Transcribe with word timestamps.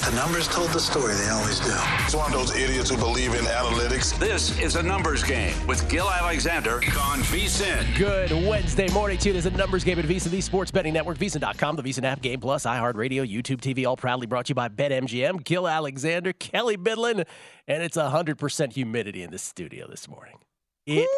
The 0.00 0.16
numbers 0.16 0.48
told 0.48 0.70
the 0.70 0.80
story, 0.80 1.14
they 1.14 1.28
always 1.28 1.60
do. 1.60 1.72
It's 2.04 2.14
one 2.14 2.32
of 2.32 2.32
those 2.32 2.56
idiots 2.56 2.88
who 2.88 2.96
believe 2.96 3.34
in 3.34 3.44
analytics. 3.44 4.18
This 4.18 4.58
is 4.58 4.76
a 4.76 4.82
numbers 4.82 5.22
game 5.22 5.54
with 5.66 5.88
Gill 5.90 6.10
Alexander 6.10 6.76
on 6.76 7.20
VSIN. 7.20 7.96
Good 7.98 8.32
Wednesday 8.32 8.88
morning 8.92 9.18
to 9.18 9.28
you. 9.28 9.36
It's 9.36 9.46
a 9.46 9.50
numbers 9.50 9.84
game 9.84 9.98
at 9.98 10.06
VSIN, 10.06 10.30
the 10.30 10.40
sports 10.40 10.70
betting 10.70 10.94
network, 10.94 11.18
VSIN.com, 11.18 11.76
the 11.76 11.82
VSIN 11.82 12.04
app, 12.04 12.22
Game 12.22 12.40
Plus, 12.40 12.64
iHeartRadio, 12.64 13.30
YouTube 13.30 13.60
TV, 13.60 13.86
all 13.86 13.96
proudly 13.96 14.26
brought 14.26 14.46
to 14.46 14.50
you 14.50 14.54
by 14.54 14.70
BetMGM. 14.70 15.44
Gill 15.44 15.68
Alexander, 15.68 16.32
Kelley 16.32 16.78
Bydlon, 16.78 17.26
and 17.68 17.82
it's 17.82 17.98
100% 17.98 18.72
humidity 18.72 19.22
in 19.22 19.30
the 19.30 19.38
studio 19.38 19.86
this 19.86 20.08
morning. 20.08 20.38
It, 20.86 21.08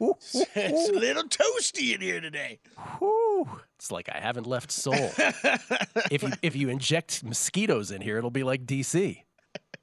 it's 0.00 0.88
a 0.88 0.92
little 0.92 1.24
toasty 1.24 1.94
in 1.94 2.00
here 2.00 2.20
today. 2.20 2.60
It's 3.76 3.90
like 3.90 4.08
I 4.08 4.18
haven't 4.18 4.46
left 4.46 4.70
Seoul. 4.70 5.10
if 6.10 6.22
you 6.22 6.30
if 6.42 6.56
you 6.56 6.68
inject 6.68 7.24
mosquitoes 7.24 7.90
in 7.90 8.00
here, 8.00 8.18
it'll 8.18 8.30
be 8.30 8.44
like 8.44 8.64
DC. 8.64 9.22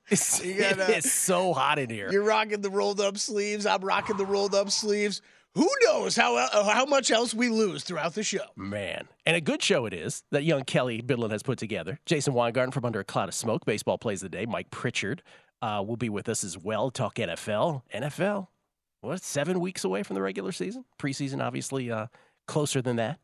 It's, 0.09 0.39
gotta, 0.39 0.97
it's 0.97 1.11
so 1.11 1.53
hot 1.53 1.79
in 1.79 1.89
here. 1.89 2.11
You're 2.11 2.23
rocking 2.23 2.61
the 2.61 2.69
rolled 2.69 2.99
up 2.99 3.17
sleeves. 3.17 3.65
I'm 3.65 3.81
rocking 3.81 4.17
the 4.17 4.25
rolled 4.25 4.53
up 4.53 4.69
sleeves. 4.69 5.21
Who 5.55 5.69
knows 5.83 6.15
how 6.15 6.35
uh, 6.35 6.73
how 6.73 6.85
much 6.85 7.11
else 7.11 7.33
we 7.33 7.49
lose 7.49 7.83
throughout 7.83 8.15
the 8.15 8.23
show? 8.23 8.45
Man, 8.55 9.07
and 9.25 9.35
a 9.35 9.41
good 9.41 9.61
show 9.61 9.85
it 9.85 9.93
is 9.93 10.23
that 10.31 10.43
young 10.43 10.63
Kelley 10.63 11.01
Bydlon 11.01 11.31
has 11.31 11.43
put 11.43 11.59
together. 11.59 11.99
Jason 12.05 12.33
Weingarten 12.33 12.71
from 12.71 12.85
Under 12.85 13.01
a 13.01 13.03
Cloud 13.03 13.29
of 13.29 13.35
Smoke, 13.35 13.65
baseball 13.65 13.97
plays 13.99 14.21
the 14.21 14.29
day. 14.29 14.45
Mike 14.47 14.71
Pritchard 14.71 15.21
uh, 15.61 15.83
will 15.85 15.95
be 15.95 16.09
with 16.09 16.27
us 16.27 16.43
as 16.43 16.57
well. 16.57 16.89
Talk 16.89 17.15
NFL. 17.15 17.83
NFL. 17.93 18.47
What? 19.03 19.21
Seven 19.21 19.59
weeks 19.59 19.83
away 19.83 20.01
from 20.03 20.15
the 20.15 20.21
regular 20.21 20.53
season. 20.53 20.85
Preseason, 20.97 21.43
obviously, 21.43 21.91
uh, 21.91 22.07
closer 22.47 22.81
than 22.81 22.95
that. 22.95 23.19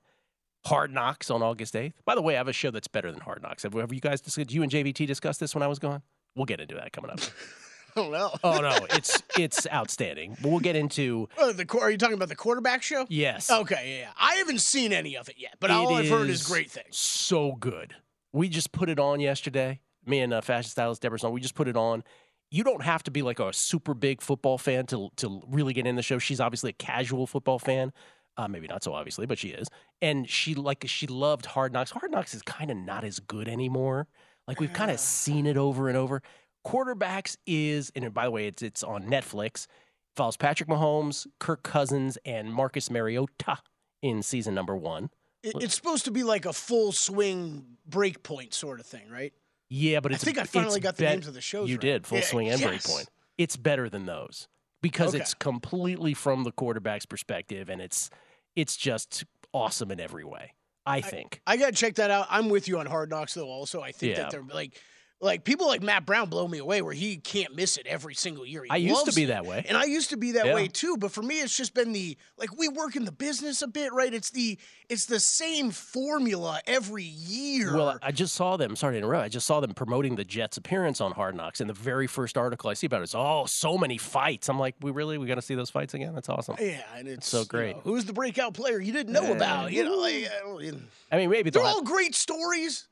Hard 0.66 0.92
Knocks 0.92 1.32
on 1.32 1.42
August 1.42 1.74
8th. 1.74 1.94
By 2.04 2.16
the 2.16 2.22
way, 2.22 2.36
I 2.36 2.38
have 2.38 2.50
a 2.50 2.54
show 2.54 2.70
that's 2.70 2.90
better 2.90 3.14
than 3.14 3.22
Hard 3.22 3.42
Knocks. 3.42 3.64
Have, 3.64 3.74
have 3.76 3.94
you 3.94 4.02
guys 4.02 4.20
discussed, 4.20 4.52
you 4.52 4.62
and 4.62 4.70
JVT 4.70 5.08
discussed 5.08 5.40
this 5.40 5.56
when 5.56 5.64
I 5.64 5.68
was 5.68 5.80
gone? 5.80 6.02
We'll 6.36 6.48
get 6.48 6.60
into 6.60 6.76
that 6.76 6.92
coming 6.92 7.12
up. 7.12 7.22
oh 7.96 8.10
no! 8.10 8.32
oh 8.44 8.60
no! 8.60 8.88
It's 8.92 9.24
it's 9.38 9.66
outstanding. 9.72 10.36
But 10.42 10.50
we'll 10.50 10.60
get 10.60 10.76
into 10.76 11.30
oh, 11.38 11.54
the. 11.54 11.66
Are 11.80 11.90
you 11.90 11.98
talking 11.98 12.16
about 12.16 12.28
the 12.28 12.36
quarterback 12.36 12.84
show? 12.84 13.06
Yes. 13.08 13.50
Okay. 13.50 14.00
Yeah. 14.02 14.12
I 14.20 14.36
haven't 14.36 14.60
seen 14.60 14.92
any 14.92 15.16
of 15.16 15.30
it 15.30 15.36
yet, 15.38 15.56
but 15.62 15.70
it 15.70 15.74
all 15.74 15.96
I've 15.96 16.10
heard 16.10 16.30
is 16.30 16.46
great 16.46 16.70
things. 16.70 16.98
So 16.98 17.54
good. 17.54 17.96
We 18.34 18.50
just 18.50 18.74
put 18.74 18.90
it 18.90 19.00
on 19.00 19.22
yesterday. 19.22 19.80
Me 20.06 20.20
and 20.20 20.34
uh, 20.34 20.42
fashion 20.42 20.70
stylist 20.70 21.02
Deborah 21.02 21.20
Song. 21.20 21.32
We 21.32 21.40
just 21.40 21.56
put 21.56 21.70
it 21.70 21.78
on. 21.78 22.04
You 22.52 22.64
don't 22.64 22.84
have 22.84 23.04
to 23.04 23.12
be 23.12 23.22
like 23.22 23.40
a 23.40 23.54
super 23.54 23.94
big 23.94 24.22
football 24.22 24.58
fan 24.58 24.86
to 24.88 25.10
to 25.18 25.42
really 25.48 25.74
get 25.74 25.86
in 25.86 25.96
the 25.96 26.02
show. 26.02 26.18
She's 26.20 26.40
obviously 26.40 26.72
a 26.72 26.74
casual 26.74 27.28
football 27.28 27.60
fan. 27.60 27.92
Uh, 28.38 28.48
maybe 28.48 28.68
not 28.68 28.84
so 28.84 28.94
obviously, 28.94 29.26
but 29.26 29.38
she 29.38 29.50
is. 29.50 29.68
And 30.02 30.30
she 30.30 30.56
like 30.56 30.84
she 30.88 31.08
loved 31.08 31.46
Hard 31.46 31.74
Knocks. 31.74 31.92
Hard 31.92 32.12
Knocks 32.12 32.34
is 32.34 32.42
kind 32.42 32.72
of 32.72 32.78
not 32.78 33.04
as 33.04 33.20
good 33.20 33.48
anymore. 33.48 34.08
Like 34.48 34.60
we've 34.60 34.74
kind 34.74 34.90
of 34.90 35.00
seen 35.00 35.46
it 35.46 35.58
over 35.58 35.90
and 35.90 35.98
over. 35.98 36.24
Quarterbacks 36.66 37.38
is, 37.46 37.92
and 37.96 38.12
by 38.14 38.26
the 38.26 38.32
way, 38.32 38.48
it's 38.48 38.62
it's 38.62 38.84
on 38.84 39.04
Netflix. 39.04 39.68
Follows 40.16 40.38
Patrick 40.38 40.68
Mahomes, 40.68 41.28
Kirk 41.40 41.64
Cousins, 41.64 42.18
and 42.26 42.52
Marcus 42.52 42.90
Mariota 42.90 43.60
in 44.02 44.24
season 44.24 44.56
number 44.56 44.76
one. 44.76 45.10
It's 45.44 45.76
supposed 45.76 46.06
to 46.06 46.12
be 46.12 46.24
like 46.24 46.46
a 46.46 46.54
full 46.54 46.92
swing 46.92 47.78
break 47.88 48.24
point 48.24 48.54
sort 48.54 48.80
of 48.80 48.86
thing, 48.86 49.10
right? 49.10 49.34
Yeah, 49.70 50.00
but 50.00 50.14
I 50.14 50.18
think 50.18 50.38
I 50.38 50.44
finally 50.46 50.80
got 50.80 50.98
the 50.98 51.04
names 51.06 51.28
of 51.28 51.34
the 51.34 51.42
shows. 51.42 51.70
You 51.70 51.76
right. 51.76 51.82
did 51.82 52.08
full 52.08 52.18
yeah, 52.20 52.26
swing 52.26 52.50
and 52.50 52.60
yes. 52.60 52.68
break 52.70 52.84
point. 52.84 53.10
It's 53.38 53.56
better 53.56 53.90
than 53.90 54.06
those 54.06 54.48
because 54.82 55.14
Okay. 55.14 55.22
it's 55.22 55.34
completely 55.34 56.14
from 56.14 56.44
the 56.44 56.52
quarterback's 56.52 57.06
perspective, 57.06 57.70
and 57.70 57.82
it's 57.82 58.10
it's 58.56 58.76
just 58.76 59.26
awesome 59.54 59.92
in 59.92 60.00
every 60.00 60.24
way. 60.26 60.54
I 60.86 61.02
think. 61.02 61.42
I 61.46 61.58
gotta 61.58 61.74
check 61.74 61.96
that 61.96 62.10
out. 62.10 62.26
I'm 62.30 62.50
with 62.50 62.68
you 62.68 62.80
on 62.80 62.88
Hard 62.88 63.10
Knocks 63.12 63.36
though. 63.36 63.48
Also, 63.48 63.82
I 63.82 63.92
think 63.92 64.16
Yeah. 64.16 64.24
that 64.24 64.32
they're 64.32 64.44
like, 64.44 64.82
like 65.22 65.44
people 65.44 65.68
like 65.68 65.82
Matt 65.84 66.06
Brown 66.06 66.30
blow 66.30 66.48
me 66.48 66.60
away, 66.60 66.82
where 66.82 66.94
he 66.94 67.18
can't 67.18 67.54
miss 67.56 67.76
it 67.78 67.86
every 67.88 68.16
single 68.16 68.46
year. 68.46 68.64
He 68.64 68.70
I 68.70 68.78
used 68.78 69.06
to 69.06 69.12
be 69.14 69.24
it. 69.24 69.28
that 69.28 69.46
way. 69.46 69.66
and 69.68 69.78
I 69.78 69.84
used 69.84 70.12
to 70.12 70.18
be 70.18 70.32
that 70.34 70.46
Yeah. 70.46 70.54
way 70.56 70.68
too. 70.70 70.96
But 70.98 71.12
for 71.12 71.22
me, 71.22 71.42
it's 71.42 71.56
just 71.58 71.74
been 71.74 71.92
the 71.92 72.18
like 72.38 72.58
we 72.58 72.70
work 72.70 72.96
in 72.96 73.04
the 73.06 73.12
business 73.12 73.62
a 73.62 73.68
bit, 73.68 73.92
right? 73.92 74.14
It's 74.14 74.30
the 74.32 74.58
it's 74.88 75.06
the 75.06 75.20
same 75.20 75.72
formula 75.72 76.62
every 76.66 77.04
year. 77.04 77.76
Well, 77.76 78.00
I 78.02 78.12
just 78.12 78.34
saw 78.34 78.56
them. 78.58 78.76
Sorry 78.76 78.94
to 78.94 78.98
interrupt. 79.00 79.26
I 79.26 79.30
just 79.30 79.46
saw 79.46 79.60
them 79.60 79.74
promoting 79.74 80.16
the 80.16 80.24
Jets' 80.24 80.58
appearance 80.58 81.02
on 81.02 81.12
Hard 81.12 81.36
Knocks, 81.36 81.60
and 81.62 81.70
the 81.70 81.74
very 81.74 82.08
first 82.08 82.38
article 82.38 82.70
I 82.70 82.74
see 82.74 82.88
about 82.88 83.02
it 83.02 83.06
is, 83.06 83.16
"Oh, 83.16 83.46
so 83.46 83.78
many 83.78 83.98
fights." 83.98 84.48
I'm 84.50 84.58
like, 84.60 84.76
"We 84.82 84.92
really? 84.92 85.18
We 85.18 85.28
got 85.28 85.36
to 85.36 85.42
see 85.42 85.56
those 85.56 85.70
fights 85.70 85.94
again? 85.94 86.16
That's 86.16 86.30
awesome." 86.30 86.56
yeah, 86.60 86.82
and 86.96 87.08
it's 87.08 87.28
so 87.28 87.40
you 87.42 87.46
great. 87.46 87.76
know, 87.76 87.82
who's 87.84 88.06
the 88.06 88.14
breakout 88.14 88.54
player 88.54 88.80
you 88.80 88.94
didn't 88.94 89.12
know 89.14 89.32
about? 89.34 89.72
You 89.74 89.84
know, 89.84 89.98
like, 89.98 90.26
I 90.32 90.40
don't- 90.46 90.64
you 90.64 90.72
know. 90.72 90.80
I 91.12 91.18
mean, 91.18 91.30
maybe 91.30 91.50
they're 91.50 91.62
all 91.64 91.82
great 91.84 92.16
stories. 92.16 92.88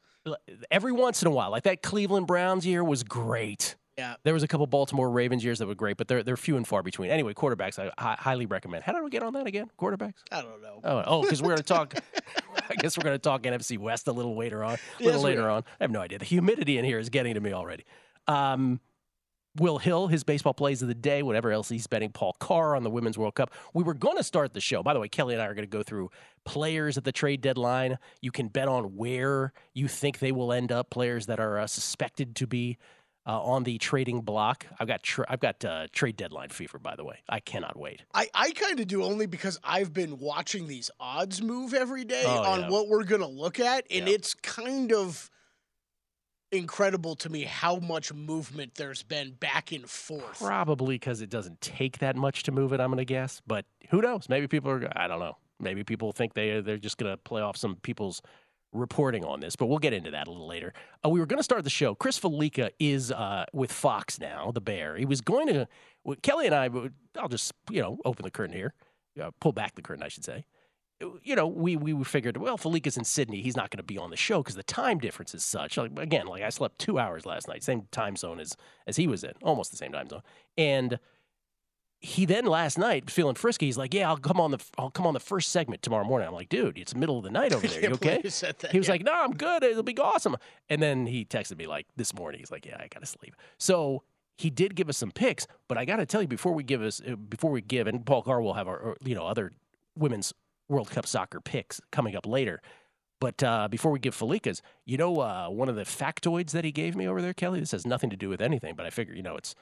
Every 0.72 0.92
once 0.92 1.22
in 1.22 1.28
a 1.28 1.32
while, 1.32 1.52
like 1.52 1.64
that 1.64 1.82
Cleveland 1.82 2.28
Browns 2.28 2.66
year 2.66 2.84
was 2.84 3.04
great. 3.04 3.76
Yeah. 3.98 4.16
There 4.24 4.34
was 4.34 4.44
a 4.44 4.48
couple 4.48 4.68
Baltimore 4.68 5.10
Ravens 5.10 5.44
years 5.44 5.58
that 5.58 5.68
were 5.68 5.74
great, 5.74 5.98
but 5.98 6.08
they're 6.08 6.22
they're 6.22 6.38
few 6.38 6.56
and 6.56 6.68
far 6.68 6.84
between. 6.84 7.10
Anyway, 7.10 7.34
quarterbacks 7.34 7.80
I 7.80 7.92
hi- 7.98 8.16
highly 8.20 8.46
recommend. 8.46 8.84
How 8.84 8.94
did 8.94 9.04
we 9.04 9.10
get 9.10 9.24
on 9.24 9.34
that 9.34 9.48
again? 9.48 9.72
Quarterbacks? 9.80 10.20
I 10.32 10.44
don't 10.44 10.62
know. 10.62 10.82
Oh, 10.84 11.04
oh, 11.06 11.22
because 11.24 11.42
we're 11.42 11.50
going 11.50 11.58
to 11.58 11.64
talk. 11.64 11.96
I 12.70 12.76
guess 12.76 12.96
we're 12.98 13.04
going 13.04 13.16
to 13.16 13.20
talk 13.20 13.42
NFC 13.42 13.78
West 13.80 14.08
a 14.08 14.12
little 14.12 14.36
later 14.36 14.64
on. 14.64 14.78
A 15.00 15.04
little 15.04 15.22
we 15.24 15.30
later 15.30 15.50
on. 15.50 15.64
I 15.80 15.84
have 15.84 15.92
no 15.92 16.00
idea. 16.02 16.20
The 16.20 16.26
humidity 16.26 16.78
in 16.78 16.86
here 16.86 17.00
is 17.00 17.10
getting 17.10 17.34
to 17.34 17.40
me 17.40 17.54
already. 17.54 17.86
Um, 18.28 18.82
Will 19.60 19.78
Hill, 19.78 20.08
his 20.08 20.24
baseball 20.24 20.54
plays 20.54 20.82
of 20.82 20.88
the 20.88 20.94
day, 20.94 21.24
whatever 21.24 21.52
else 21.52 21.70
he's 21.70 21.88
betting. 21.88 22.12
Paul 22.12 22.36
Carr 22.40 22.76
on 22.76 22.84
the 22.84 22.90
Women's 22.90 23.18
World 23.18 23.36
Cup. 23.36 23.52
We 23.74 23.84
were 23.84 23.94
going 23.94 24.18
to 24.18 24.24
start 24.24 24.54
the 24.54 24.62
show. 24.62 24.84
By 24.84 24.94
the 24.94 25.00
way, 25.00 25.08
Kelley 25.08 25.34
and 25.34 25.42
I 25.42 25.46
are 25.48 25.54
going 25.54 25.68
to 25.68 25.78
go 25.78 25.84
through 25.84 26.10
players 26.46 26.98
at 26.98 27.04
the 27.04 27.12
trade 27.12 27.42
deadline. 27.42 27.98
You 28.22 28.32
can 28.32 28.48
bet 28.48 28.68
on 28.68 28.96
where 28.96 29.54
you 29.74 29.88
think 29.88 30.20
they 30.20 30.32
will 30.32 30.52
end 30.54 30.72
up. 30.72 30.90
Players 30.90 31.26
that 31.28 31.40
are 31.40 31.60
uh, 31.60 31.68
suspected 31.68 32.36
to 32.38 32.48
be 32.48 32.78
uh, 33.26 33.42
on 33.42 33.64
the 33.64 33.78
trading 33.78 34.22
block. 34.22 34.66
I've 34.80 34.88
got 34.88 35.04
tra- 35.04 35.26
I've 35.28 35.42
got 35.42 35.64
uh, 35.66 35.88
trade 35.92 36.16
deadline 36.16 36.50
fever. 36.50 36.80
By 36.80 36.96
the 36.96 37.04
way, 37.04 37.20
I 37.28 37.40
cannot 37.42 37.78
wait. 37.78 38.04
I, 38.14 38.30
I 38.34 38.52
kind 38.52 38.80
of 38.80 38.88
do 38.88 39.04
only 39.04 39.26
because 39.26 39.60
I've 39.64 39.92
been 39.94 40.18
watching 40.18 40.68
these 40.68 40.90
odds 41.00 41.42
move 41.42 41.74
every 41.74 42.06
day 42.06 42.24
Oh, 42.26 42.44
on 42.44 42.60
yeah. 42.62 42.70
what 42.70 42.88
we're 42.88 43.04
going 43.04 43.22
to 43.22 43.28
look 43.28 43.60
at. 43.60 43.86
And 43.92 44.08
Yeah. 44.08 44.14
it's 44.14 44.34
kind 44.34 44.94
of 44.94 45.30
incredible 46.52 47.16
to 47.16 47.30
me 47.30 47.44
how 47.44 47.78
much 47.78 48.14
movement 48.14 48.76
there's 48.76 49.04
been 49.04 49.32
back 49.32 49.72
and 49.72 49.90
forth. 49.90 50.40
Probably 50.40 50.96
because 50.96 51.22
it 51.22 51.30
doesn't 51.30 51.62
take 51.62 52.00
that 52.00 52.16
much 52.16 52.44
to 52.44 52.52
move 52.52 52.74
it. 52.74 52.80
I'm 52.80 52.90
going 52.90 52.98
to 52.98 53.06
guess, 53.06 53.42
but 53.46 53.66
who 53.90 54.02
knows? 54.02 54.30
Maybe 54.30 54.48
people 54.48 54.72
are. 54.72 54.88
I 54.96 55.08
don't 55.08 55.20
know. 55.20 55.38
Maybe 55.60 55.84
people 55.84 56.12
think 56.12 56.34
they 56.34 56.62
they're 56.62 56.78
just 56.78 56.98
going 56.98 57.12
to 57.12 57.18
play 57.18 57.42
off 57.42 57.58
some 57.58 57.76
people's 57.78 58.22
reporting 58.74 59.24
on 59.24 59.40
this, 59.40 59.56
but 59.56 59.68
we'll 59.68 59.80
get 59.80 59.94
into 59.94 60.12
that 60.12 60.28
a 60.28 60.32
little 60.32 60.48
later. 60.48 60.74
Uh, 61.06 61.10
we 61.10 61.20
were 61.20 61.26
going 61.26 61.40
to 61.40 61.44
start 61.44 61.64
the 61.64 61.70
show. 61.70 61.96
Chris 61.96 62.20
Fallica 62.20 62.70
is 62.80 63.12
uh, 63.12 63.46
with 63.54 63.72
Fox 63.72 64.20
now, 64.20 64.52
the 64.52 64.62
Bear. 64.62 64.98
He 64.98 65.06
was 65.06 65.22
going 65.22 65.48
to. 65.48 65.68
well, 66.04 66.18
Kelley 66.22 66.48
and 66.48 66.56
I. 66.56 66.70
I'll 67.20 67.30
just 67.30 67.54
you 67.70 67.82
know 67.82 67.98
open 68.06 68.24
the 68.24 68.32
curtain 68.32 68.56
here, 68.56 68.74
uh, 69.22 69.32
pull 69.40 69.52
back 69.52 69.76
the 69.76 69.82
curtain, 69.82 70.04
I 70.04 70.10
should 70.10 70.26
say. 70.26 70.46
You 71.24 71.36
know, 71.36 71.48
we 71.48 71.76
we 71.76 72.04
figured, 72.04 72.38
well, 72.38 72.58
Fallica's 72.58 72.98
in 72.98 73.04
Sydney. 73.04 73.42
He's 73.42 73.56
not 73.56 73.70
going 73.70 73.78
to 73.78 73.84
be 73.84 73.98
on 73.98 74.10
the 74.10 74.18
show 74.18 74.42
because 74.42 74.56
the 74.56 74.64
time 74.64 75.00
difference 75.00 75.36
is 75.36 75.46
such. 75.46 75.78
Like, 75.78 75.92
again, 75.98 76.26
like 76.26 76.42
I 76.42 76.50
slept 76.50 76.80
two 76.80 76.98
hours 76.98 77.26
last 77.26 77.48
night, 77.48 77.64
same 77.64 77.84
time 77.92 78.16
zone 78.16 78.40
as 78.40 78.56
as 78.88 78.96
he 78.98 79.08
was 79.08 79.24
in, 79.24 79.34
almost 79.44 79.72
the 79.72 79.78
same 79.78 79.92
time 79.92 80.10
zone. 80.10 80.24
And 80.58 81.00
he 82.00 82.26
then 82.26 82.46
last 82.46 82.78
night 82.78 83.10
feeling 83.10 83.36
frisky. 83.36 83.68
He's 83.68 83.78
like, 83.78 83.94
"Yeah, 83.94 84.10
I'll 84.10 84.18
come 84.18 84.40
on 84.40 84.52
the 84.52 84.64
I'll 84.78 84.92
come 84.92 85.06
on 85.06 85.14
the 85.14 85.20
first 85.20 85.52
segment 85.52 85.82
tomorrow 85.82 86.04
morning." 86.04 86.28
I'm 86.28 86.34
like, 86.34 86.50
"Dude, 86.50 86.78
it's 86.78 86.96
middle 86.96 87.18
of 87.18 87.24
the 87.24 87.32
night 87.32 87.54
over 87.54 87.68
there. 87.68 87.82
You 87.82 87.90
okay?" 87.90 88.22
that, 88.22 88.68
he 88.72 88.78
was 88.78 88.88
yeah. 88.88 88.94
like, 88.94 89.04
"No, 89.04 89.14
I'm 89.14 89.34
good. 89.34 89.64
It'll 89.64 89.84
be 89.84 89.98
awesome." 89.98 90.36
And 90.70 90.82
then 90.82 91.06
he 91.06 91.26
texted 91.26 91.58
me 91.58 91.68
like 91.68 91.88
this 91.96 92.14
morning. 92.14 92.40
He's 92.40 92.52
like, 92.52 92.66
"Yeah, 92.66 92.78
I 92.80 92.88
gotta 92.88 93.06
sleep." 93.06 93.36
So 93.58 94.04
he 94.38 94.50
did 94.50 94.76
give 94.76 94.90
us 94.90 94.98
some 94.98 95.12
picks, 95.12 95.48
but 95.68 95.78
I 95.78 95.86
got 95.86 95.96
to 95.98 96.06
tell 96.06 96.22
you 96.22 96.28
before 96.28 96.54
we 96.54 96.64
give 96.64 96.82
us 96.82 97.02
uh, 97.08 97.16
before 97.16 97.52
we 97.52 97.62
give, 97.62 97.88
and 97.88 98.06
Paul 98.06 98.22
Carr 98.22 98.42
will 98.42 98.54
have 98.54 98.68
our 98.68 98.96
you 99.04 99.16
know 99.16 99.26
other 99.26 99.52
women's 99.96 100.34
World 100.70 100.90
Cup 100.90 101.08
soccer 101.08 101.40
picks 101.40 101.82
coming 101.92 102.16
up 102.16 102.26
later. 102.26 102.62
But 103.20 103.42
uh, 103.42 103.68
before 103.68 103.92
we 103.92 104.00
give 104.00 104.16
Fallica's, 104.16 104.62
you 104.86 104.98
know, 104.98 105.20
uh, 105.20 105.48
one 105.50 105.70
of 105.70 105.76
the 105.76 105.84
factoids 105.84 106.52
that 106.52 106.64
he 106.64 106.72
gave 106.72 106.96
me 106.96 107.08
over 107.08 107.22
there, 107.22 107.34
Kelley. 107.34 107.60
This 107.60 107.72
has 107.72 107.86
nothing 107.86 108.12
to 108.12 108.16
do 108.16 108.30
with 108.30 108.42
anything, 108.42 108.76
but 108.76 108.86
I 108.86 108.90
figure 108.92 109.16
you 109.16 109.24
know 109.24 109.36
it's 109.36 109.56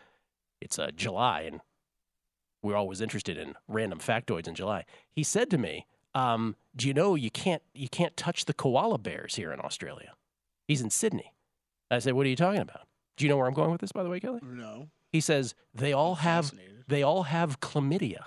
it's 0.61 0.77
uh, 0.77 0.91
July 0.95 1.41
and 1.41 1.61
we're 2.61 2.75
always 2.75 2.99
interested 2.99 3.37
in 3.37 3.53
random 3.67 3.99
factoids 3.99 4.47
in 4.47 4.55
July. 4.55 4.85
He 5.11 5.23
said 5.23 5.49
to 5.51 5.57
me, 5.57 5.85
um, 6.13 6.55
"Do 6.75 6.87
you 6.87 6.93
know 6.93 7.15
you 7.15 7.31
can't 7.31 7.61
you 7.73 7.87
can't 7.87 8.17
touch 8.17 8.45
the 8.45 8.53
koala 8.53 8.97
bears 8.97 9.35
here 9.35 9.53
in 9.53 9.59
Australia?" 9.61 10.13
He's 10.67 10.81
in 10.81 10.89
Sydney. 10.89 11.33
I 11.89 11.99
said, 11.99 12.13
"What 12.13 12.25
are 12.25 12.29
you 12.29 12.35
talking 12.35 12.61
about?" 12.61 12.87
Do 13.17 13.23
you 13.23 13.29
know 13.29 13.37
where 13.37 13.47
I'm 13.47 13.53
going 13.53 13.71
with 13.71 13.81
this, 13.81 13.91
by 13.93 14.03
the 14.03 14.09
way, 14.09 14.19
Kelley? 14.19 14.41
No. 14.43 14.89
He 15.11 15.21
says 15.21 15.55
they 15.73 15.93
all 15.93 16.15
have 16.15 16.51
they 16.87 17.03
all 17.03 17.23
have 17.23 17.61
chlamydia. 17.61 18.25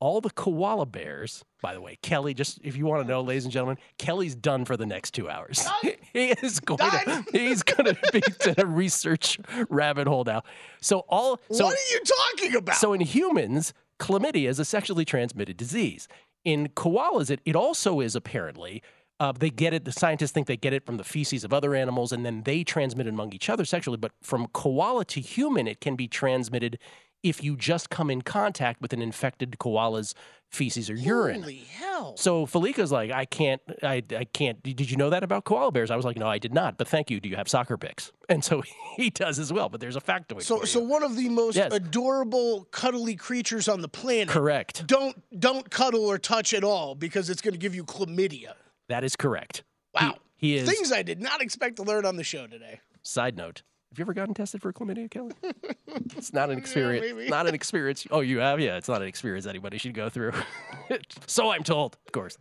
All 0.00 0.20
the 0.20 0.30
koala 0.30 0.86
bears, 0.86 1.44
by 1.62 1.72
the 1.72 1.80
way, 1.80 1.98
Kelley. 2.02 2.34
Just 2.34 2.58
if 2.62 2.76
you 2.76 2.84
want 2.84 3.02
to 3.02 3.08
know, 3.08 3.20
ladies 3.22 3.44
and 3.44 3.52
gentlemen, 3.52 3.78
Kelley's 3.98 4.34
done 4.34 4.64
for 4.64 4.76
the 4.76 4.86
next 4.86 5.12
two 5.12 5.30
hours. 5.30 5.66
he 6.12 6.30
is 6.42 6.60
going. 6.60 6.78
To, 6.78 7.24
he's 7.32 7.62
going 7.62 7.94
to 7.94 8.10
be 8.12 8.22
in 8.46 8.54
a 8.58 8.66
research 8.66 9.38
rabbit 9.70 10.06
hole 10.06 10.24
now. 10.24 10.42
So 10.80 11.00
all. 11.08 11.40
So, 11.50 11.64
what 11.64 11.74
are 11.74 11.92
you 11.92 12.00
talking 12.00 12.56
about? 12.56 12.76
so 12.76 12.92
in 12.92 13.00
humans, 13.00 13.72
chlamydia 13.98 14.48
is 14.48 14.58
a 14.58 14.64
sexually 14.64 15.04
transmitted 15.04 15.56
disease. 15.56 16.08
In 16.44 16.68
koalas, 16.68 17.30
it, 17.30 17.40
it 17.44 17.56
also 17.56 18.00
is 18.00 18.14
apparently. 18.14 18.82
Uh, 19.20 19.32
they 19.32 19.48
get 19.48 19.72
it. 19.72 19.84
The 19.84 19.92
scientists 19.92 20.32
think 20.32 20.48
they 20.48 20.56
get 20.56 20.72
it 20.72 20.84
from 20.84 20.96
the 20.96 21.04
feces 21.04 21.44
of 21.44 21.52
other 21.52 21.74
animals, 21.74 22.10
and 22.12 22.26
then 22.26 22.42
they 22.42 22.64
transmit 22.64 23.06
it 23.06 23.10
among 23.10 23.32
each 23.32 23.48
other 23.48 23.64
sexually. 23.64 23.96
But 23.96 24.10
from 24.20 24.48
koala 24.48 25.04
to 25.06 25.20
human, 25.20 25.68
it 25.68 25.80
can 25.80 25.94
be 25.94 26.08
transmitted 26.08 26.78
if 27.24 27.42
you 27.42 27.56
just 27.56 27.90
come 27.90 28.10
in 28.10 28.22
contact 28.22 28.80
with 28.80 28.92
an 28.92 29.02
infected 29.02 29.56
koala's 29.58 30.14
feces 30.52 30.88
or 30.88 30.94
urine. 30.94 31.40
Holy 31.42 31.56
hell! 31.76 32.16
So 32.16 32.46
Fallica's 32.46 32.92
like, 32.92 33.10
I 33.10 33.24
can't, 33.24 33.60
I, 33.82 34.02
I 34.16 34.24
can't. 34.24 34.62
Did 34.62 34.88
you 34.88 34.96
know 34.96 35.10
that 35.10 35.24
about 35.24 35.44
koala 35.44 35.72
bears? 35.72 35.90
I 35.90 35.96
was 35.96 36.04
like, 36.04 36.16
no, 36.16 36.28
I 36.28 36.38
did 36.38 36.54
not. 36.54 36.78
But 36.78 36.86
thank 36.86 37.10
you. 37.10 37.18
Do 37.18 37.28
you 37.28 37.34
have 37.34 37.48
soccer 37.48 37.76
picks? 37.76 38.12
And 38.28 38.42
so 38.44 38.62
he 38.96 39.10
does 39.10 39.38
as 39.38 39.52
well. 39.52 39.68
But 39.68 39.80
there's 39.80 39.96
a 39.96 40.00
factoid. 40.00 40.42
So, 40.42 40.62
so 40.64 40.80
one 40.80 41.02
of 41.02 41.16
the 41.16 41.28
most 41.28 41.56
Yes. 41.56 41.72
adorable, 41.72 42.66
cuddly 42.70 43.16
creatures 43.16 43.68
on 43.68 43.80
the 43.80 43.88
planet. 43.88 44.28
correct. 44.28 44.86
Don't 44.86 45.16
don't 45.38 45.68
cuddle 45.70 46.04
or 46.06 46.18
touch 46.18 46.54
at 46.54 46.62
all 46.64 46.94
because 46.94 47.28
it's 47.30 47.42
going 47.42 47.52
to 47.54 47.58
give 47.58 47.74
you 47.74 47.84
chlamydia. 47.84 48.52
That 48.88 49.02
is 49.04 49.16
correct. 49.16 49.64
He- 49.98 50.04
Wow. 50.06 50.14
He, 50.36 50.56
is. 50.56 50.68
Things 50.68 50.92
I 50.92 51.02
did 51.02 51.22
not 51.22 51.40
expect 51.40 51.76
to 51.76 51.82
learn 51.84 52.04
on 52.04 52.16
the 52.16 52.24
show 52.24 52.46
today. 52.46 52.80
Side 53.02 53.36
note: 53.36 53.62
Have 53.94 54.00
you 54.00 54.02
ever 54.06 54.12
gotten 54.14 54.34
tested 54.34 54.60
for 54.60 54.72
chlamydia, 54.72 55.08
Kelley? 55.08 55.34
it's 56.16 56.32
not 56.32 56.50
an 56.50 56.58
experience. 56.58 57.06
maybe. 57.14 57.30
not 57.30 57.46
an 57.46 57.54
experience. 57.54 58.04
Oh, 58.10 58.22
you 58.22 58.38
have? 58.38 58.58
Yeah, 58.58 58.76
it's 58.76 58.88
not 58.88 59.02
an 59.02 59.06
experience 59.06 59.46
anybody 59.46 59.78
should 59.78 59.94
go 59.94 60.08
through. 60.08 60.32
so 61.28 61.52
I'm 61.52 61.62
told, 61.62 61.96
of 62.04 62.10
course. 62.10 62.36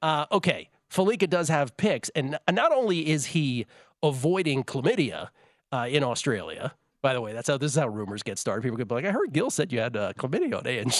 Uh, 0.00 0.26
okay, 0.30 0.70
Fallica 0.88 1.28
does 1.28 1.48
have 1.48 1.76
picks, 1.76 2.08
and 2.10 2.38
not 2.48 2.70
only 2.70 3.10
is 3.10 3.26
he 3.26 3.66
avoiding 4.00 4.62
chlamydia 4.62 5.30
uh, 5.72 5.88
in 5.90 6.04
Australia. 6.04 6.72
By 7.02 7.14
the 7.14 7.20
way, 7.20 7.32
that's 7.32 7.48
how 7.48 7.58
this 7.58 7.72
is 7.72 7.78
how 7.80 7.88
rumors 7.88 8.22
get 8.22 8.38
started. 8.38 8.62
People 8.62 8.76
could 8.76 8.86
be 8.86 8.94
like, 8.94 9.04
"I 9.04 9.10
heard 9.10 9.32
Gill 9.32 9.50
said 9.50 9.72
you 9.72 9.80
had 9.80 9.96
uh, 9.96 10.12
chlamydia 10.12 10.56
on 10.56 10.68
ANG." 10.68 10.92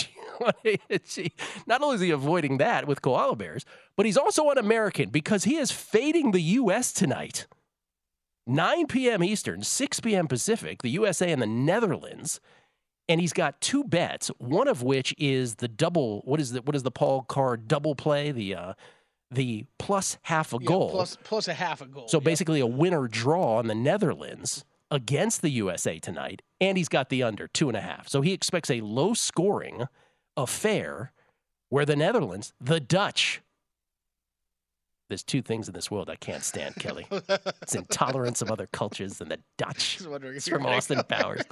and 0.90 1.00
she, 1.04 1.32
not 1.68 1.80
only 1.80 1.94
is 1.94 2.00
he 2.00 2.10
avoiding 2.10 2.58
that 2.58 2.88
with 2.88 3.02
koala 3.02 3.36
bears, 3.36 3.64
but 3.94 4.04
he's 4.04 4.16
also 4.16 4.50
an 4.50 4.58
American 4.58 5.10
because 5.10 5.44
he 5.44 5.58
is 5.58 5.70
fading 5.70 6.32
the 6.32 6.42
U.S. 6.42 6.92
tonight. 6.92 7.46
9 8.46 8.86
p.m. 8.86 9.22
Eastern, 9.22 9.62
6 9.62 10.00
p.m. 10.00 10.26
Pacific, 10.28 10.82
the 10.82 10.90
USA 10.90 11.30
and 11.30 11.40
the 11.40 11.46
Netherlands. 11.46 12.40
And 13.08 13.20
he's 13.20 13.32
got 13.32 13.60
two 13.60 13.84
bets, 13.84 14.28
one 14.38 14.68
of 14.68 14.82
which 14.82 15.14
is 15.18 15.56
the 15.56 15.68
double. 15.68 16.20
What 16.24 16.40
is 16.40 16.52
the 16.52 16.62
what 16.62 16.74
is 16.76 16.82
the 16.84 16.90
Paul 16.90 17.22
Carr 17.22 17.56
double 17.56 17.94
play? 17.94 18.30
The 18.32 18.54
uh, 18.54 18.72
the 19.30 19.64
plus 19.78 20.18
half 20.22 20.52
a 20.52 20.58
Yeah, 20.60 20.66
goal. 20.68 20.90
plus 20.90 21.18
plus 21.24 21.48
a 21.48 21.54
half 21.54 21.80
a 21.80 21.86
goal. 21.86 22.06
so 22.08 22.20
basically 22.20 22.60
a 22.60 22.66
winner 22.66 23.08
draw 23.08 23.56
on 23.58 23.66
the 23.66 23.74
Netherlands 23.74 24.64
against 24.90 25.42
the 25.42 25.50
USA 25.50 25.98
tonight, 25.98 26.42
and 26.60 26.78
he's 26.78 26.88
got 26.88 27.08
the 27.08 27.22
under 27.22 27.48
two 27.48 27.68
and 27.68 27.76
a 27.76 27.80
half. 27.80 28.08
So 28.08 28.20
he 28.20 28.32
expects 28.32 28.70
a 28.70 28.80
low 28.82 29.14
scoring 29.14 29.84
affair 30.36 31.12
where 31.70 31.84
the 31.84 31.96
Netherlands, 31.96 32.52
the 32.60 32.80
Dutch. 32.80 33.42
There's 35.12 35.22
two 35.22 35.42
things 35.42 35.68
in 35.68 35.74
this 35.74 35.90
world 35.90 36.08
I 36.08 36.16
can't 36.16 36.42
stand, 36.42 36.76
Kelly. 36.76 37.06
It's 37.60 37.74
intolerance 37.74 38.40
of 38.40 38.50
other 38.50 38.66
cultures 38.66 39.20
and 39.20 39.30
the 39.30 39.40
Dutch. 39.58 39.98
It's 40.00 40.48
from 40.48 40.64
Austin 40.64 41.02
Powers. 41.06 41.42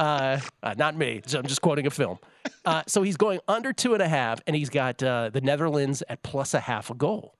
Uh, 0.00 0.40
uh, 0.62 0.74
not 0.78 0.96
me. 0.96 1.20
So 1.26 1.38
I'm 1.38 1.46
just 1.46 1.60
quoting 1.60 1.86
a 1.86 1.90
film. 1.90 2.18
Uh, 2.64 2.82
so 2.86 3.02
he's 3.02 3.18
going 3.18 3.40
under 3.46 3.74
two 3.74 3.92
and 3.92 4.02
a 4.02 4.08
half, 4.08 4.40
and 4.46 4.56
he's 4.56 4.70
got 4.70 5.02
uh, 5.02 5.28
the 5.30 5.42
Netherlands 5.42 6.02
at 6.08 6.22
plus 6.22 6.54
a 6.54 6.60
half 6.60 6.88
a 6.88 6.94
goal. 6.94 7.34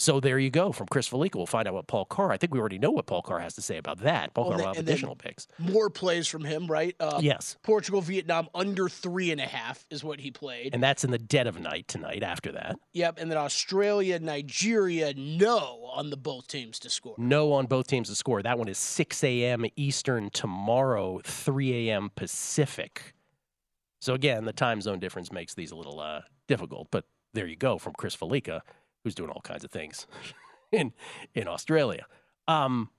So 0.00 0.18
there 0.18 0.38
you 0.38 0.48
go 0.48 0.72
from 0.72 0.86
Chris 0.86 1.06
Fallica. 1.10 1.36
We'll 1.36 1.44
find 1.44 1.68
out 1.68 1.74
what 1.74 1.86
Paul 1.86 2.06
Carr. 2.06 2.32
I 2.32 2.38
think 2.38 2.54
we 2.54 2.58
already 2.58 2.78
know 2.78 2.90
what 2.90 3.04
Paul 3.04 3.20
Carr 3.20 3.38
has 3.40 3.52
to 3.56 3.60
say 3.60 3.76
about 3.76 3.98
that. 3.98 4.32
Paul 4.32 4.44
Well, 4.48 4.52
Carr 4.56 4.66
will 4.68 4.74
have 4.74 4.78
additional 4.82 5.14
picks. 5.14 5.46
more 5.58 5.90
plays 5.90 6.26
from 6.26 6.42
him, 6.42 6.68
right? 6.68 6.96
Uh, 6.98 7.20
Yes, 7.22 7.58
Portugal, 7.62 8.00
Vietnam 8.00 8.48
under 8.54 8.88
three 8.88 9.30
and 9.30 9.38
a 9.38 9.46
half 9.46 9.84
is 9.90 10.02
what 10.02 10.18
he 10.18 10.30
played. 10.30 10.72
and 10.72 10.82
that's 10.82 11.04
in 11.04 11.10
the 11.10 11.18
dead 11.18 11.46
of 11.46 11.60
night 11.60 11.86
tonight. 11.86 12.22
After 12.22 12.50
that, 12.52 12.76
yep, 12.94 13.18
and 13.20 13.30
then 13.30 13.36
Australia, 13.36 14.18
Nigeria, 14.18 15.12
no 15.14 15.90
on 15.92 16.08
the 16.08 16.16
both 16.16 16.48
teams 16.48 16.78
to 16.78 16.88
score. 16.88 17.14
no 17.18 17.52
on 17.52 17.66
both 17.66 17.86
teams 17.86 18.08
to 18.08 18.14
score. 18.14 18.40
That 18.42 18.58
one 18.58 18.68
is 18.68 18.78
6 18.78 19.22
a.m. 19.22 19.66
Eastern 19.76 20.30
tomorrow, 20.30 21.20
3 21.24 21.90
a.m. 21.90 22.10
Pacific. 22.14 23.12
So 24.00 24.14
again, 24.14 24.46
the 24.46 24.54
time 24.54 24.80
zone 24.80 24.98
difference 24.98 25.30
makes 25.30 25.52
these 25.52 25.72
a 25.72 25.76
little 25.76 26.00
uh, 26.00 26.22
difficult. 26.48 26.88
But 26.90 27.04
there 27.34 27.46
you 27.46 27.56
go 27.56 27.76
from 27.76 27.92
Chris 27.92 28.16
Fallica, 28.16 28.62
who's 29.04 29.14
doing 29.14 29.30
all 29.30 29.40
kinds 29.40 29.64
of 29.64 29.70
things 29.70 30.06
in 30.72 30.92
in 31.34 31.48
Australia. 31.48 32.06
Um, 32.48 32.90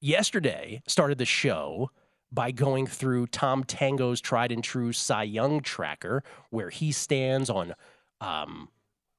yesterday 0.00 0.82
started 0.86 1.18
the 1.18 1.24
show 1.24 1.90
by 2.32 2.52
going 2.52 2.86
through 2.86 3.26
Tom 3.26 3.64
Tango's 3.64 4.20
tried 4.20 4.52
and 4.52 4.62
true 4.62 4.92
Cy 4.92 5.24
Young 5.24 5.60
tracker, 5.60 6.22
where 6.50 6.70
he 6.70 6.92
stands 6.92 7.50
on 7.50 7.74
um, 8.20 8.68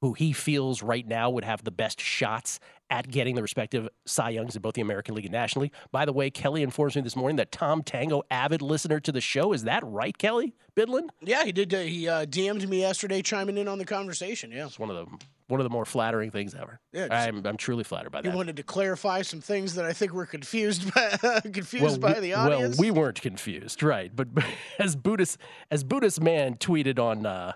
who 0.00 0.14
he 0.14 0.32
feels 0.32 0.82
right 0.82 1.06
now 1.06 1.28
would 1.30 1.44
have 1.44 1.62
the 1.62 1.70
best 1.70 2.00
shots 2.00 2.58
at 2.90 3.10
getting 3.10 3.34
the 3.34 3.42
respective 3.42 3.88
Cy 4.06 4.30
Youngs 4.30 4.56
in 4.56 4.62
both 4.62 4.74
the 4.74 4.80
American 4.80 5.14
League 5.14 5.24
and 5.24 5.32
National 5.32 5.62
League. 5.62 5.72
By 5.92 6.04
the 6.04 6.12
way, 6.12 6.30
Kelley 6.30 6.62
informs 6.62 6.96
me 6.96 7.02
this 7.02 7.16
morning 7.16 7.36
that 7.36 7.52
Tom 7.52 7.82
Tango, 7.82 8.22
avid 8.30 8.60
listener 8.62 9.00
to 9.00 9.12
the 9.12 9.20
show, 9.20 9.52
is 9.52 9.64
that 9.64 9.82
right, 9.84 10.16
Kelley 10.16 10.54
Bydlon? 10.76 11.08
Yeah, 11.20 11.44
he 11.44 11.52
did. 11.52 11.72
Uh, 11.72 11.80
he 11.80 12.08
uh, 12.08 12.26
DM'd 12.26 12.68
me 12.68 12.80
yesterday, 12.80 13.22
chiming 13.22 13.56
in 13.56 13.68
on 13.68 13.78
the 13.78 13.84
conversation. 13.84 14.50
Yeah, 14.50 14.66
It's 14.66 14.78
one 14.78 14.90
of 14.90 14.96
the 14.96 15.24
one 15.52 15.60
of 15.60 15.64
the 15.64 15.70
more 15.70 15.84
flattering 15.84 16.30
things 16.30 16.54
ever. 16.54 16.80
Yeah, 16.94 17.08
I'm 17.10 17.46
I'm 17.46 17.58
truly 17.58 17.84
flattered 17.84 18.08
by 18.08 18.22
that. 18.22 18.34
wanted 18.34 18.56
to 18.56 18.62
clarify 18.62 19.20
some 19.20 19.42
things 19.42 19.74
that 19.74 19.84
I 19.84 19.92
think 19.92 20.14
were 20.14 20.24
confused 20.24 20.92
by 20.94 21.40
confused 21.42 21.82
well, 21.84 21.98
by 21.98 22.14
we, 22.14 22.20
the 22.20 22.32
audience. 22.32 22.78
Well, 22.78 22.88
we 22.88 22.90
weren't 22.90 23.20
confused, 23.20 23.82
right? 23.82 24.10
But 24.16 24.28
as 24.78 24.96
Buddhist 24.96 25.36
as 25.70 25.84
Buddhist 25.84 26.22
man 26.22 26.54
tweeted 26.54 26.98
on 26.98 27.26
uh, 27.26 27.52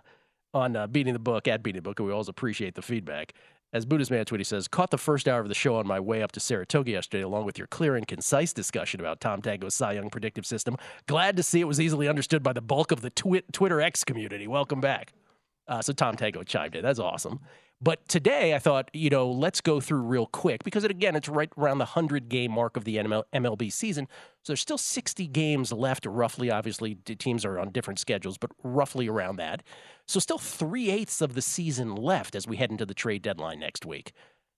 on 0.53 0.77
uh, 0.77 0.87
beating 0.87 1.15
the 1.15 1.19
book 1.19 1.49
at 1.49 1.63
beating 1.63 1.79
the 1.79 1.83
book, 1.83 1.99
and 1.99 2.07
we 2.07 2.13
always 2.13 2.29
appreciate 2.29 2.75
the 2.75 2.83
feedback. 2.83 3.33
As 3.73 3.87
Buddhist 3.87 4.11
man 4.11 4.27
tweeted, 4.27 4.41
he 4.41 4.45
says, 4.45 4.69
"Caught 4.69 4.91
the 4.91 4.99
first 4.99 5.27
hour 5.27 5.41
of 5.41 5.49
the 5.49 5.55
show 5.55 5.77
on 5.77 5.87
my 5.87 5.99
way 5.99 6.23
up 6.23 6.33
to 6.33 6.41
Saratoga 6.41 6.91
yesterday, 6.91 7.23
along 7.23 7.47
with 7.47 7.57
your 7.57 7.67
clear 7.67 7.97
and 7.97 8.07
concise 8.07 8.53
discussion 8.53 9.01
about 9.01 9.23
Tom 9.23 9.41
Tango's 9.41 9.75
Cy 9.75 9.93
Young 9.93 10.11
predictive 10.11 10.45
system. 10.45 10.77
Glad 11.07 11.35
to 11.39 11.43
see 11.43 11.61
it 11.63 11.65
was 11.65 11.81
easily 11.81 12.09
understood 12.09 12.43
by 12.43 12.53
the 12.53 12.61
bulk 12.61 12.93
of 12.93 13.01
the 13.01 13.09
twi- 13.09 13.43
Twitter 13.53 13.81
X 13.81 14.05
community. 14.05 14.47
Welcome 14.47 14.83
back." 14.83 15.15
Uh, 15.69 15.83
so 15.83 15.93
Tom 15.93 16.17
Tango 16.17 16.43
chimed 16.43 16.77
in. 16.77 16.83
That's 16.83 16.99
awesome. 16.99 17.41
But 17.81 18.09
today 18.09 18.55
I 18.55 18.59
thought, 18.59 18.91
you 18.95 19.11
know, 19.11 19.31
let's 19.31 19.61
go 19.61 19.81
through 19.81 20.01
real 20.01 20.27
quick 20.27 20.65
because 20.65 20.83
it, 20.85 20.91
again, 20.91 21.15
it's 21.15 21.29
right 21.29 21.51
around 21.59 21.79
the 21.79 21.85
100 21.85 22.29
game 22.29 22.53
mark 22.53 22.77
of 22.77 22.85
the 22.85 22.97
NML, 22.97 23.25
MLB 23.35 23.71
season. 23.71 24.09
So 24.43 24.53
there's 24.53 24.61
still 24.61 24.79
60 24.79 25.27
games 25.27 25.73
left, 25.73 26.07
roughly. 26.07 26.51
Obviously, 26.51 26.95
teams 26.95 27.45
are 27.45 27.59
on 27.59 27.73
different 27.73 27.99
schedules, 27.99 28.39
but 28.39 28.51
roughly 28.63 29.09
around 29.09 29.37
that. 29.37 29.63
So 30.07 30.21
still 30.21 30.39
three 30.39 30.91
eighths 30.91 31.21
of 31.21 31.35
the 31.35 31.43
season 31.43 31.95
left 31.95 32.35
as 32.35 32.47
we 32.47 32.57
head 32.57 32.71
into 32.71 32.87
the 32.87 32.95
trade 32.95 33.23
deadline 33.23 33.61
next 33.61 33.85
week. 33.85 34.13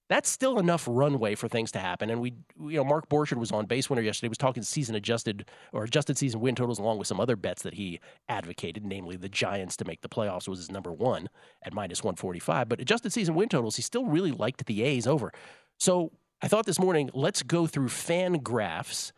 That's 0.08 0.28
still 0.28 0.58
enough 0.58 0.86
runway 0.88 1.34
for 1.34 1.48
things 1.48 1.70
to 1.72 1.78
happen. 1.78 2.08
And 2.08 2.20
we, 2.20 2.32
you 2.58 2.76
know, 2.76 2.84
Mark 2.84 3.08
Borchard 3.08 3.36
was 3.36 3.52
on 3.52 3.66
base 3.66 3.90
winner 3.90 4.00
yesterday. 4.00 4.28
Was 4.28 4.38
talking 4.38 4.62
season 4.62 4.94
adjusted 4.94 5.48
or 5.72 5.84
adjusted 5.84 6.16
season 6.16 6.40
win 6.40 6.54
totals 6.54 6.78
along 6.78 6.98
with 6.98 7.06
some 7.06 7.20
other 7.20 7.36
bets 7.36 7.62
that 7.62 7.74
he 7.74 8.00
advocated, 8.28 8.84
namely 8.84 9.16
the 9.16 9.28
Giants 9.28 9.76
to 9.76 9.84
make 9.84 10.00
the 10.00 10.08
playoffs 10.08 10.48
was 10.48 10.58
his 10.60 10.70
number 10.70 10.92
one 10.92 11.28
at 11.62 11.74
minus 11.74 12.02
one 12.02 12.16
forty 12.16 12.38
five. 12.38 12.68
But 12.68 12.80
adjusted 12.80 13.12
season 13.12 13.34
win 13.34 13.48
totals, 13.48 13.76
he 13.76 13.82
still 13.82 14.06
really 14.06 14.32
liked 14.32 14.64
the 14.64 14.82
A's 14.82 15.06
over. 15.06 15.32
So 15.78 16.12
I 16.40 16.48
thought 16.48 16.66
this 16.66 16.78
morning, 16.78 17.10
let's 17.12 17.42
go 17.42 17.66
through 17.66 17.88
Fangraphs, 17.88 19.12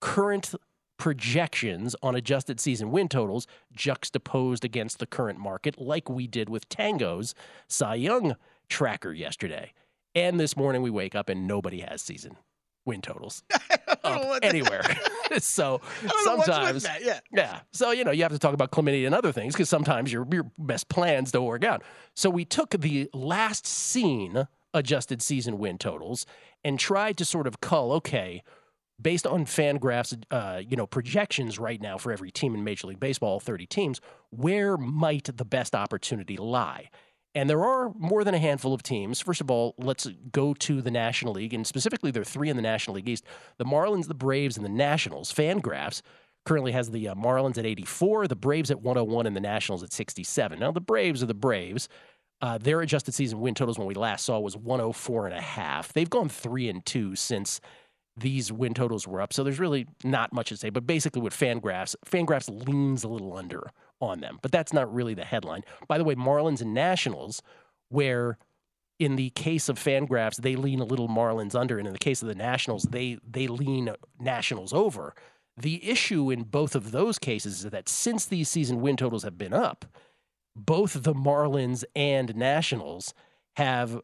current 0.00 0.54
projections 0.96 1.96
on 2.02 2.14
adjusted 2.14 2.60
season 2.60 2.90
win 2.90 3.08
totals 3.08 3.46
juxtaposed 3.72 4.64
against 4.64 4.98
the 4.98 5.06
current 5.06 5.38
market, 5.38 5.80
like 5.80 6.08
we 6.08 6.26
did 6.26 6.48
with 6.48 6.68
Tango's 6.68 7.34
Cy 7.68 7.96
Young 7.96 8.36
tracker 8.68 9.12
yesterday. 9.12 9.72
And 10.14 10.40
this 10.40 10.56
morning 10.56 10.82
we 10.82 10.90
wake 10.90 11.14
up 11.14 11.28
and 11.28 11.46
nobody 11.46 11.80
has 11.80 12.02
season 12.02 12.36
win 12.84 13.00
totals 13.00 13.42
anywhere. 14.42 14.82
so 15.38 15.80
sometimes, 16.24 16.86
yeah. 17.02 17.20
yeah. 17.32 17.60
So 17.72 17.92
you 17.92 18.04
know 18.04 18.10
you 18.10 18.22
have 18.22 18.32
to 18.32 18.38
talk 18.38 18.54
about 18.54 18.70
chlamydia 18.72 19.06
and 19.06 19.14
other 19.14 19.32
things 19.32 19.54
because 19.54 19.68
sometimes 19.68 20.12
your 20.12 20.26
your 20.30 20.50
best 20.58 20.88
plans 20.88 21.30
don't 21.30 21.44
work 21.44 21.64
out. 21.64 21.82
So 22.14 22.30
we 22.30 22.44
took 22.44 22.70
the 22.70 23.08
last 23.12 23.66
seen 23.66 24.48
adjusted 24.74 25.22
season 25.22 25.58
win 25.58 25.78
totals 25.78 26.26
and 26.64 26.78
tried 26.78 27.16
to 27.18 27.24
sort 27.24 27.46
of 27.46 27.60
cull. 27.60 27.92
Okay, 27.92 28.42
based 29.00 29.26
on 29.26 29.44
Fangraphs, 29.44 30.20
uh, 30.30 30.62
you 30.66 30.76
know 30.76 30.86
projections 30.86 31.58
right 31.58 31.80
now 31.80 31.96
for 31.96 32.12
every 32.12 32.30
team 32.30 32.54
in 32.54 32.64
Major 32.64 32.88
League 32.88 33.00
Baseball, 33.00 33.38
thirty 33.38 33.66
teams, 33.66 34.00
where 34.30 34.76
might 34.76 35.36
the 35.36 35.44
best 35.44 35.74
opportunity 35.74 36.36
lie? 36.36 36.90
And 37.34 37.48
there 37.48 37.64
are 37.64 37.92
more 37.96 38.24
than 38.24 38.34
a 38.34 38.38
handful 38.38 38.74
of 38.74 38.82
teams. 38.82 39.20
First 39.20 39.40
of 39.40 39.50
all, 39.50 39.74
let's 39.78 40.08
go 40.32 40.52
to 40.54 40.82
the 40.82 40.90
National 40.90 41.34
League, 41.34 41.54
and 41.54 41.64
specifically, 41.64 42.10
there 42.10 42.22
are 42.22 42.24
three 42.24 42.48
in 42.48 42.56
the 42.56 42.62
National 42.62 42.96
League 42.96 43.08
East 43.08 43.24
the 43.56 43.64
Marlins, 43.64 44.08
the 44.08 44.14
Braves, 44.14 44.56
and 44.56 44.64
the 44.64 44.70
Nationals. 44.70 45.32
Fangraphs 45.32 46.02
currently 46.44 46.72
has 46.72 46.90
the 46.90 47.08
uh, 47.08 47.14
Marlins 47.14 47.58
at 47.58 47.66
84, 47.66 48.26
the 48.26 48.36
Braves 48.36 48.70
at 48.70 48.82
101, 48.82 49.26
and 49.26 49.36
the 49.36 49.40
Nationals 49.40 49.82
at 49.82 49.92
67. 49.92 50.58
Now, 50.58 50.72
the 50.72 50.80
Braves 50.80 51.22
are 51.22 51.26
the 51.26 51.34
Braves. 51.34 51.88
Uh, 52.42 52.58
their 52.58 52.80
adjusted 52.80 53.12
season 53.12 53.40
win 53.40 53.54
totals 53.54 53.78
when 53.78 53.86
we 53.86 53.94
last 53.94 54.24
saw 54.24 54.40
was 54.40 54.56
104 54.56 55.26
and 55.26 55.36
a 55.36 55.40
half. 55.40 55.92
They've 55.92 56.08
gone 56.08 56.28
three 56.28 56.68
and 56.68 56.84
two 56.84 57.14
since 57.14 57.60
these 58.16 58.50
win 58.50 58.74
totals 58.74 59.06
were 59.06 59.20
up. 59.20 59.32
So 59.32 59.44
there's 59.44 59.60
really 59.60 59.86
not 60.02 60.32
much 60.32 60.48
to 60.48 60.56
say. 60.56 60.70
But 60.70 60.86
basically, 60.86 61.22
with 61.22 61.34
Fangraphs, 61.34 61.94
Fangraphs 62.06 62.66
leans 62.66 63.04
a 63.04 63.08
little 63.08 63.36
under 63.36 63.70
on 64.00 64.20
them. 64.20 64.38
But 64.42 64.52
that's 64.52 64.72
not 64.72 64.92
really 64.92 65.14
the 65.14 65.24
headline. 65.24 65.62
By 65.88 65.98
the 65.98 66.04
way, 66.04 66.14
Marlins 66.14 66.60
and 66.60 66.74
Nationals, 66.74 67.42
where 67.88 68.38
in 68.98 69.16
the 69.16 69.30
case 69.30 69.68
of 69.68 69.78
Fangraphs, 69.78 70.36
they 70.36 70.56
lean 70.56 70.80
a 70.80 70.84
little 70.84 71.08
Marlins 71.08 71.54
under, 71.54 71.78
and 71.78 71.86
in 71.86 71.92
the 71.92 71.98
case 71.98 72.20
of 72.22 72.28
the 72.28 72.34
Nationals, 72.34 72.84
they 72.84 73.18
they 73.26 73.46
lean 73.46 73.90
Nationals 74.18 74.72
over. 74.72 75.14
The 75.56 75.88
issue 75.88 76.30
in 76.30 76.44
both 76.44 76.74
of 76.74 76.92
those 76.92 77.18
cases 77.18 77.64
is 77.64 77.70
that 77.70 77.88
since 77.88 78.26
these 78.26 78.48
season 78.48 78.80
win 78.80 78.96
totals 78.96 79.22
have 79.24 79.38
been 79.38 79.52
up, 79.52 79.84
both 80.54 81.02
the 81.02 81.14
Marlins 81.14 81.84
and 81.94 82.36
Nationals 82.36 83.14
have 83.56 84.00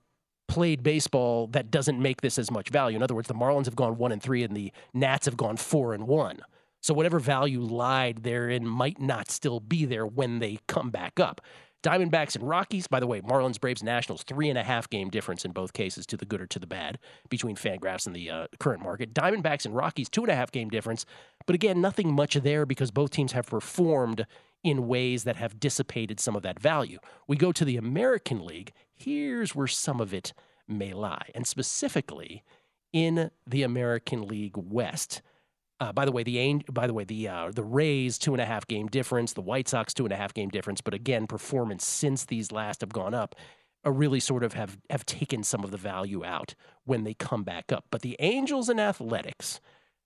played 0.48 0.82
baseball 0.82 1.46
that 1.48 1.70
doesn't 1.70 2.00
make 2.00 2.20
this 2.20 2.38
as 2.38 2.50
much 2.50 2.68
value. 2.70 2.96
In 2.96 3.02
other 3.02 3.14
words, 3.14 3.28
the 3.28 3.34
Marlins 3.34 3.64
have 3.66 3.76
gone 3.76 3.98
one 3.98 4.12
and 4.12 4.22
three, 4.22 4.42
and 4.42 4.56
the 4.56 4.72
Nats 4.94 5.26
have 5.26 5.36
gone 5.36 5.56
four 5.56 5.92
and 5.92 6.06
one. 6.06 6.40
So 6.80 6.95
whatever 6.95 7.18
value 7.18 7.61
lied 7.61 8.23
therein 8.23 8.66
might 8.66 9.00
not 9.00 9.30
still 9.30 9.61
be 9.61 9.85
there 9.85 10.06
when 10.06 10.38
they 10.38 10.59
come 10.66 10.90
back 10.90 11.18
up. 11.18 11.40
Diamondbacks 11.83 12.35
and 12.35 12.49
Rockies, 12.49 12.88
by 12.88 12.99
the 12.99 13.06
way, 13.06 13.21
Marlins, 13.21 13.61
Braves, 13.61 13.83
Nationals, 13.83 14.25
three 14.25 14.49
and 14.49 14.59
a 14.59 14.64
half 14.64 14.90
game 14.90 15.09
difference 15.09 15.45
in 15.45 15.52
both 15.52 15.73
cases 15.73 16.04
to 16.06 16.16
the 16.16 16.25
good 16.25 16.40
or 16.40 16.47
to 16.47 16.59
the 16.59 16.66
bad 16.66 16.99
between 17.28 17.54
Fangraphs 17.54 18.06
and 18.06 18.16
the 18.16 18.28
uh, 18.28 18.47
current 18.59 18.83
market. 18.83 19.14
Diamondbacks 19.14 19.64
and 19.64 19.76
Rockies, 19.76 20.09
two 20.09 20.23
and 20.23 20.33
a 20.33 20.35
half 20.35 20.50
game 20.50 20.68
difference. 20.68 21.06
But 21.47 21.54
again, 21.54 21.80
nothing 21.80 22.12
much 22.12 22.35
there 22.35 22.66
because 22.66 22.90
both 22.90 23.11
teams 23.11 23.33
have 23.33 23.47
performed 23.47 24.26
in 24.64 24.88
ways 24.88 25.23
that 25.25 25.37
have 25.37 25.61
dissipated 25.61 26.18
some 26.18 26.35
of 26.35 26.42
that 26.42 26.59
value. 26.59 26.99
We 27.28 27.37
go 27.37 27.52
to 27.52 27.64
the 27.64 27.76
American 27.76 28.45
League. 28.45 28.73
Here's 28.92 29.54
where 29.54 29.68
some 29.68 30.00
of 30.00 30.12
it 30.12 30.33
may 30.66 30.92
lie. 30.92 31.30
And 31.37 31.47
specifically 31.47 32.42
in 32.92 33.30
the 33.47 33.62
American 33.62 34.26
League 34.26 34.56
West. 34.56 35.23
Uh, 35.78 35.92
by 35.92 36.06
the 36.06 36.12
way, 36.12 36.23
the 36.23 36.62
by 36.73 36.87
the 36.87 36.95
way 36.95 37.04
the 37.04 37.28
uh, 37.28 37.50
the 37.54 37.62
Rays 37.62 38.18
two 38.18 38.33
and 38.33 38.40
a 38.40 38.47
half 38.47 38.66
game 38.66 38.87
difference, 38.87 39.35
the 39.35 39.42
White 39.42 39.68
Sox 39.68 39.92
two 39.92 40.04
and 40.04 40.12
a 40.12 40.16
half 40.16 40.33
game 40.33 40.49
difference, 40.49 40.80
but 40.80 40.95
again, 40.95 41.26
performance 41.26 41.87
since 41.87 42.25
these 42.25 42.50
last 42.50 42.80
have 42.80 42.92
gone 42.92 43.12
up, 43.12 43.35
are 43.85 43.92
really 43.92 44.21
sort 44.21 44.42
of 44.42 44.54
have 44.54 44.78
have 44.88 45.04
taken 45.04 45.42
some 45.42 45.64
of 45.64 45.71
the 45.71 45.76
value 45.76 46.25
out 46.25 46.54
when 46.85 47.04
they 47.04 47.12
come 47.12 47.45
back 47.45 47.73
up. 47.73 47.85
But 47.90 48.00
the 48.00 48.16
Angels 48.21 48.71
and 48.71 48.80
Athletics, 48.80 49.61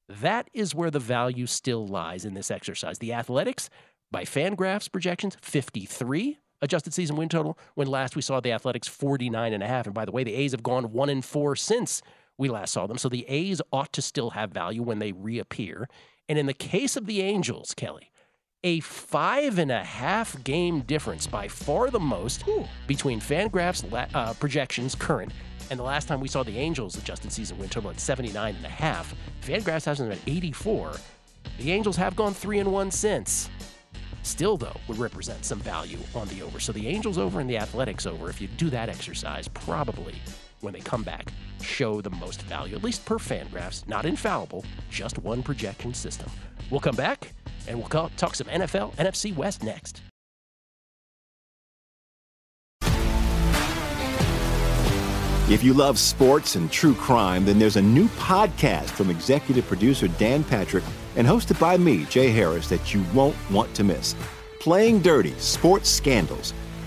that 0.08 0.50
is 0.52 0.74
where 0.74 0.90
the 0.90 0.98
value 0.98 1.46
still 1.46 1.86
lies 1.86 2.24
in 2.24 2.34
this 2.34 2.50
exercise. 2.50 2.98
The 2.98 3.12
Athletics, 3.12 3.70
by 4.10 4.24
Fangraphs 4.24 4.90
projections, 4.90 5.36
fifty 5.40 5.86
three 5.86 6.38
adjusted 6.62 6.92
season 6.92 7.16
win 7.16 7.28
total. 7.28 7.58
When 7.74 7.86
last 7.86 8.16
we 8.16 8.22
saw 8.22 8.40
the 8.40 8.52
Athletics 8.52 8.88
49 8.88 9.52
and 9.52 9.62
a 9.62 9.66
half. 9.66 9.86
And 9.86 9.94
by 9.94 10.04
the 10.04 10.12
way, 10.12 10.24
the 10.24 10.34
A's 10.34 10.52
have 10.52 10.62
gone 10.62 10.92
one 10.92 11.08
and 11.08 11.24
four 11.24 11.56
since 11.56 12.02
we 12.40 12.48
last 12.48 12.72
saw 12.72 12.86
them. 12.86 12.98
So 12.98 13.08
the 13.08 13.24
A's 13.28 13.62
ought 13.70 13.92
to 13.92 14.02
still 14.02 14.30
have 14.30 14.50
value 14.50 14.82
when 14.82 14.98
they 14.98 15.12
reappear. 15.12 15.88
And 16.28 16.38
in 16.38 16.46
the 16.46 16.54
case 16.54 16.96
of 16.96 17.06
the 17.06 17.20
Angels, 17.20 17.74
Kelly, 17.74 18.10
a 18.64 18.80
five 18.80 19.58
and 19.58 19.70
a 19.70 19.84
half 19.84 20.42
game 20.42 20.80
difference, 20.80 21.26
by 21.26 21.48
far 21.48 21.90
the 21.90 22.00
most, 22.00 22.44
between 22.86 23.20
Fangraphs 23.20 23.84
uh, 24.14 24.34
projections 24.34 24.94
current 24.94 25.32
and 25.70 25.78
the 25.78 25.84
last 25.84 26.08
time 26.08 26.20
we 26.20 26.28
saw 26.28 26.42
the 26.42 26.58
Angels 26.58 26.96
adjusted 26.96 27.32
season 27.32 27.56
win 27.56 27.68
total 27.68 27.90
at 27.90 28.00
79 28.00 28.56
and 28.56 28.64
a 28.64 28.68
half. 28.68 29.14
Fangraphs 29.42 29.84
has 29.84 29.98
them 29.98 30.10
at 30.10 30.18
84. 30.26 30.92
The 31.58 31.70
Angels 31.70 31.96
have 31.96 32.16
gone 32.16 32.34
three 32.34 32.58
and 32.58 32.72
one 32.72 32.90
since. 32.90 33.48
Still, 34.22 34.56
though, 34.56 34.76
would 34.88 34.98
represent 34.98 35.44
some 35.44 35.60
value 35.60 35.98
on 36.14 36.28
the 36.28 36.42
over. 36.42 36.60
So 36.60 36.72
the 36.72 36.88
Angels 36.88 37.18
over 37.18 37.40
and 37.40 37.48
the 37.48 37.56
Athletics 37.56 38.04
over, 38.04 38.28
if 38.28 38.40
you 38.40 38.48
do 38.48 38.68
that 38.70 38.88
exercise, 38.88 39.48
probably 39.48 40.16
when 40.60 40.74
they 40.74 40.80
come 40.80 41.02
back, 41.02 41.32
show 41.62 42.00
the 42.00 42.10
most 42.10 42.42
value, 42.42 42.76
at 42.76 42.84
least 42.84 43.04
per 43.04 43.16
Fangraphs. 43.18 43.86
Not 43.88 44.06
infallible, 44.06 44.64
just 44.90 45.18
one 45.18 45.42
projection 45.42 45.94
system. 45.94 46.30
We'll 46.70 46.80
come 46.80 46.96
back 46.96 47.32
and 47.66 47.78
we'll 47.78 47.88
talk 47.88 48.34
some 48.34 48.46
NFL, 48.48 48.94
NFC 48.96 49.34
West 49.34 49.62
next. 49.62 50.02
If 55.50 55.64
you 55.64 55.74
love 55.74 55.98
sports 55.98 56.54
and 56.54 56.70
true 56.70 56.94
crime, 56.94 57.44
then 57.44 57.58
there's 57.58 57.74
a 57.74 57.82
new 57.82 58.06
podcast 58.10 58.84
from 58.90 59.10
executive 59.10 59.66
producer 59.66 60.06
Dan 60.06 60.44
Patrick 60.44 60.84
and 61.16 61.26
hosted 61.26 61.58
by 61.58 61.76
me, 61.76 62.04
Jay 62.04 62.28
Harris, 62.28 62.68
that 62.68 62.94
you 62.94 63.04
won't 63.12 63.34
want 63.50 63.74
to 63.74 63.82
miss. 63.82 64.14
Playing 64.60 65.00
Dirty 65.00 65.32
Sports 65.38 65.90
Scandals. 65.90 66.54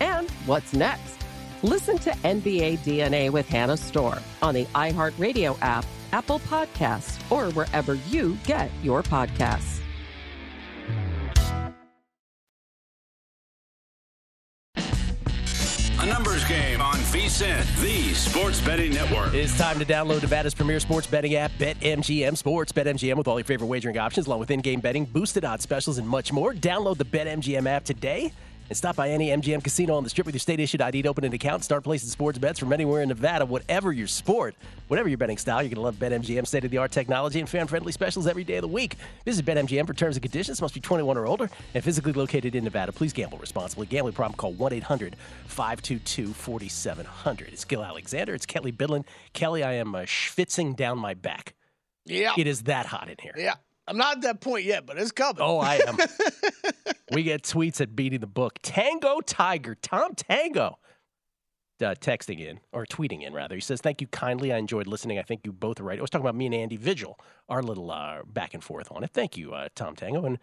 And 0.00 0.30
what's 0.46 0.72
next? 0.72 1.18
Listen 1.62 1.98
to 1.98 2.10
NBA 2.10 2.78
DNA 2.78 3.30
with 3.30 3.48
Hannah 3.48 3.76
Storm 3.76 4.20
on 4.42 4.54
the 4.54 4.64
iHeartRadio 4.66 5.58
app, 5.60 5.84
Apple 6.12 6.38
Podcasts, 6.40 7.18
or 7.30 7.50
wherever 7.52 7.94
you 7.94 8.38
get 8.44 8.70
your 8.82 9.02
podcasts. 9.02 9.80
A 16.00 16.06
numbers 16.06 16.44
game 16.44 16.80
on 16.80 16.94
VSIN, 16.94 17.80
the 17.82 18.14
sports 18.14 18.60
betting 18.60 18.94
network. 18.94 19.34
It's 19.34 19.58
time 19.58 19.80
to 19.80 19.84
download 19.84 20.22
Nevada's 20.22 20.54
premier 20.54 20.78
sports 20.78 21.08
betting 21.08 21.34
app, 21.34 21.50
BetMGM 21.58 22.36
Sports. 22.36 22.70
BetMGM 22.70 23.16
with 23.16 23.26
all 23.26 23.36
your 23.36 23.44
favorite 23.44 23.66
wagering 23.66 23.98
options, 23.98 24.28
along 24.28 24.38
with 24.38 24.52
in-game 24.52 24.78
betting, 24.78 25.06
boosted 25.06 25.44
odds 25.44 25.64
specials, 25.64 25.98
and 25.98 26.08
much 26.08 26.32
more. 26.32 26.54
Download 26.54 26.96
the 26.96 27.04
BetMGM 27.04 27.66
app 27.66 27.84
today 27.84 28.32
and 28.68 28.76
stop 28.76 28.96
by 28.96 29.10
any 29.10 29.28
MGM 29.28 29.62
casino 29.62 29.94
on 29.94 30.04
the 30.04 30.10
strip 30.10 30.26
with 30.26 30.34
your 30.34 30.40
state 30.40 30.60
issued 30.60 30.80
ID 30.80 31.02
to 31.02 31.08
open 31.08 31.24
an 31.24 31.32
account. 31.32 31.64
Start 31.64 31.84
placing 31.84 32.08
sports 32.08 32.38
bets 32.38 32.58
from 32.58 32.72
anywhere 32.72 33.02
in 33.02 33.08
Nevada, 33.08 33.46
whatever 33.46 33.92
your 33.92 34.06
sport, 34.06 34.54
whatever 34.88 35.08
your 35.08 35.18
betting 35.18 35.38
style. 35.38 35.62
You're 35.62 35.74
going 35.74 35.76
to 35.76 35.80
love 35.82 35.96
BetMGM 35.96 36.46
state 36.46 36.64
of 36.64 36.70
the 36.70 36.78
art 36.78 36.92
technology 36.92 37.40
and 37.40 37.48
fan 37.48 37.66
friendly 37.66 37.92
specials 37.92 38.26
every 38.26 38.44
day 38.44 38.56
of 38.56 38.62
the 38.62 38.68
week. 38.68 38.96
Visit 39.24 39.46
BetMGM 39.46 39.86
for 39.86 39.94
terms 39.94 40.16
and 40.16 40.22
conditions. 40.22 40.60
Must 40.60 40.74
be 40.74 40.80
21 40.80 41.16
or 41.16 41.26
older 41.26 41.50
and 41.74 41.84
physically 41.84 42.12
located 42.12 42.54
in 42.54 42.64
Nevada. 42.64 42.92
Please 42.92 43.12
gamble 43.12 43.38
responsibly. 43.38 43.86
Gambling 43.86 44.14
problem, 44.14 44.36
call 44.36 44.52
1 44.52 44.72
800 44.72 45.16
522 45.46 46.32
4700. 46.32 47.48
It's 47.52 47.64
Gill 47.64 47.84
Alexander. 47.84 48.34
It's 48.34 48.46
Kelley 48.46 48.72
Bydlon. 48.72 49.04
Kelley, 49.32 49.62
I 49.62 49.74
am 49.74 49.94
uh, 49.94 50.00
schwitzing 50.00 50.76
down 50.76 50.98
my 50.98 51.14
back. 51.14 51.54
Yeah. 52.04 52.32
It 52.36 52.46
is 52.46 52.62
that 52.62 52.86
hot 52.86 53.08
in 53.08 53.16
here. 53.20 53.34
Yeah. 53.36 53.54
I'm 53.88 53.96
not 53.96 54.16
at 54.16 54.22
that 54.22 54.40
point 54.40 54.64
yet, 54.64 54.86
but 54.86 54.98
it's 54.98 55.12
coming. 55.12 55.40
Oh, 55.40 55.58
I 55.58 55.76
am. 55.86 55.96
we 57.12 57.22
get 57.22 57.42
tweets 57.42 57.80
at 57.80 57.96
beating 57.96 58.20
the 58.20 58.26
book. 58.26 58.58
Tango 58.62 59.20
Tiger, 59.20 59.74
Tom 59.74 60.14
Tango, 60.14 60.78
uh, 61.80 61.94
texting 61.94 62.40
in 62.40 62.60
or 62.72 62.84
tweeting 62.84 63.22
in 63.22 63.32
rather. 63.32 63.54
He 63.54 63.60
says, 63.60 63.80
"Thank 63.80 64.00
you 64.00 64.06
kindly. 64.08 64.52
I 64.52 64.58
enjoyed 64.58 64.86
listening. 64.86 65.18
I 65.18 65.22
think 65.22 65.40
you 65.44 65.52
both 65.52 65.80
are 65.80 65.84
right." 65.84 65.98
I 65.98 66.02
was 66.02 66.10
talking 66.10 66.24
about 66.24 66.36
me 66.36 66.46
and 66.46 66.54
Andy 66.54 66.76
Vigil, 66.76 67.18
our 67.48 67.62
little 67.62 67.90
uh, 67.90 68.22
back 68.26 68.54
and 68.54 68.62
forth 68.62 68.92
on 68.92 69.04
it. 69.04 69.10
Thank 69.12 69.36
you, 69.36 69.54
uh, 69.54 69.68
Tom 69.74 69.96
Tango, 69.96 70.24
and 70.24 70.38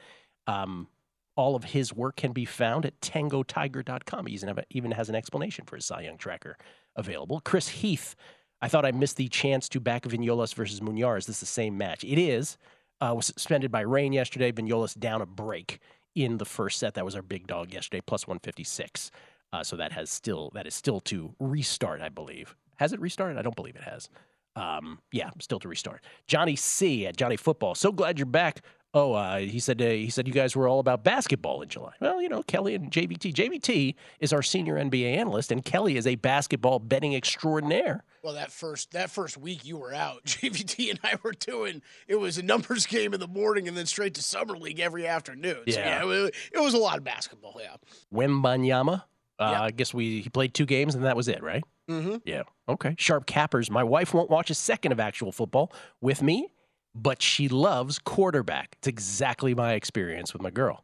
um, 0.48 0.88
all 1.36 1.56
of 1.56 1.66
his 1.66 1.94
work 1.94 2.16
can 2.16 2.32
be 2.32 2.46
found 2.46 2.86
at 2.86 3.00
tangotiger.com. 3.02 4.26
He 4.26 4.34
even, 4.34 4.64
even 4.70 4.92
has 4.92 5.10
an 5.10 5.16
explanation 5.16 5.66
for 5.66 5.76
his 5.76 5.86
Cy 5.86 6.02
Young 6.02 6.18
tracker 6.18 6.58
available. 6.96 7.42
Chris 7.42 7.68
Heath, 7.68 8.16
I 8.62 8.68
thought 8.68 8.86
I 8.86 8.92
missed 8.92 9.18
the 9.18 9.28
chance 9.28 9.68
to 9.70 9.80
back 9.80 10.04
Vignolas 10.04 10.56
versus 10.56 10.80
Munar. 10.80 11.18
Is 11.18 11.26
this 11.26 11.42
the 11.42 11.46
same 11.46 11.78
match? 11.78 12.04
It 12.04 12.18
is 12.18 12.58
uh, 13.02 13.14
was 13.16 13.28
suspended 13.28 13.72
by 13.72 13.82
rain 13.82 14.14
yesterday. 14.14 14.52
Vignolas 14.52 14.98
down 14.98 15.22
a 15.22 15.26
break 15.26 15.80
in 16.16 16.38
the 16.38 16.46
first 16.46 16.80
set. 16.80 16.94
That 16.94 17.06
was 17.06 17.16
our 17.16 17.22
big 17.22 17.48
dog 17.48 17.74
yesterday, 17.74 18.02
plus 18.06 18.28
156. 18.28 19.12
Uh, 19.54 19.64
so 19.64 19.76
that 19.76 19.92
has 19.92 20.10
still 20.10 20.52
that 20.54 20.68
is 20.68 20.74
still 20.74 21.00
to 21.02 21.34
restart, 21.40 22.02
I 22.02 22.10
believe. 22.10 22.56
Has 22.78 22.94
it 22.94 23.00
restarted? 23.00 23.38
I 23.38 23.42
don't 23.42 23.56
believe 23.56 23.76
it 23.76 23.84
has. 23.84 24.10
Um, 24.56 25.00
yeah, 25.12 25.30
still 25.40 25.60
to 25.60 25.68
restart. 25.68 26.04
Johnny 26.28 26.56
C 26.56 27.06
at 27.06 27.18
Johnny 27.18 27.38
Football. 27.38 27.76
So 27.76 27.92
glad 27.92 28.18
you're 28.18 28.26
back. 28.26 28.62
Oh, 28.98 29.12
uh, 29.14 29.40
he 29.40 29.60
said 29.60 29.82
uh, 29.82 29.86
he 29.90 30.10
said 30.10 30.26
you 30.26 30.34
guys 30.34 30.56
were 30.56 30.70
all 30.70 30.80
about 30.80 31.04
basketball 31.04 31.62
in 31.62 31.68
July. 31.68 31.92
Well, 32.00 32.22
you 32.22 32.30
know, 32.30 32.42
Kelley 32.44 32.76
and 32.76 32.90
JVT. 32.90 33.34
JVT 33.34 33.94
is 34.22 34.32
our 34.32 34.42
senior 34.42 34.76
NBA 34.76 35.18
analyst, 35.18 35.52
and 35.52 35.64
Kelley 35.66 35.98
is 35.98 36.08
a 36.08 36.16
basketball 36.16 36.80
betting 36.80 37.14
extraordinaire. 37.14 38.06
Well, 38.24 38.36
that 38.36 38.54
first 38.54 38.94
that 38.94 39.12
first 39.12 39.38
week 39.38 39.66
you 39.66 39.76
were 39.78 39.94
out, 39.94 40.24
JVT 40.26 40.90
and 40.92 41.00
I 41.04 41.20
were 41.24 41.34
doing 41.34 41.82
it 42.08 42.16
was 42.16 42.38
a 42.38 42.42
numbers 42.44 42.86
game 42.88 43.14
in 43.14 43.20
the 43.20 43.28
morning 43.28 43.68
and 43.68 43.76
then 43.76 43.86
straight 43.86 44.14
to 44.14 44.24
summer 44.24 44.58
league 44.58 44.80
every 44.80 45.06
afternoon. 45.06 45.64
So, 45.68 45.78
Yeah. 45.80 45.98
yeah, 45.98 46.02
it, 46.02 46.06
was, 46.06 46.32
it 46.54 46.60
was 46.60 46.74
a 46.74 46.78
lot 46.80 46.98
of 46.98 47.04
basketball. 47.04 47.60
Yeah. 47.62 47.76
Wembanyama. 48.14 49.04
Uh, 49.38 49.44
I 49.44 49.72
guess 49.72 49.94
we 49.94 50.22
he 50.22 50.30
played 50.30 50.54
two 50.54 50.66
games 50.66 50.96
and 50.96 51.04
that 51.04 51.18
was 51.18 51.28
it, 51.28 51.44
right? 51.44 51.64
Mm-hmm. 51.90 52.16
Yeah. 52.24 52.44
Okay. 52.70 52.96
Sharp 52.98 53.26
cappers. 53.26 53.70
My 53.70 53.84
wife 53.84 54.14
won't 54.14 54.30
watch 54.30 54.50
a 54.50 54.56
second 54.56 54.94
of 54.94 55.00
actual 55.02 55.34
football 55.34 55.74
with 56.00 56.22
me, 56.24 56.48
but 56.96 57.22
she 57.22 57.50
loves 57.50 58.00
quarterback. 58.00 58.76
It's 58.80 58.88
exactly 58.88 59.54
my 59.54 59.74
experience 59.74 60.34
with 60.34 60.42
my 60.42 60.50
girl. 60.50 60.84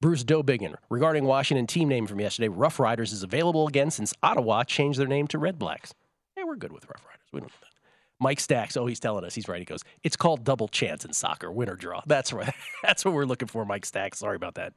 Bruce 0.00 0.24
Dobigan, 0.24 0.74
regarding 0.90 1.24
Washington 1.24 1.66
team 1.66 1.88
name 1.88 2.06
from 2.06 2.20
yesterday, 2.20 2.48
Rough 2.48 2.78
Riders 2.78 3.12
is 3.12 3.22
available 3.22 3.66
again 3.66 3.90
since 3.90 4.14
Ottawa 4.22 4.64
changed 4.64 4.98
their 4.98 5.08
name 5.08 5.26
to 5.28 5.38
Red 5.38 5.58
Blacks. 5.58 5.94
Hey, 6.36 6.44
we're 6.44 6.56
good 6.56 6.72
with 6.72 6.86
Rough 6.86 7.04
Riders. 7.04 7.26
We 7.32 7.40
don't 7.40 7.48
do 7.48 7.54
that. 7.62 7.68
Mike 8.20 8.40
Stacks, 8.40 8.76
oh, 8.76 8.86
he's 8.86 9.00
telling 9.00 9.24
us. 9.24 9.34
He's 9.34 9.48
right. 9.48 9.58
He 9.60 9.64
goes, 9.64 9.82
it's 10.02 10.16
called 10.16 10.44
double 10.44 10.68
chance 10.68 11.04
in 11.04 11.12
soccer, 11.12 11.50
win 11.50 11.68
or 11.68 11.76
draw. 11.76 12.02
That's 12.06 12.32
right. 12.32 12.54
That's 12.82 13.04
what 13.04 13.14
we're 13.14 13.24
looking 13.24 13.48
for, 13.48 13.64
Mike 13.64 13.86
Stacks. 13.86 14.18
Sorry 14.18 14.36
about 14.36 14.54
that 14.54 14.72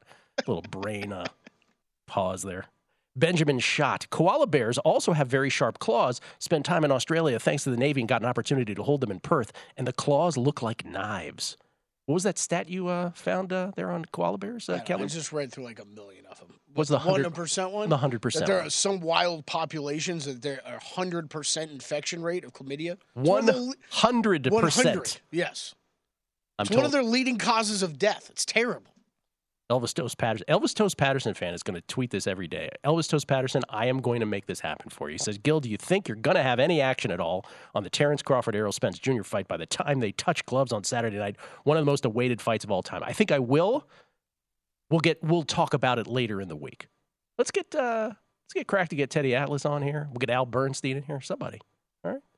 little 0.46 0.62
brain 0.62 1.12
uh, 1.12 1.26
pause 2.06 2.42
there. 2.42 2.66
Benjamin 3.16 3.58
Schott. 3.58 4.06
Koala 4.10 4.46
bears 4.46 4.78
also 4.78 5.12
have 5.12 5.28
very 5.28 5.50
sharp 5.50 5.78
claws. 5.78 6.20
Spent 6.38 6.64
time 6.64 6.84
in 6.84 6.90
Australia 6.90 7.38
thanks 7.38 7.64
to 7.64 7.70
the 7.70 7.76
Navy 7.76 8.00
and 8.00 8.08
got 8.08 8.22
an 8.22 8.28
opportunity 8.28 8.74
to 8.74 8.82
hold 8.82 9.00
them 9.00 9.10
in 9.10 9.20
Perth, 9.20 9.52
and 9.76 9.86
the 9.86 9.92
claws 9.92 10.36
look 10.36 10.62
like 10.62 10.84
knives. 10.84 11.56
What 12.06 12.14
was 12.14 12.22
that 12.24 12.36
stat 12.38 12.68
you 12.68 12.88
uh, 12.88 13.10
found 13.12 13.52
uh, 13.52 13.70
there 13.76 13.90
on 13.90 14.04
koala 14.06 14.36
bears, 14.36 14.68
uh, 14.68 14.74
I, 14.74 14.78
Kelley? 14.80 15.04
I 15.04 15.06
just 15.06 15.32
read 15.32 15.52
through 15.52 15.64
like 15.64 15.78
a 15.78 15.84
million 15.84 16.26
of 16.26 16.38
them. 16.40 16.48
Was 16.74 16.88
the 16.88 16.96
one 16.98 17.06
100 17.22 17.34
percent 17.34 17.70
one? 17.70 17.88
the 17.90 17.98
100% 17.98 18.46
there 18.46 18.60
are 18.62 18.70
some 18.70 19.00
wild 19.00 19.46
populations 19.46 20.24
that 20.24 20.42
there 20.42 20.60
are 20.66 20.78
hundred 20.82 21.30
percent 21.30 21.70
infection 21.70 22.22
rate 22.22 22.44
of 22.44 22.54
chlamydia. 22.54 22.96
One 23.14 23.26
One 23.26 23.48
of 23.48 23.54
the- 23.54 23.74
hundred 23.90 24.46
100, 24.50 24.66
percent. 24.66 25.20
Yes. 25.30 25.74
I'm 26.58 26.64
It's 26.64 26.70
told. 26.70 26.78
one 26.78 26.86
of 26.86 26.92
their 26.92 27.02
leading 27.04 27.38
causes 27.38 27.82
of 27.82 27.98
death. 27.98 28.28
It's 28.30 28.44
terrible. 28.44 28.91
Elvis 29.72 29.94
Toast 29.94 30.18
Patterson. 30.18 30.44
Elvis 30.48 30.74
Toast 30.74 30.98
Patterson 30.98 31.32
fan 31.32 31.54
is 31.54 31.62
going 31.62 31.74
to 31.74 31.80
tweet 31.82 32.10
this 32.10 32.26
every 32.26 32.46
day. 32.46 32.68
Elvis 32.84 33.08
Toast 33.08 33.26
Patterson, 33.26 33.62
I 33.70 33.86
am 33.86 34.00
going 34.00 34.20
to 34.20 34.26
make 34.26 34.44
this 34.44 34.60
happen 34.60 34.90
for 34.90 35.08
you. 35.08 35.14
He 35.14 35.18
says, 35.18 35.38
Gill, 35.38 35.60
do 35.60 35.70
you 35.70 35.78
think 35.78 36.08
you're 36.08 36.16
going 36.16 36.36
to 36.36 36.42
have 36.42 36.60
any 36.60 36.82
action 36.82 37.10
at 37.10 37.20
all 37.20 37.46
on 37.74 37.82
the 37.82 37.90
Terence 37.90 38.20
Crawford 38.20 38.54
Errol 38.54 38.72
Spence 38.72 38.98
Jr. 38.98 39.22
fight 39.22 39.48
by 39.48 39.56
the 39.56 39.64
time 39.66 40.00
they 40.00 40.12
touch 40.12 40.44
gloves 40.44 40.72
on 40.72 40.84
Saturday 40.84 41.16
night? 41.16 41.36
One 41.64 41.78
of 41.78 41.80
the 41.80 41.90
most 41.90 42.04
awaited 42.04 42.42
fights 42.42 42.64
of 42.64 42.70
all 42.70 42.82
time. 42.82 43.02
I 43.02 43.12
think 43.14 43.32
I 43.32 43.38
will. 43.38 43.88
We'll 44.90 45.00
get. 45.00 45.22
We'll 45.24 45.42
talk 45.42 45.72
about 45.72 45.98
it 45.98 46.06
later 46.06 46.40
in 46.40 46.48
the 46.48 46.56
week. 46.56 46.88
Let's 47.38 47.50
get. 47.50 47.74
uh 47.74 48.10
Let's 48.44 48.60
get 48.60 48.66
crack 48.66 48.90
to 48.90 48.96
get 48.96 49.08
Teddy 49.08 49.34
Atlas 49.34 49.64
on 49.64 49.80
here. 49.80 50.08
We'll 50.10 50.18
get 50.18 50.28
Al 50.28 50.44
Bernstein 50.44 50.98
in 50.98 51.04
here. 51.04 51.22
Somebody. 51.22 51.58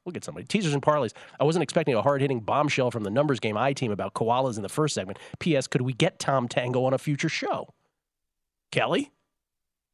We'll 0.04 0.12
get 0.12 0.24
somebody. 0.24 0.46
Teasers 0.46 0.74
and 0.74 0.82
parlays. 0.82 1.12
I 1.40 1.44
wasn't 1.44 1.62
expecting 1.62 1.94
a 1.94 2.02
hard 2.02 2.20
hitting 2.20 2.40
bombshell 2.40 2.90
from 2.90 3.04
the 3.04 3.10
numbers 3.10 3.40
game 3.40 3.56
I 3.56 3.72
team 3.72 3.90
about 3.90 4.14
koalas 4.14 4.56
in 4.56 4.62
the 4.62 4.68
first 4.68 4.94
segment. 4.94 5.18
P.S. 5.38 5.66
Could 5.66 5.80
we 5.80 5.94
get 5.94 6.18
Tom 6.18 6.46
Tango 6.46 6.84
on 6.84 6.92
a 6.92 6.98
future 6.98 7.30
show? 7.30 7.72
Kelley? 8.70 9.12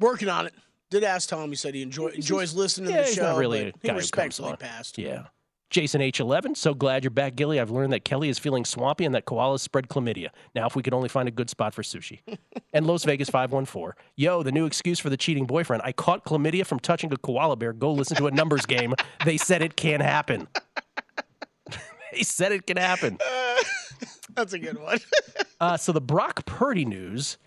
Working 0.00 0.28
on 0.28 0.46
it. 0.46 0.54
Did 0.90 1.04
ask 1.04 1.28
Tom. 1.28 1.50
He 1.50 1.54
said 1.54 1.74
he 1.74 1.82
enjoy, 1.82 2.08
enjoys 2.08 2.54
listening 2.54 2.90
yeah, 2.90 3.02
to 3.02 3.10
the 3.10 3.14
show. 3.14 3.36
really 3.36 3.68
a 3.68 3.72
but 3.72 3.82
guy 3.82 3.92
he 3.92 3.98
respectfully 3.98 4.56
passed. 4.56 4.98
Yeah. 4.98 5.26
Jason 5.70 6.00
H11, 6.00 6.56
so 6.56 6.74
glad 6.74 7.04
you're 7.04 7.12
back, 7.12 7.36
Gilly. 7.36 7.60
I've 7.60 7.70
learned 7.70 7.92
that 7.92 8.04
Kelley 8.04 8.28
is 8.28 8.40
feeling 8.40 8.64
swampy 8.64 9.04
and 9.04 9.14
that 9.14 9.24
koalas 9.24 9.60
spread 9.60 9.88
chlamydia. 9.88 10.30
Now, 10.52 10.66
if 10.66 10.74
we 10.74 10.82
could 10.82 10.92
only 10.92 11.08
find 11.08 11.28
a 11.28 11.30
good 11.30 11.48
spot 11.48 11.74
for 11.74 11.82
sushi. 11.82 12.18
and 12.72 12.88
Los 12.88 13.04
Vegas 13.04 13.30
514, 13.30 13.92
yo, 14.16 14.42
the 14.42 14.50
new 14.50 14.66
excuse 14.66 14.98
for 14.98 15.10
the 15.10 15.16
cheating 15.16 15.46
boyfriend. 15.46 15.82
I 15.84 15.92
caught 15.92 16.24
chlamydia 16.24 16.66
from 16.66 16.80
touching 16.80 17.12
a 17.12 17.16
koala 17.16 17.54
bear. 17.54 17.72
Go 17.72 17.92
listen 17.92 18.16
to 18.16 18.26
a 18.26 18.32
numbers 18.32 18.66
game. 18.66 18.94
They 19.24 19.36
said 19.36 19.62
it 19.62 19.76
can 19.76 20.00
happen. 20.00 20.48
they 22.12 22.24
said 22.24 22.50
it 22.50 22.66
can 22.66 22.76
happen. 22.76 23.18
That's 24.34 24.52
a 24.52 24.58
good 24.58 24.80
one. 24.80 24.98
Uh, 25.60 25.76
so 25.76 25.92
the 25.92 26.00
Brock 26.00 26.44
Purdy 26.46 26.84
news 26.84 27.38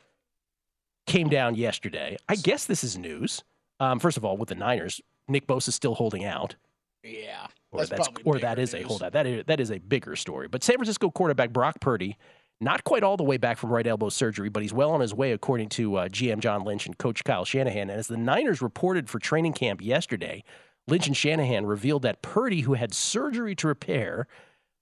came 1.07 1.27
down 1.27 1.55
yesterday. 1.55 2.15
I 2.29 2.35
guess 2.35 2.65
this 2.65 2.85
is 2.85 2.97
news. 2.97 3.43
Um, 3.81 3.99
first 3.99 4.15
of 4.15 4.23
all, 4.23 4.37
with 4.37 4.47
the 4.47 4.55
Niners, 4.55 5.01
Nick 5.27 5.45
Bosa 5.45 5.69
is 5.69 5.75
still 5.75 5.95
holding 5.95 6.23
out. 6.23 6.55
Yeah. 7.03 7.47
or 7.71 7.85
That's, 7.85 8.07
that's, 8.07 8.09
or 8.25 8.39
that 8.39 8.59
is 8.59 8.73
a 8.73 8.79
news. 8.79 8.87
holdout. 8.87 9.13
That 9.13 9.27
is 9.27 9.43
that 9.45 9.59
is 9.59 9.71
a 9.71 9.79
bigger 9.79 10.15
story. 10.15 10.47
But 10.47 10.63
San 10.63 10.75
Francisco 10.75 11.09
quarterback 11.11 11.51
Brock 11.51 11.79
Purdy, 11.81 12.17
not 12.61 12.83
quite 12.83 13.03
all 13.03 13.17
the 13.17 13.23
way 13.23 13.37
back 13.37 13.57
from 13.57 13.71
right 13.71 13.85
elbow 13.85 14.09
surgery, 14.09 14.49
but 14.49 14.63
he's 14.63 14.73
well 14.73 14.91
on 14.91 15.01
his 15.01 15.13
way, 15.13 15.31
according 15.31 15.69
to 15.69 15.97
uh, 15.97 16.07
GM 16.07 16.39
John 16.39 16.63
Lynch 16.63 16.85
and 16.85 16.97
Coach 16.97 17.23
Kyle 17.23 17.45
Shanahan. 17.45 17.89
And 17.89 17.99
as 17.99 18.07
the 18.07 18.17
Niners 18.17 18.61
reported 18.61 19.09
for 19.09 19.19
training 19.19 19.53
camp 19.53 19.81
yesterday, 19.81 20.43
Lynch 20.87 21.07
and 21.07 21.15
Shanahan 21.15 21.65
revealed 21.65 22.01
that 22.03 22.21
Purdy, 22.21 22.61
who 22.61 22.73
had 22.73 22.93
surgery 22.93 23.55
to 23.55 23.67
repair 23.67 24.27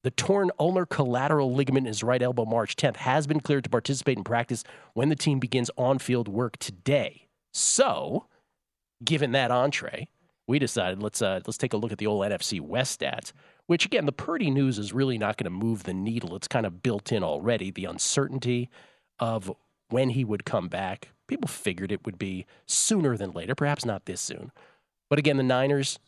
the 0.03 0.12
torn 0.12 0.49
ulnar 0.60 0.86
collateral 0.86 1.53
ligament 1.53 1.86
in 1.86 1.89
his 1.89 2.03
right 2.03 2.21
elbow 2.21 2.45
March 2.45 2.75
10th, 2.75 2.97
has 2.97 3.27
been 3.27 3.39
cleared 3.39 3.63
to 3.63 3.69
participate 3.69 4.17
in 4.17 4.23
practice 4.23 4.63
when 4.93 5.10
the 5.10 5.15
team 5.15 5.39
begins 5.39 5.69
on-field 5.77 6.27
work 6.27 6.57
today. 6.57 7.27
So, 7.53 8.25
given 9.03 9.31
that 9.34 9.51
entree, 9.51 10.07
we 10.51 10.59
decided 10.59 11.01
let's 11.01 11.21
uh, 11.21 11.39
let's 11.47 11.57
take 11.57 11.71
a 11.71 11.77
look 11.77 11.93
at 11.93 11.97
the 11.97 12.07
old 12.07 12.25
NFC 12.25 12.59
West 12.59 12.99
stats. 12.99 13.31
Which 13.67 13.85
again, 13.85 14.05
the 14.05 14.11
Purdy 14.11 14.51
news 14.51 14.77
is 14.77 14.91
really 14.91 15.17
not 15.17 15.37
going 15.37 15.45
to 15.45 15.49
move 15.49 15.83
the 15.83 15.93
needle. 15.93 16.35
It's 16.35 16.49
kind 16.49 16.65
of 16.65 16.83
built 16.83 17.11
in 17.13 17.23
already. 17.23 17.71
The 17.71 17.85
uncertainty 17.85 18.69
of 19.17 19.49
when 19.87 20.09
he 20.09 20.25
would 20.25 20.43
come 20.43 20.67
back. 20.67 21.09
People 21.27 21.47
figured 21.47 21.91
it 21.91 22.05
would 22.05 22.19
be 22.19 22.45
sooner 22.65 23.15
than 23.15 23.31
later, 23.31 23.55
perhaps 23.55 23.85
not 23.85 24.05
this 24.05 24.19
soon. 24.19 24.51
But 25.09 25.19
again, 25.19 25.37
the 25.37 25.43
Niners, 25.43 25.99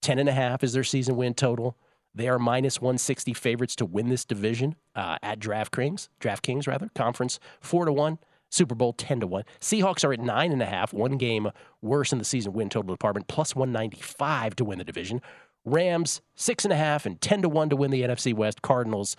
10 0.00 0.18
and 0.18 0.30
a 0.30 0.32
half 0.32 0.64
is 0.64 0.72
their 0.72 0.84
season 0.84 1.16
win 1.16 1.34
total. 1.34 1.76
They 2.14 2.28
are 2.28 2.38
minus 2.38 2.80
160 2.80 3.34
favorites 3.34 3.76
to 3.76 3.84
win 3.84 4.08
this 4.08 4.24
division 4.24 4.76
uh, 4.94 5.18
at 5.22 5.40
DraftKings, 5.40 6.08
DraftKings 6.20 6.66
rather. 6.66 6.88
Conference 6.94 7.38
4 7.60 7.84
to 7.84 7.92
1. 7.92 8.18
Super 8.54 8.76
Bowl 8.76 8.92
10 8.92 9.20
to 9.20 9.26
1. 9.26 9.42
Seahawks 9.60 10.04
are 10.04 10.12
at 10.12 10.20
9.5, 10.20 10.92
one 10.92 11.16
game 11.16 11.50
worse 11.82 12.12
in 12.12 12.18
the 12.18 12.24
season 12.24 12.52
win 12.52 12.68
total 12.68 12.94
department, 12.94 13.26
plus 13.26 13.56
195 13.56 14.54
to 14.56 14.64
win 14.64 14.78
the 14.78 14.84
division. 14.84 15.20
Rams, 15.64 16.20
6.5 16.36 17.04
and 17.04 17.20
10 17.20 17.42
to 17.42 17.48
1 17.48 17.70
to 17.70 17.76
win 17.76 17.90
the 17.90 18.02
NFC 18.02 18.32
West. 18.32 18.62
Cardinals 18.62 19.16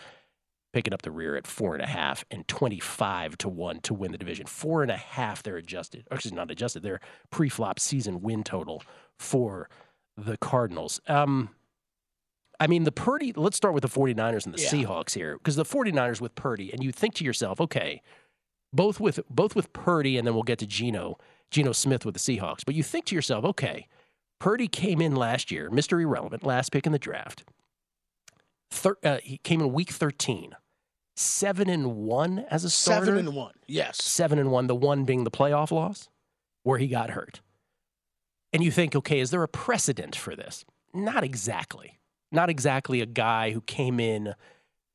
picking 0.71 0.93
up 0.93 1.01
the 1.01 1.11
rear 1.11 1.35
at 1.35 1.43
4.5 1.43 2.23
and 2.31 2.47
25 2.47 3.37
to 3.39 3.49
1 3.49 3.79
to 3.81 3.93
win 3.93 4.11
the 4.13 4.17
division. 4.17 4.45
4.5, 4.45 5.43
they're 5.43 5.57
adjusted. 5.57 6.07
Actually, 6.11 6.35
not 6.35 6.49
adjusted, 6.49 6.83
they're 6.83 7.01
pre 7.29 7.49
flop 7.49 7.79
season 7.79 8.21
win 8.21 8.43
total 8.43 8.83
for 9.19 9.69
the 10.15 10.37
Cardinals. 10.37 11.01
Um, 11.07 11.49
I 12.57 12.67
mean, 12.67 12.85
the 12.85 12.91
Purdy, 12.91 13.33
let's 13.35 13.57
start 13.57 13.73
with 13.73 13.81
the 13.81 13.89
49ers 13.89 14.45
and 14.45 14.55
the 14.55 14.61
Yeah. 14.61 14.69
Seahawks 14.69 15.13
here, 15.13 15.37
because 15.37 15.57
the 15.57 15.65
49ers 15.65 16.21
with 16.21 16.35
Purdy, 16.35 16.71
and 16.71 16.81
you 16.81 16.93
think 16.93 17.15
to 17.15 17.25
yourself, 17.25 17.59
okay, 17.59 18.01
both 18.75 18.99
with 18.99 19.19
both 19.29 19.55
with 19.55 19.71
Purdy, 19.73 20.17
and 20.17 20.27
then 20.27 20.33
we'll 20.33 20.43
get 20.43 20.59
to 20.59 20.67
Geno, 20.67 21.17
Geno 21.49 21.71
Smith 21.71 22.05
with 22.05 22.13
the 22.13 22.19
Seahawks. 22.19 22.65
But 22.65 22.75
you 22.75 22.83
think 22.83 23.05
to 23.05 23.15
yourself, 23.15 23.45
okay, 23.45 23.87
Purdy 24.39 24.67
came 24.67 25.01
in 25.01 25.15
last 25.15 25.51
year, 25.51 25.69
Mr. 25.69 26.01
Irrelevant, 26.01 26.43
last 26.43 26.71
pick 26.71 26.85
in 26.85 26.91
the 26.91 26.99
draft. 26.99 27.45
Thir- 28.69 28.97
uh, 29.03 29.19
he 29.23 29.37
came 29.37 29.61
in 29.61 29.71
week 29.71 29.91
13, 29.91 30.55
seven 31.15 31.69
and 31.69 31.95
one 31.95 32.45
as 32.51 32.63
a 32.63 32.69
starter. 32.69 33.05
Seven 33.05 33.27
and 33.27 33.35
one. 33.35 33.53
Yes. 33.67 34.03
Seven 34.03 34.37
and 34.37 34.51
one, 34.51 34.67
the 34.67 34.75
one 34.75 35.05
being 35.05 35.23
the 35.23 35.31
playoff 35.31 35.71
loss 35.71 36.09
where 36.63 36.77
he 36.77 36.87
got 36.87 37.11
hurt. 37.11 37.41
And 38.51 38.63
you 38.63 38.71
think, 38.71 38.95
okay, 38.95 39.19
is 39.19 39.31
there 39.31 39.43
a 39.43 39.47
precedent 39.47 40.15
for 40.15 40.35
this? 40.35 40.65
Not 40.93 41.23
exactly. 41.23 41.99
Not 42.31 42.49
exactly 42.49 43.01
a 43.01 43.05
guy 43.05 43.51
who 43.51 43.61
came 43.61 43.99
in 43.99 44.33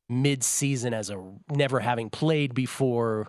mid-season 0.08 0.92
as 0.92 1.10
a 1.10 1.32
never 1.50 1.80
having 1.80 2.10
played 2.10 2.54
before, 2.54 3.28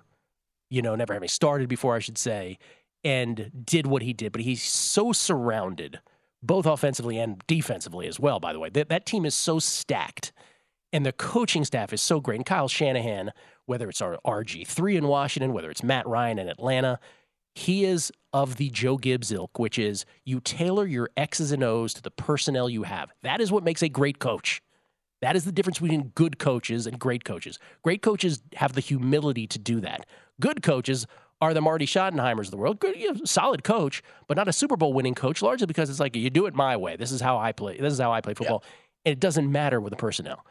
you 0.71 0.81
know, 0.81 0.95
never 0.95 1.13
having 1.13 1.29
started 1.29 1.69
before, 1.69 1.95
I 1.95 1.99
should 1.99 2.17
say, 2.17 2.57
and 3.03 3.51
did 3.63 3.85
what 3.85 4.01
he 4.01 4.13
did. 4.13 4.31
But 4.31 4.41
he's 4.41 4.63
so 4.63 5.11
surrounded, 5.11 5.99
both 6.41 6.65
offensively 6.65 7.19
and 7.19 7.43
defensively 7.45 8.07
as 8.07 8.19
well. 8.19 8.39
By 8.39 8.53
the 8.53 8.59
way, 8.59 8.69
that 8.69 8.89
that 8.89 9.05
team 9.05 9.25
is 9.25 9.35
so 9.35 9.59
stacked, 9.59 10.31
and 10.93 11.05
the 11.05 11.11
coaching 11.11 11.65
staff 11.65 11.93
is 11.93 12.01
so 12.01 12.19
great. 12.19 12.37
And 12.37 12.45
Kyle 12.45 12.69
Shanahan, 12.69 13.31
whether 13.65 13.89
it's 13.89 14.01
our 14.01 14.17
RG 14.25 14.65
three 14.65 14.95
in 14.95 15.07
Washington, 15.07 15.53
whether 15.53 15.69
it's 15.69 15.83
Matt 15.83 16.07
Ryan 16.07 16.39
in 16.39 16.47
Atlanta, 16.47 16.99
he 17.53 17.83
is 17.83 18.11
of 18.31 18.55
the 18.55 18.69
Joe 18.69 18.97
Gibbs 18.97 19.31
ilk, 19.31 19.59
which 19.59 19.77
is 19.77 20.05
you 20.23 20.39
tailor 20.39 20.85
your 20.85 21.09
X's 21.17 21.51
and 21.51 21.63
O's 21.63 21.93
to 21.95 22.01
the 22.01 22.11
personnel 22.11 22.69
you 22.69 22.83
have. 22.83 23.11
That 23.23 23.41
is 23.41 23.51
what 23.51 23.65
makes 23.65 23.81
a 23.81 23.89
great 23.89 24.19
coach. 24.19 24.61
That 25.21 25.35
is 25.35 25.43
the 25.43 25.51
difference 25.51 25.79
between 25.79 26.11
good 26.15 26.39
coaches 26.39 26.87
and 26.87 26.97
great 26.97 27.23
coaches. 27.23 27.59
Great 27.83 28.01
coaches 28.01 28.41
have 28.55 28.73
the 28.73 28.81
humility 28.81 29.47
to 29.47 29.59
do 29.59 29.79
that. 29.81 30.07
Good 30.41 30.61
coaches 30.61 31.07
are 31.39 31.53
the 31.53 31.61
Marty 31.61 31.85
Schottenheimers 31.85 32.45
of 32.45 32.51
the 32.51 32.57
world. 32.57 32.79
Good, 32.79 32.97
you 32.97 33.13
know, 33.13 33.19
solid 33.23 33.63
coach, 33.63 34.03
but 34.27 34.35
not 34.35 34.47
a 34.49 34.53
Super 34.53 34.75
Bowl 34.75 34.91
winning 34.91 35.15
coach, 35.15 35.41
largely 35.41 35.65
because 35.67 35.89
it's 35.89 35.99
like 36.01 36.15
you 36.15 36.29
do 36.29 36.45
it 36.47 36.53
my 36.53 36.75
way. 36.75 36.97
This 36.97 37.11
is 37.11 37.21
how 37.21 37.37
I 37.37 37.53
play. 37.53 37.77
This 37.79 37.93
is 37.93 37.99
how 37.99 38.11
I 38.11 38.19
play 38.19 38.33
football. 38.33 38.63
And 39.05 39.13
it 39.13 39.19
doesn't 39.19 39.49
matter 39.49 39.79
with 39.79 39.91
the 39.91 39.97
personnel. 39.97 40.45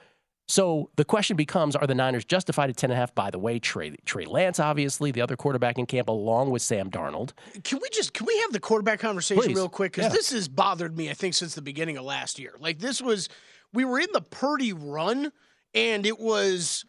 So 0.48 0.90
the 0.96 1.04
question 1.04 1.36
becomes: 1.36 1.76
Are 1.76 1.86
the 1.86 1.94
Niners 1.94 2.24
justified 2.24 2.70
at 2.70 2.76
ten 2.76 2.90
and 2.90 2.96
a 2.96 3.00
half? 3.00 3.14
By 3.14 3.30
the 3.30 3.38
way, 3.38 3.60
Trey 3.60 3.94
Trey 4.04 4.24
Lance, 4.24 4.58
obviously 4.58 5.12
the 5.12 5.20
other 5.20 5.36
quarterback 5.36 5.78
in 5.78 5.86
camp, 5.86 6.08
along 6.08 6.50
with 6.50 6.60
Sam 6.60 6.90
Darnold. 6.90 7.34
Can 7.62 7.78
we 7.80 7.88
just 7.90 8.14
can 8.14 8.26
we 8.26 8.36
have 8.40 8.52
the 8.52 8.58
quarterback 8.58 8.98
conversation 8.98 9.44
Please. 9.44 9.54
real 9.54 9.68
quick? 9.68 9.92
Because 9.92 10.10
Yeah. 10.10 10.16
this 10.16 10.32
has 10.32 10.48
bothered 10.48 10.96
me, 10.96 11.08
I 11.08 11.14
think, 11.14 11.34
since 11.34 11.54
the 11.54 11.62
beginning 11.62 11.98
of 11.98 12.04
last 12.04 12.40
year. 12.40 12.54
Like 12.58 12.80
this 12.80 13.00
was 13.00 13.28
we 13.72 13.84
were 13.84 14.00
in 14.00 14.08
the 14.12 14.22
Purdy 14.22 14.72
run, 14.72 15.30
and 15.72 16.04
it 16.04 16.18
was 16.18 16.84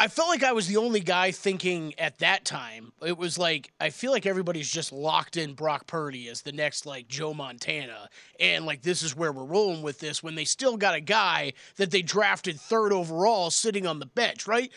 I 0.00 0.08
felt 0.08 0.30
like 0.30 0.42
I 0.42 0.52
was 0.52 0.66
the 0.66 0.78
only 0.78 1.00
guy 1.00 1.30
thinking 1.30 1.92
at 1.98 2.20
that 2.20 2.46
time. 2.46 2.92
It 3.04 3.18
was 3.18 3.36
like 3.36 3.70
I 3.78 3.90
feel 3.90 4.12
like 4.12 4.24
everybody's 4.24 4.70
just 4.70 4.92
locked 4.92 5.36
in 5.36 5.52
Brock 5.52 5.86
Purdy 5.86 6.26
as 6.28 6.40
the 6.40 6.52
next 6.52 6.86
like 6.86 7.06
Joe 7.06 7.34
Montana, 7.34 8.08
and 8.40 8.64
like 8.64 8.80
this 8.80 9.02
is 9.02 9.14
where 9.14 9.30
we're 9.30 9.44
rolling 9.44 9.82
with 9.82 9.98
this 9.98 10.22
when 10.22 10.36
they 10.36 10.46
still 10.46 10.78
got 10.78 10.94
a 10.94 11.00
guy 11.00 11.52
that 11.76 11.90
they 11.90 12.00
drafted 12.00 12.58
third 12.58 12.94
overall 12.94 13.50
sitting 13.50 13.86
on 13.86 13.98
the 13.98 14.06
bench, 14.06 14.48
right? 14.48 14.72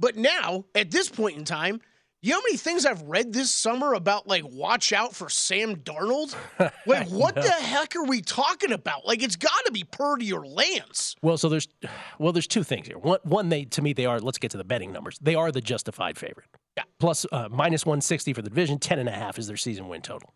But 0.00 0.16
now, 0.16 0.64
at 0.74 0.90
this 0.90 1.10
point 1.10 1.36
in 1.36 1.44
time, 1.44 1.82
you 2.22 2.30
know 2.30 2.36
how 2.36 2.42
many 2.42 2.56
things 2.56 2.86
I've 2.86 3.02
read 3.02 3.32
this 3.32 3.52
summer 3.52 3.94
about 3.94 4.28
like 4.28 4.44
watch 4.44 4.92
out 4.92 5.14
for 5.14 5.28
Sam 5.28 5.76
Darnold? 5.76 6.34
Like, 6.86 7.08
what 7.08 7.34
the 7.34 7.50
heck 7.50 7.94
are 7.96 8.04
we 8.04 8.20
talking 8.20 8.72
about? 8.72 9.06
Like, 9.06 9.22
it's 9.22 9.36
got 9.36 9.64
to 9.66 9.72
be 9.72 9.84
Purdy 9.84 10.32
or 10.32 10.44
Lance. 10.46 11.14
Well, 11.22 11.38
so 11.38 11.48
there's 11.48 11.68
well, 12.18 12.32
there's 12.32 12.46
two 12.46 12.62
things 12.62 12.86
here. 12.86 12.98
One, 12.98 13.18
one, 13.22 13.48
they 13.48 13.64
to 13.66 13.82
me 13.82 13.92
they 13.92 14.06
are. 14.06 14.20
Let's 14.20 14.38
get 14.38 14.50
to 14.52 14.56
the 14.56 14.64
betting 14.64 14.92
numbers. 14.92 15.18
They 15.20 15.34
are 15.34 15.50
the 15.52 15.60
justified 15.60 16.18
favorite. 16.18 16.46
Yeah. 16.76 16.84
Plus 16.98 17.26
uh, 17.32 17.48
minus 17.50 17.86
one 17.86 18.00
sixty 18.00 18.32
for 18.32 18.42
the 18.42 18.50
division. 18.50 18.78
Ten 18.78 18.98
and 18.98 19.08
a 19.08 19.12
half 19.12 19.38
is 19.38 19.46
their 19.46 19.56
season 19.56 19.88
win 19.88 20.02
total. 20.02 20.34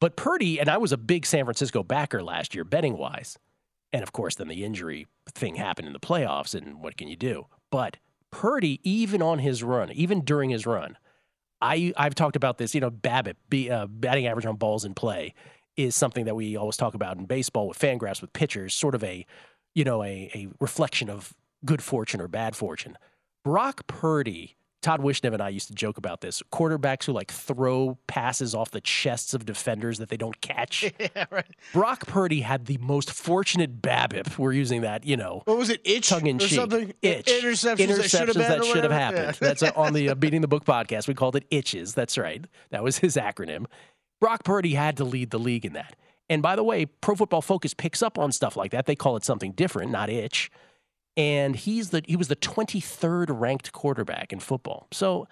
But 0.00 0.16
Purdy 0.16 0.58
and 0.58 0.68
I 0.68 0.78
was 0.78 0.92
a 0.92 0.98
big 0.98 1.26
San 1.26 1.44
Francisco 1.44 1.82
backer 1.82 2.22
last 2.22 2.54
year, 2.54 2.64
betting 2.64 2.96
wise, 2.96 3.38
and 3.92 4.02
of 4.02 4.12
course 4.12 4.34
then 4.36 4.48
the 4.48 4.64
injury 4.64 5.06
thing 5.28 5.56
happened 5.56 5.86
in 5.86 5.92
the 5.92 6.00
playoffs, 6.00 6.54
and 6.54 6.82
what 6.82 6.96
can 6.96 7.08
you 7.08 7.16
do? 7.16 7.46
But 7.70 7.96
Purdy, 8.30 8.80
even 8.82 9.22
on 9.22 9.38
his 9.38 9.62
run, 9.62 9.90
even 9.92 10.22
during 10.22 10.50
his 10.50 10.66
run, 10.66 10.96
I 11.60 11.92
I've 11.96 12.14
talked 12.14 12.36
about 12.36 12.58
this. 12.58 12.74
You 12.74 12.80
know, 12.80 12.90
BABIP, 12.90 13.34
be, 13.48 13.70
uh, 13.70 13.86
batting 13.86 14.26
average 14.26 14.46
on 14.46 14.56
balls 14.56 14.84
in 14.84 14.94
play 14.94 15.34
is 15.76 15.96
something 15.96 16.24
that 16.24 16.34
we 16.34 16.56
always 16.56 16.76
talk 16.76 16.94
about 16.94 17.16
in 17.16 17.26
baseball 17.26 17.68
with 17.68 17.78
Fangraphs 17.78 18.20
with 18.20 18.32
pitchers, 18.32 18.74
sort 18.74 18.94
of 18.94 19.04
a 19.04 19.26
you 19.74 19.84
know 19.84 20.02
a 20.02 20.30
a 20.34 20.48
reflection 20.60 21.10
of 21.10 21.34
good 21.64 21.82
fortune 21.82 22.20
or 22.20 22.28
bad 22.28 22.56
fortune. 22.56 22.96
Brock 23.44 23.86
Purdy, 23.86 24.56
Todd 24.82 25.00
Wishnev 25.00 25.34
and 25.34 25.42
I 25.42 25.50
used 25.50 25.68
to 25.68 25.74
joke 25.74 25.98
about 25.98 26.20
this. 26.22 26.42
Quarterbacks 26.52 27.04
who 27.04 27.12
like 27.12 27.30
throw 27.30 27.98
passes 28.06 28.54
off 28.54 28.70
the 28.70 28.80
chests 28.80 29.34
of 29.34 29.44
defenders 29.44 29.98
that 29.98 30.08
they 30.08 30.16
don't 30.16 30.40
catch. 30.40 30.82
yeah, 30.98 31.26
right. 31.30 31.44
Brock 31.72 32.06
Purdy 32.06 32.40
had 32.40 32.66
the 32.66 32.78
most 32.78 33.12
fortunate 33.12 33.82
BABIP. 33.82 34.38
We're 34.38 34.52
using 34.52 34.80
that, 34.80 35.04
you 35.04 35.16
know, 35.16 35.42
What 35.44 35.58
was 35.58 35.68
it? 35.70 35.80
Itch 35.84 36.08
tongue 36.08 36.26
in 36.26 36.38
cheek. 36.38 36.52
something? 36.52 36.94
Itch. 37.02 37.26
Interceptions, 37.26 37.96
that 37.98 38.10
should 38.10 38.28
have, 38.28 38.36
that 38.36 38.64
should 38.64 38.84
have 38.84 38.92
happened. 38.92 39.38
Yeah. 39.40 39.48
That's 39.48 39.62
on 39.62 39.92
the 39.92 40.10
uh, 40.10 40.14
Beating 40.20 40.40
the 40.40 40.48
Book 40.48 40.64
podcast. 40.64 41.08
We 41.08 41.14
called 41.14 41.36
it 41.36 41.44
itches. 41.50 41.94
That's 41.94 42.16
right. 42.16 42.44
That 42.70 42.82
was 42.82 42.98
his 42.98 43.16
acronym. 43.16 43.66
Brock 44.20 44.44
Purdy 44.44 44.74
had 44.74 44.96
to 44.98 45.04
lead 45.04 45.30
the 45.30 45.38
league 45.38 45.64
in 45.64 45.74
that. 45.74 45.96
And 46.28 46.42
by 46.42 46.54
the 46.56 46.62
way, 46.62 46.86
Pro 46.86 47.16
Football 47.16 47.42
Focus 47.42 47.74
picks 47.74 48.02
up 48.02 48.18
on 48.18 48.30
stuff 48.32 48.56
like 48.56 48.70
that. 48.70 48.86
They 48.86 48.94
call 48.94 49.16
it 49.16 49.24
something 49.24 49.52
different, 49.52 49.90
not 49.90 50.08
itch. 50.08 50.50
And 51.20 51.54
he's 51.54 51.90
the 51.90 52.02
he 52.06 52.16
was 52.16 52.28
the 52.28 52.36
23rd 52.36 53.26
ranked 53.28 53.72
quarterback 53.72 54.32
in 54.32 54.40
football. 54.40 54.88
So 54.90 55.28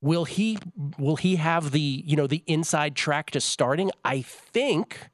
will 0.00 0.24
he 0.24 0.58
will 0.96 1.16
he 1.16 1.36
have 1.36 1.72
the, 1.72 1.80
you 1.80 2.14
know, 2.14 2.28
the 2.28 2.44
inside 2.46 2.94
track 2.94 3.32
to 3.32 3.40
starting? 3.40 3.90
I 4.04 4.22
think 4.22 5.10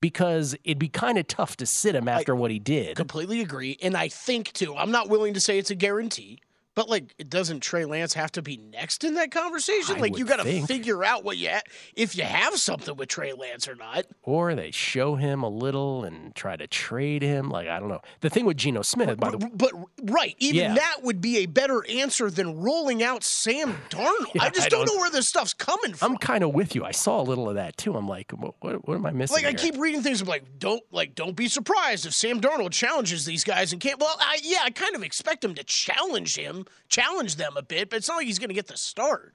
because 0.00 0.54
it'd 0.64 0.78
be 0.78 0.88
kind 0.88 1.18
of 1.18 1.26
tough 1.26 1.56
to 1.56 1.66
sit 1.66 1.94
him 1.96 2.06
after 2.06 2.36
what 2.36 2.50
he 2.52 2.60
did. 2.60 2.96
Completely 2.96 3.40
agree. 3.40 3.78
And 3.82 3.96
I 3.96 4.08
think, 4.08 4.52
too, 4.52 4.76
I'm 4.76 4.90
not 4.90 5.08
willing 5.08 5.34
to 5.34 5.40
say 5.40 5.58
it's 5.58 5.70
a 5.70 5.76
guarantee, 5.76 6.40
but 6.74 6.88
like, 6.88 7.14
it 7.18 7.28
doesn't 7.30 7.60
Trey 7.60 7.84
Lance 7.84 8.14
have 8.14 8.32
to 8.32 8.42
be 8.42 8.56
next 8.56 9.04
in 9.04 9.14
that 9.14 9.30
conversation? 9.30 9.96
I 9.96 10.00
like, 10.00 10.18
you 10.18 10.24
got 10.24 10.40
to 10.44 10.66
figure 10.66 11.04
out 11.04 11.24
what 11.24 11.36
you 11.38 11.50
ha- 11.50 11.60
if 11.94 12.16
you 12.16 12.24
have 12.24 12.56
something 12.58 12.96
with 12.96 13.08
Trey 13.08 13.32
Lance 13.32 13.68
or 13.68 13.74
not. 13.74 14.06
or 14.22 14.54
they 14.54 14.70
show 14.70 15.16
him 15.16 15.42
a 15.42 15.48
little 15.48 16.04
and 16.04 16.34
try 16.34 16.56
to 16.56 16.66
trade 16.66 17.22
him. 17.22 17.50
Like 17.50 17.68
I 17.68 17.78
don't 17.80 17.88
know. 17.88 18.00
The 18.20 18.30
thing 18.30 18.44
with 18.44 18.56
Geno 18.56 18.82
Smith, 18.82 19.18
by 19.18 19.30
the 19.30 19.38
way, 19.38 19.48
But 19.54 19.72
right, 20.02 20.34
even 20.38 20.56
Yeah. 20.56 20.74
that 20.74 20.96
would 21.02 21.20
be 21.20 21.38
a 21.38 21.46
better 21.46 21.84
answer 21.88 22.30
than 22.30 22.60
rolling 22.60 23.02
out 23.02 23.22
Sam 23.24 23.76
Darnold. 23.90 24.34
Yeah, 24.34 24.44
I 24.44 24.50
just 24.50 24.66
I 24.66 24.68
don't, 24.68 24.86
don't- 24.86 24.96
know 24.96 25.00
where 25.00 25.10
this 25.10 25.28
stuff's 25.28 25.54
coming 25.54 25.94
from. 25.94 26.12
I'm 26.12 26.18
kind 26.18 26.42
of 26.44 26.54
with 26.54 26.74
you. 26.74 26.84
I 26.84 26.92
saw 26.92 27.20
a 27.20 27.24
little 27.24 27.48
of 27.48 27.54
that 27.56 27.76
too. 27.76 27.94
I'm 27.96 28.08
like, 28.08 28.30
what, 28.32 28.54
what, 28.60 28.86
what 28.88 28.94
am 28.94 29.06
I 29.06 29.10
missing? 29.12 29.34
like 29.36 29.44
I 29.46 29.52
keep 29.54 29.76
reading 29.78 30.02
things 30.02 30.20
of 30.22 30.28
like 30.28 30.44
don't 30.58 30.82
like 30.90 31.14
don't 31.14 31.36
be 31.36 31.48
surprised 31.48 32.06
if 32.06 32.14
Sam 32.14 32.40
Darnold 32.40 32.72
challenges 32.72 33.24
these 33.24 33.44
guys 33.44 33.72
and 33.72 33.80
can't. 33.80 34.00
Well, 34.00 34.14
I, 34.18 34.38
yeah, 34.42 34.60
I 34.64 34.70
kind 34.70 34.94
of 34.96 35.02
expect 35.02 35.44
him 35.44 35.54
to 35.54 35.64
challenge 35.64 36.36
him, 36.36 36.61
challenge 36.88 37.36
them 37.36 37.56
a 37.56 37.62
bit, 37.62 37.90
but 37.90 37.96
it's 37.96 38.08
not 38.08 38.16
like 38.16 38.26
he's 38.26 38.38
going 38.38 38.48
to 38.48 38.54
get 38.54 38.66
the 38.68 38.76
start. 38.76 39.34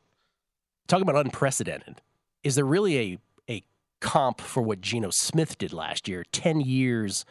talking 0.88 1.08
about 1.08 1.24
unprecedented. 1.26 2.02
Is 2.44 2.56
there 2.56 2.66
really 2.66 2.98
a 2.98 3.18
a 3.50 3.64
comp 4.02 4.42
for 4.42 4.62
what 4.62 4.82
Geno 4.82 5.10
Smith 5.10 5.58
did 5.58 5.74
last 5.74 6.08
year? 6.08 6.24
Ten 6.32 6.62
years 6.62 7.26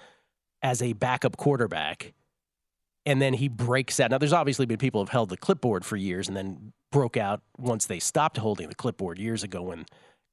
as 0.63 0.83
a 0.83 0.93
backup 0.95 1.37
quarterback, 1.37 2.13
and 3.05 3.23
then 3.23 3.35
he 3.35 3.49
breaks 3.49 4.01
out. 4.01 4.11
Now, 4.11 4.19
there's 4.19 4.33
obviously 4.33 4.67
been 4.67 4.79
people 4.79 5.01
who 5.01 5.05
have 5.05 5.13
held 5.13 5.29
the 5.29 5.37
clipboard 5.37 5.85
for 5.85 5.97
years 5.97 6.29
and 6.29 6.37
then 6.37 6.73
broke 6.91 7.17
out 7.17 7.43
once 7.59 7.87
they 7.87 7.99
stopped 7.99 8.37
holding 8.39 8.69
the 8.69 8.75
clipboard 8.75 9.19
years 9.19 9.43
ago 9.43 9.63
when 9.63 9.87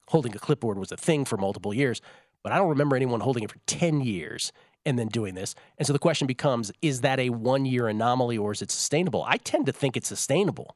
holding 0.09 0.35
a 0.35 0.39
clipboard 0.39 0.77
was 0.77 0.91
a 0.91 0.97
thing 0.97 1.25
for 1.25 1.37
multiple 1.37 1.73
years. 1.73 2.01
But 2.43 2.51
I 2.51 2.57
don't 2.57 2.69
remember 2.69 2.95
anyone 2.95 3.21
holding 3.21 3.43
it 3.43 3.51
for 3.51 3.59
10 3.67 4.01
years 4.01 4.51
and 4.85 4.97
then 4.99 5.07
doing 5.07 5.33
this. 5.35 5.55
And 5.77 5.85
so 5.87 5.93
the 5.93 5.99
question 5.99 6.27
becomes 6.27 6.71
is 6.81 7.01
that 7.01 7.19
a 7.19 7.29
one 7.29 7.65
year 7.65 7.87
anomaly 7.87 8.37
or 8.37 8.51
is 8.51 8.61
it 8.61 8.71
sustainable? 8.71 9.23
I 9.27 9.37
tend 9.37 9.65
to 9.67 9.71
think 9.71 9.95
it's 9.97 10.07
sustainable. 10.07 10.75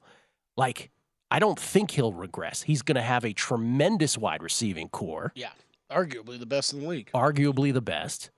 Like, 0.56 0.90
I 1.30 1.40
don't 1.40 1.60
think 1.60 1.92
he'll 1.92 2.14
regress. 2.14 2.62
He's 2.64 2.82
going 2.82 2.96
to 2.96 3.02
have 3.02 3.26
a 3.26 3.34
tremendous 3.34 4.18
wide 4.18 4.42
receiving 4.42 4.88
core, 4.90 5.34
Yeah, 5.36 5.50
arguably 5.92 6.40
the 6.40 6.46
best 6.46 6.74
in 6.74 6.80
the 6.82 6.88
league. 6.88 7.12
arguably 7.14 7.74
the 7.74 7.82
best. 7.82 8.32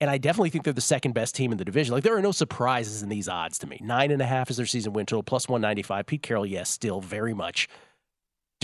And 0.00 0.10
I 0.10 0.18
definitely 0.18 0.50
think 0.50 0.64
they're 0.64 0.72
the 0.74 0.80
second 0.82 1.12
best 1.12 1.34
team 1.34 1.52
in 1.52 1.58
the 1.58 1.64
division. 1.64 1.94
Like 1.94 2.04
there 2.04 2.16
are 2.16 2.22
no 2.22 2.30
surprises 2.32 3.02
in 3.02 3.08
these 3.08 3.28
odds 3.28 3.58
to 3.60 3.66
me. 3.66 3.80
Nine 3.82 4.10
and 4.10 4.20
a 4.20 4.26
half 4.26 4.50
is 4.50 4.58
their 4.58 4.66
season 4.66 4.92
win 4.92 5.06
total, 5.06 5.22
plus 5.22 5.48
one 5.48 5.60
ninety 5.62 5.82
five. 5.82 6.04
Pete 6.06 6.22
Carroll, 6.22 6.44
yes, 6.46 6.68
still 6.70 7.00
very 7.00 7.32
much 7.32 7.66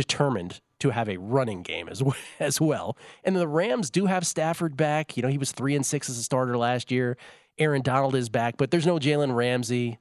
determined 0.03 0.61
to 0.81 0.91
have 0.91 1.09
a 1.09 1.17
running 1.17 1.62
game 1.62 1.88
as 1.88 2.03
well, 2.03 2.17
as 2.41 2.61
well. 2.61 2.97
And 3.25 3.37
the 3.37 3.49
Rams 3.49 3.91
do 3.91 4.07
have 4.07 4.27
Stafford 4.27 4.77
back. 4.77 5.17
You 5.17 5.23
know, 5.23 5.29
he 5.29 5.38
was 5.38 5.53
three 5.53 5.77
and 5.77 5.87
six 5.87 6.11
as 6.11 6.19
a 6.19 6.23
starter 6.23 6.57
last 6.57 6.91
year. 6.91 7.17
Aaron 7.59 7.83
Donald 7.83 8.15
is 8.15 8.29
back, 8.29 8.57
but 8.57 8.71
there's 8.71 8.87
no 8.87 8.99
Jalen 8.99 9.35
Ramsey. 9.35 9.99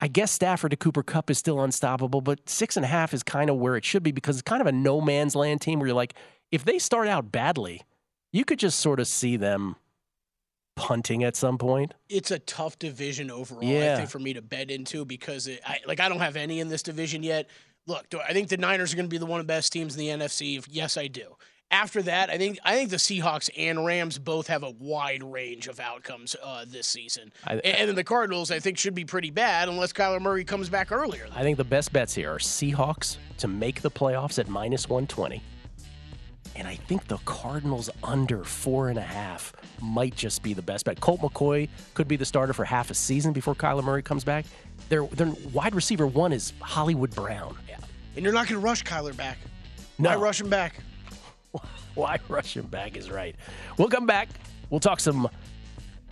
I 0.00 0.08
guess 0.08 0.30
Stafford 0.30 0.70
to 0.72 0.76
Cooper 0.76 1.02
Kupp 1.02 1.30
is 1.30 1.38
still 1.38 1.60
unstoppable, 1.60 2.20
but 2.20 2.48
six 2.48 2.76
and 2.76 2.84
a 2.84 2.88
half 2.88 3.12
is 3.14 3.22
kind 3.22 3.50
of 3.50 3.56
where 3.56 3.76
it 3.76 3.84
should 3.84 4.02
be 4.02 4.12
because 4.12 4.36
it's 4.36 4.42
kind 4.42 4.60
of 4.60 4.66
a 4.66 4.72
no 4.72 5.00
man's 5.00 5.34
land 5.34 5.60
team 5.60 5.78
where 5.78 5.88
you're 5.88 5.96
like, 5.96 6.14
if 6.50 6.64
they 6.64 6.78
start 6.78 7.08
out 7.08 7.32
badly, 7.32 7.82
you 8.32 8.44
could 8.44 8.58
just 8.58 8.78
sort 8.80 9.00
of 9.00 9.06
see 9.08 9.36
them 9.36 9.76
punting 10.76 11.24
at 11.24 11.34
some 11.34 11.58
point. 11.58 11.94
It's 12.08 12.30
a 12.30 12.38
tough 12.38 12.78
division 12.78 13.30
overall, 13.30 13.64
Yeah. 13.64 13.94
I 13.94 13.96
think, 13.96 14.10
for 14.10 14.18
me 14.18 14.34
to 14.34 14.42
bet 14.42 14.70
into 14.70 15.04
because 15.04 15.46
it, 15.46 15.60
I, 15.66 15.80
like 15.86 16.00
I 16.00 16.08
don't 16.08 16.20
have 16.20 16.36
any 16.36 16.60
in 16.60 16.68
this 16.68 16.82
division 16.82 17.22
yet. 17.22 17.48
Look, 17.86 18.08
do 18.10 18.20
I 18.20 18.32
think 18.32 18.48
the 18.48 18.56
Niners 18.56 18.92
are 18.92 18.96
going 18.96 19.06
to 19.06 19.10
be 19.10 19.18
the 19.18 19.26
one 19.26 19.40
of 19.40 19.46
the 19.46 19.52
best 19.52 19.72
teams 19.72 19.96
in 19.96 20.00
the 20.00 20.08
NFC? 20.24 20.64
Yes, 20.70 20.96
I 20.96 21.06
do. 21.06 21.36
After 21.70 22.00
that, 22.02 22.30
I 22.30 22.38
think 22.38 22.58
I 22.64 22.74
think 22.76 22.90
the 22.90 22.96
Seahawks 22.96 23.50
and 23.58 23.84
Rams 23.84 24.18
both 24.18 24.46
have 24.46 24.62
a 24.62 24.70
wide 24.70 25.22
range 25.24 25.66
of 25.66 25.80
outcomes 25.80 26.36
uh, 26.42 26.64
this 26.66 26.86
season, 26.86 27.32
I- 27.44 27.54
and, 27.54 27.64
and 27.66 27.88
then 27.88 27.96
the 27.96 28.04
Cardinals 28.04 28.52
I 28.52 28.60
think 28.60 28.78
should 28.78 28.94
be 28.94 29.04
pretty 29.04 29.30
bad 29.30 29.68
unless 29.68 29.92
Kyler 29.92 30.20
Murray 30.20 30.44
comes 30.44 30.68
back 30.68 30.92
earlier. 30.92 31.26
I 31.34 31.42
think 31.42 31.56
the 31.58 31.64
best 31.64 31.92
bets 31.92 32.14
here 32.14 32.32
are 32.32 32.38
Seahawks 32.38 33.16
to 33.38 33.48
make 33.48 33.82
the 33.82 33.90
playoffs 33.90 34.38
at 34.38 34.48
minus 34.48 34.88
120. 34.88 35.42
And 36.54 36.66
I 36.68 36.76
think 36.76 37.06
the 37.08 37.18
Cardinals 37.26 37.90
under 38.02 38.42
four 38.44 38.88
and 38.88 38.98
a 38.98 39.02
half 39.02 39.52
might 39.82 40.14
just 40.14 40.42
be 40.42 40.54
the 40.54 40.62
best 40.62 40.84
bet. 40.86 41.00
Colt 41.00 41.20
McCoy 41.20 41.68
could 41.94 42.08
be 42.08 42.16
the 42.16 42.24
starter 42.24 42.52
for 42.54 42.64
half 42.64 42.90
a 42.90 42.94
season 42.94 43.32
before 43.32 43.54
Kyler 43.54 43.84
Murray 43.84 44.02
comes 44.02 44.24
back. 44.24 44.46
Their, 44.88 45.04
their 45.06 45.32
wide 45.52 45.74
receiver 45.74 46.06
one 46.06 46.32
is 46.32 46.52
Hollywood 46.60 47.14
Brown. 47.14 47.56
Yeah, 47.68 47.78
and 48.14 48.24
you're 48.24 48.34
not 48.34 48.48
going 48.48 48.60
to 48.60 48.64
rush 48.64 48.84
Kyler 48.84 49.16
back. 49.16 49.38
No. 49.98 50.10
Why 50.10 50.16
rush 50.16 50.40
him 50.40 50.48
back? 50.48 50.76
Why 51.94 52.18
rush 52.28 52.56
him 52.56 52.66
back 52.66 52.96
is 52.96 53.10
right. 53.10 53.34
We'll 53.78 53.88
come 53.88 54.06
back. 54.06 54.28
We'll 54.70 54.80
talk 54.80 55.00
some 55.00 55.28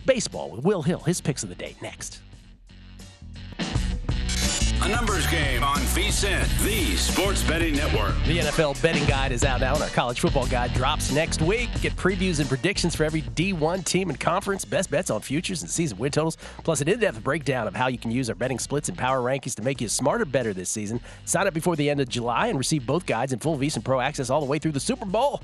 baseball 0.06 0.50
with 0.50 0.64
Will 0.64 0.82
Hill. 0.82 1.00
His 1.00 1.20
picks 1.20 1.42
of 1.42 1.48
the 1.48 1.54
day 1.54 1.76
next. 1.82 2.20
A 4.84 4.88
numbers 4.88 5.26
game 5.28 5.64
on 5.64 5.78
VSIN, 5.78 6.46
the 6.62 6.94
sports 6.96 7.42
betting 7.42 7.74
network. 7.74 8.14
The 8.26 8.40
NFL 8.40 8.82
betting 8.82 9.06
guide 9.06 9.32
is 9.32 9.42
out 9.42 9.60
now, 9.60 9.72
and 9.72 9.82
our 9.82 9.88
college 9.88 10.20
football 10.20 10.46
guide 10.46 10.74
drops 10.74 11.10
next 11.10 11.40
week. 11.40 11.70
Get 11.80 11.96
previews 11.96 12.38
and 12.38 12.46
predictions 12.46 12.94
for 12.94 13.04
every 13.04 13.22
D1 13.22 13.82
team 13.84 14.10
and 14.10 14.20
conference, 14.20 14.66
best 14.66 14.90
bets 14.90 15.08
on 15.08 15.22
futures 15.22 15.62
and 15.62 15.70
season 15.70 15.96
win 15.96 16.12
totals, 16.12 16.36
plus 16.64 16.82
an 16.82 16.90
in 16.90 17.00
depth 17.00 17.24
breakdown 17.24 17.66
of 17.66 17.74
how 17.74 17.86
you 17.86 17.96
can 17.96 18.10
use 18.10 18.28
our 18.28 18.34
betting 18.34 18.58
splits 18.58 18.90
and 18.90 18.98
power 18.98 19.20
rankings 19.20 19.54
to 19.54 19.62
make 19.62 19.80
you 19.80 19.88
smarter, 19.88 20.26
better 20.26 20.52
this 20.52 20.68
season. 20.68 21.00
Sign 21.24 21.46
up 21.46 21.54
before 21.54 21.76
the 21.76 21.88
end 21.88 22.02
of 22.02 22.10
July 22.10 22.48
and 22.48 22.58
receive 22.58 22.84
both 22.84 23.06
guides 23.06 23.32
and 23.32 23.40
full 23.40 23.56
VSIN 23.56 23.82
Pro 23.82 24.00
access 24.00 24.28
all 24.28 24.40
the 24.40 24.46
way 24.46 24.58
through 24.58 24.72
the 24.72 24.80
Super 24.80 25.06
Bowl 25.06 25.40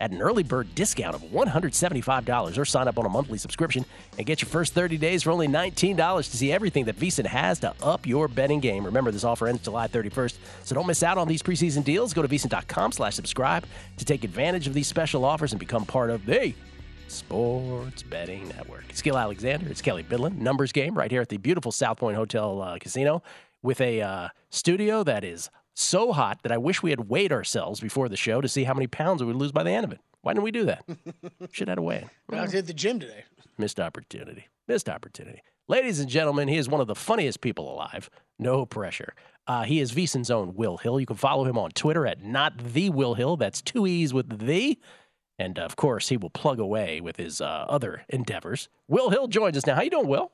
at 0.00 0.10
an 0.10 0.22
early 0.22 0.42
bird 0.42 0.74
discount 0.74 1.14
of 1.14 1.22
$175 1.22 2.58
or 2.58 2.64
sign 2.64 2.88
up 2.88 2.98
on 2.98 3.06
a 3.06 3.08
monthly 3.08 3.38
subscription 3.38 3.84
and 4.16 4.26
get 4.26 4.40
your 4.40 4.48
first 4.48 4.74
30 4.74 4.96
days 4.98 5.22
for 5.22 5.30
only 5.30 5.48
$19 5.48 6.30
to 6.30 6.36
see 6.36 6.52
everything 6.52 6.84
that 6.84 6.96
VSiN 6.98 7.26
has 7.26 7.58
to 7.60 7.74
up 7.82 8.06
your 8.06 8.28
betting 8.28 8.60
game. 8.60 8.84
Remember, 8.84 9.10
this 9.10 9.24
offer 9.24 9.48
ends 9.48 9.62
July 9.62 9.88
31st, 9.88 10.36
so 10.64 10.74
don't 10.74 10.86
miss 10.86 11.02
out 11.02 11.18
on 11.18 11.28
these 11.28 11.42
preseason 11.42 11.84
deals. 11.84 12.14
Go 12.14 12.22
to 12.22 12.28
VSiN.com 12.28 12.92
slash 12.92 13.14
subscribe 13.14 13.64
to 13.96 14.04
take 14.04 14.24
advantage 14.24 14.66
of 14.66 14.74
these 14.74 14.86
special 14.86 15.24
offers 15.24 15.52
and 15.52 15.60
become 15.60 15.84
part 15.84 16.10
of 16.10 16.24
the 16.26 16.54
Sports 17.08 18.02
Betting 18.02 18.48
Network. 18.48 18.84
It's 18.90 19.06
Alexander. 19.06 19.68
It's 19.70 19.80
Kelley 19.80 20.04
Bydlon. 20.04 20.36
Numbers 20.36 20.72
game 20.72 20.94
right 20.94 21.10
here 21.10 21.22
at 21.22 21.28
the 21.30 21.38
beautiful 21.38 21.72
South 21.72 21.98
Point 21.98 22.16
Hotel 22.16 22.60
uh, 22.60 22.78
Casino 22.78 23.22
with 23.62 23.80
a 23.80 24.02
uh, 24.02 24.28
studio 24.50 25.02
that 25.02 25.24
is 25.24 25.50
so 25.78 26.12
hot 26.12 26.42
that 26.42 26.52
I 26.52 26.58
wish 26.58 26.82
we 26.82 26.90
had 26.90 27.08
weighed 27.08 27.32
ourselves 27.32 27.80
before 27.80 28.08
the 28.08 28.16
show 28.16 28.40
to 28.40 28.48
see 28.48 28.64
how 28.64 28.74
many 28.74 28.86
pounds 28.86 29.22
we 29.22 29.26
would 29.26 29.36
lose 29.36 29.52
by 29.52 29.62
the 29.62 29.70
end 29.70 29.84
of 29.84 29.92
it. 29.92 30.00
Why 30.22 30.32
didn't 30.32 30.44
we 30.44 30.50
do 30.50 30.64
that? 30.64 30.84
Should 31.52 31.68
have 31.68 31.72
had 31.72 31.78
a 31.78 31.82
weigh 31.82 32.06
I 32.32 32.42
was 32.42 32.54
at 32.54 32.66
the 32.66 32.74
gym 32.74 33.00
today. 33.00 33.24
Missed 33.56 33.80
opportunity. 33.80 34.46
Missed 34.66 34.88
opportunity. 34.88 35.42
Ladies 35.68 36.00
and 36.00 36.08
gentlemen, 36.08 36.48
he 36.48 36.56
is 36.56 36.68
one 36.68 36.80
of 36.80 36.86
the 36.86 36.94
funniest 36.94 37.40
people 37.40 37.72
alive. 37.72 38.10
No 38.38 38.66
pressure. 38.66 39.14
Uh, 39.46 39.64
he 39.64 39.80
is 39.80 39.92
VSiN's 39.92 40.30
own 40.30 40.54
Will 40.54 40.78
Hill. 40.78 41.00
You 41.00 41.06
can 41.06 41.16
follow 41.16 41.44
him 41.44 41.58
on 41.58 41.70
Twitter 41.70 42.06
at 42.06 42.22
not 42.22 42.58
the 42.58 42.90
Will 42.90 43.14
Hill. 43.14 43.36
That's 43.36 43.62
two 43.62 43.86
E's 43.86 44.12
with 44.12 44.46
the. 44.46 44.78
And 45.38 45.58
of 45.58 45.76
course, 45.76 46.08
he 46.08 46.16
will 46.16 46.30
plug 46.30 46.58
away 46.58 47.00
with 47.00 47.16
his 47.16 47.40
uh, 47.40 47.66
other 47.68 48.04
endeavors. 48.08 48.68
Will 48.88 49.10
Hill 49.10 49.28
joins 49.28 49.56
us 49.56 49.66
now. 49.66 49.76
How 49.76 49.82
you 49.82 49.90
doing, 49.90 50.08
Will? 50.08 50.32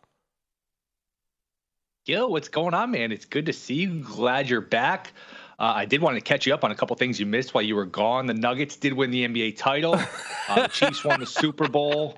Gill, 2.05 2.31
what's 2.31 2.49
going 2.49 2.75
on, 2.75 2.91
man? 2.91 3.13
It's 3.13 3.25
good 3.25 3.47
to 3.47 3.53
see 3.55 3.77
you. 3.77 4.01
Glad 4.01 4.51
you're 4.51 4.61
back. 4.61 5.15
Uh, 5.59 5.73
I 5.75 5.87
did 5.87 6.03
want 6.03 6.17
to 6.17 6.21
catch 6.21 6.47
you 6.47 6.53
up 6.53 6.63
on 6.63 6.71
a 6.71 6.75
couple 6.75 6.95
things 6.97 7.19
you 7.19 7.25
missed 7.25 7.55
while 7.55 7.65
you 7.65 7.75
were 7.75 7.87
gone. 7.87 8.27
The 8.27 8.35
Nuggets 8.35 8.77
did 8.77 8.93
win 8.93 9.11
the 9.11 9.27
NBA 9.27 9.57
title. 9.57 9.99
Uh, 10.47 10.65
the 10.65 10.69
Chiefs 10.69 11.03
won 11.03 11.19
the 11.21 11.25
Super 11.25 11.67
Bowl. 11.67 12.15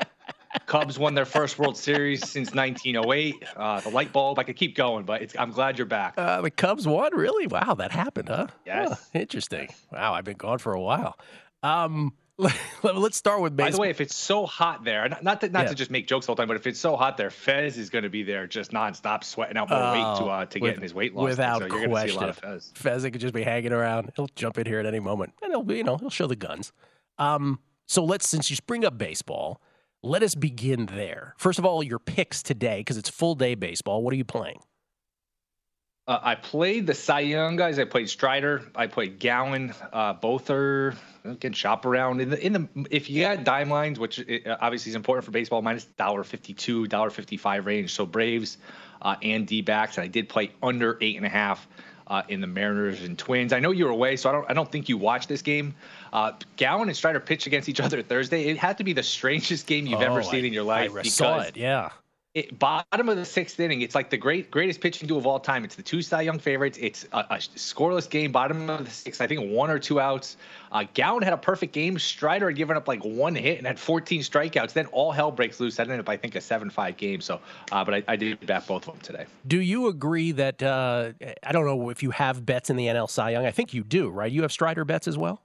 Cubs 0.67 0.99
won 0.99 1.15
their 1.15 1.25
first 1.25 1.61
World 1.61 1.77
Series 1.77 2.29
since 2.29 2.53
1908. 2.53 3.37
Uh, 3.55 3.81
the 3.83 3.91
light 3.91 4.13
bulb. 4.13 4.41
I 4.41 4.43
could 4.43 4.57
keep 4.57 4.75
going, 4.75 5.05
but 5.05 5.23
it's, 5.23 5.37
I'm 5.39 5.53
glad 5.53 5.79
you're 5.79 5.87
back. 5.87 6.15
Uh, 6.17 6.41
the 6.41 6.51
Cubs 6.51 6.89
won? 6.89 7.15
Really? 7.15 7.47
Wow, 7.47 7.75
that 7.75 7.93
happened, 7.93 8.29
huh? 8.29 8.49
Yes. 8.65 8.89
Huh, 8.89 8.97
interesting. 9.21 9.69
Wow, 9.93 10.15
I've 10.15 10.25
been 10.25 10.37
gone 10.37 10.59
for 10.59 10.73
a 10.73 10.81
while. 10.81 11.17
Um, 11.63 12.15
let's 12.83 13.17
start 13.17 13.41
with 13.41 13.57
baseball. 13.57 13.71
By 13.71 13.73
the 13.77 13.81
way, 13.81 13.91
if 13.91 14.01
it's 14.01 14.15
so 14.15 14.45
hot 14.45 14.85
there, 14.85 15.09
not 15.09 15.25
not 15.25 15.41
to, 15.41 15.49
not 15.49 15.63
Yeah. 15.65 15.69
to 15.71 15.75
just 15.75 15.91
make 15.91 16.07
jokes 16.07 16.29
all 16.29 16.35
the 16.35 16.43
time, 16.43 16.49
but 16.49 16.57
if 16.57 16.67
it's 16.67 16.79
so 16.79 16.95
hot 16.97 17.17
there, 17.17 17.31
Fez 17.31 17.79
is 17.79 17.89
going 17.89 18.05
to 18.05 18.11
be 18.11 18.23
there 18.23 18.47
just 18.47 18.73
nonstop, 18.73 19.25
sweating 19.25 19.57
out 19.57 19.71
more 19.71 19.79
weight 19.93 20.19
to 20.19 20.25
Oh, 20.25 20.29
uh, 20.29 20.45
to 20.47 20.59
with- 20.59 20.71
get 20.71 20.77
in 20.77 20.83
his 20.83 20.93
weight 20.93 21.15
loss. 21.15 21.25
Without 21.25 21.61
so 21.63 21.67
you're 21.67 21.89
question. 21.89 22.11
see 22.11 22.17
a 22.17 22.21
lot 22.21 22.29
of 22.29 22.37
Fez. 22.39 22.73
Fez 22.75 23.03
could 23.05 23.21
just 23.21 23.33
be 23.35 23.43
hanging 23.43 23.73
around. 23.73 24.13
He'll 24.17 24.29
jump 24.37 24.59
in 24.59 24.67
here 24.67 24.79
at 24.81 24.87
any 24.87 25.01
moment, 25.01 25.33
and 25.43 25.51
he'll 25.51 25.63
be, 25.63 25.77
you 25.77 25.85
know, 25.85 25.97
he'll 25.97 26.11
show 26.11 26.27
the 26.27 26.37
guns. 26.37 26.73
Um, 27.19 27.59
so 27.87 28.05
let's, 28.05 28.29
since 28.29 28.51
you 28.51 28.57
bring 28.67 28.85
up 28.85 28.99
baseball, 28.99 29.63
let 30.03 30.23
us 30.23 30.35
begin 30.35 30.87
there. 30.87 31.35
First 31.39 31.59
of 31.59 31.65
all, 31.65 31.83
your 31.83 31.99
picks 31.99 32.43
today, 32.43 32.81
because 32.81 32.99
it's 32.99 33.09
full 33.09 33.35
day 33.35 33.55
baseball. 33.55 34.03
What 34.03 34.13
are 34.13 34.17
you 34.17 34.25
playing? 34.25 34.61
Uh, 36.09 36.21
I 36.23 36.35
played 36.37 36.87
the 36.87 36.95
Cy 36.95 37.21
Young 37.21 37.57
guys. 37.57 37.79
I 37.81 37.85
played 37.85 38.09
Strider. 38.09 38.63
I 38.77 38.87
played 38.87 39.19
Gallen. 39.19 39.75
Uh, 39.93 40.13
both 40.13 40.51
are 40.51 40.95
can 41.41 41.53
shop 41.53 41.85
around 41.85 42.21
in 42.21 42.31
the 42.31 42.47
in 42.47 42.53
the. 42.53 42.69
If 42.91 43.11
you 43.11 43.23
got 43.23 43.43
dime 43.43 43.71
lines, 43.71 43.99
which 43.99 44.21
uh, 44.21 44.57
obviously 44.61 44.91
is 44.91 44.97
important 44.97 45.25
for 45.25 45.33
baseball, 45.33 45.63
minus 45.63 45.85
dollar 45.85 46.23
fifty 46.23 46.55
two, 46.55 46.87
dollar 46.87 47.11
fifty 47.11 47.37
five 47.37 47.67
range. 47.67 47.93
So 47.93 48.07
Braves 48.07 48.59
uh, 49.03 49.17
and 49.23 49.49
D 49.49 49.63
backs, 49.63 49.97
and 49.99 50.05
I 50.05 50.09
did 50.09 50.29
play 50.29 50.53
under 50.63 50.97
eight 51.01 51.17
and 51.17 51.27
a 51.27 51.31
half. 51.31 51.67
Uh, 52.09 52.23
in 52.29 52.41
the 52.41 52.47
Mariners 52.47 53.03
and 53.03 53.19
Twins, 53.19 53.53
I 53.53 53.59
know 53.59 53.73
you 53.73 53.87
were 53.87 53.91
away, 53.91 54.15
so 54.15 54.29
I 54.29 54.33
don't. 54.33 54.49
I 54.49 54.53
don't 54.53 54.71
think 54.71 54.89
you 54.89 54.97
watched 54.97 55.29
this 55.29 55.43
game. 55.43 55.75
Uh, 56.13 56.35
Gallen 56.55 56.87
and 56.89 56.97
Strider 56.97 57.19
pitched 57.19 57.49
against 57.49 57.69
each 57.69 57.81
other 57.81 58.01
Thursday. 58.01 58.45
It 58.45 58.59
had 58.59 58.79
to 58.79 58.85
be 58.85 58.93
the 58.93 59.03
strangest 59.03 59.67
game 59.67 59.89
you've 59.89 59.99
Oh, 59.99 60.05
ever 60.05 60.23
seen 60.23 60.45
I- 60.45 60.47
in 60.47 60.53
your 60.53 60.63
life. 60.63 60.93
I 60.95 61.03
saw 61.03 61.33
because 61.39 61.49
it. 61.49 61.57
Yeah. 61.57 61.91
It, 62.37 62.59
bottom 62.59 63.09
of 63.09 63.17
the 63.17 63.25
sixth 63.25 63.59
inning, 63.61 63.81
it's 63.81 63.95
like 63.95 64.11
the 64.11 64.19
great 64.19 64.51
greatest 64.51 64.83
pitching 64.83 65.09
duel 65.09 65.19
of 65.19 65.27
all 65.27 65.41
time. 65.41 65.65
It's 65.65 65.75
the 65.75 65.83
two 65.83 66.03
Cy 66.03 66.21
Young 66.21 66.39
favorites. 66.39 66.77
It's 66.79 67.07
a, 67.15 67.21
a 67.21 67.37
scoreless 67.37 68.11
game, 68.11 68.31
bottom 68.31 68.69
of 68.69 68.85
the 68.85 68.91
sixth. 68.91 69.23
I 69.23 69.27
think 69.27 69.51
one 69.51 69.71
or 69.71 69.79
two 69.79 70.01
outs. 70.01 70.37
Uh, 70.71 70.85
Gallen 70.93 71.23
had 71.23 71.33
a 71.33 71.39
perfect 71.39 71.73
game. 71.73 71.99
Strider 71.99 72.49
had 72.49 72.57
given 72.57 72.77
up 72.77 72.89
like 72.89 73.03
one 73.03 73.35
hit 73.35 73.57
and 73.57 73.67
had 73.67 73.79
14 73.79 74.21
strikeouts. 74.21 74.75
Then 74.75 74.85
all 74.89 75.13
hell 75.13 75.31
breaks 75.31 75.61
loose. 75.61 75.77
That 75.77 75.85
ended 75.85 76.01
up, 76.01 76.11
I 76.11 76.19
think, 76.19 76.35
a 76.35 76.41
seven-five 76.43 76.99
game. 76.99 77.23
So, 77.23 77.41
uh, 77.73 77.83
but 77.87 77.95
I, 77.95 78.03
I 78.07 78.17
did 78.17 78.45
back 78.45 78.67
both 78.67 78.87
of 78.87 78.93
them 78.93 79.01
today. 79.01 79.25
Do 79.47 79.59
you 79.59 79.89
agree 79.89 80.33
that 80.33 80.63
uh, 80.63 81.13
I 81.43 81.53
don't 81.53 81.65
know 81.65 81.89
if 81.89 82.03
you 82.03 82.11
have 82.11 82.45
bets 82.45 82.69
in 82.69 82.77
the 82.77 82.89
NL 82.89 83.09
Cy 83.09 83.31
Young? 83.31 83.47
I 83.47 83.51
think 83.51 83.73
you 83.73 83.83
do, 83.83 84.11
right? 84.11 84.31
You 84.31 84.43
have 84.43 84.53
Strider 84.53 84.85
bets 84.85 85.09
as 85.09 85.17
well. 85.17 85.41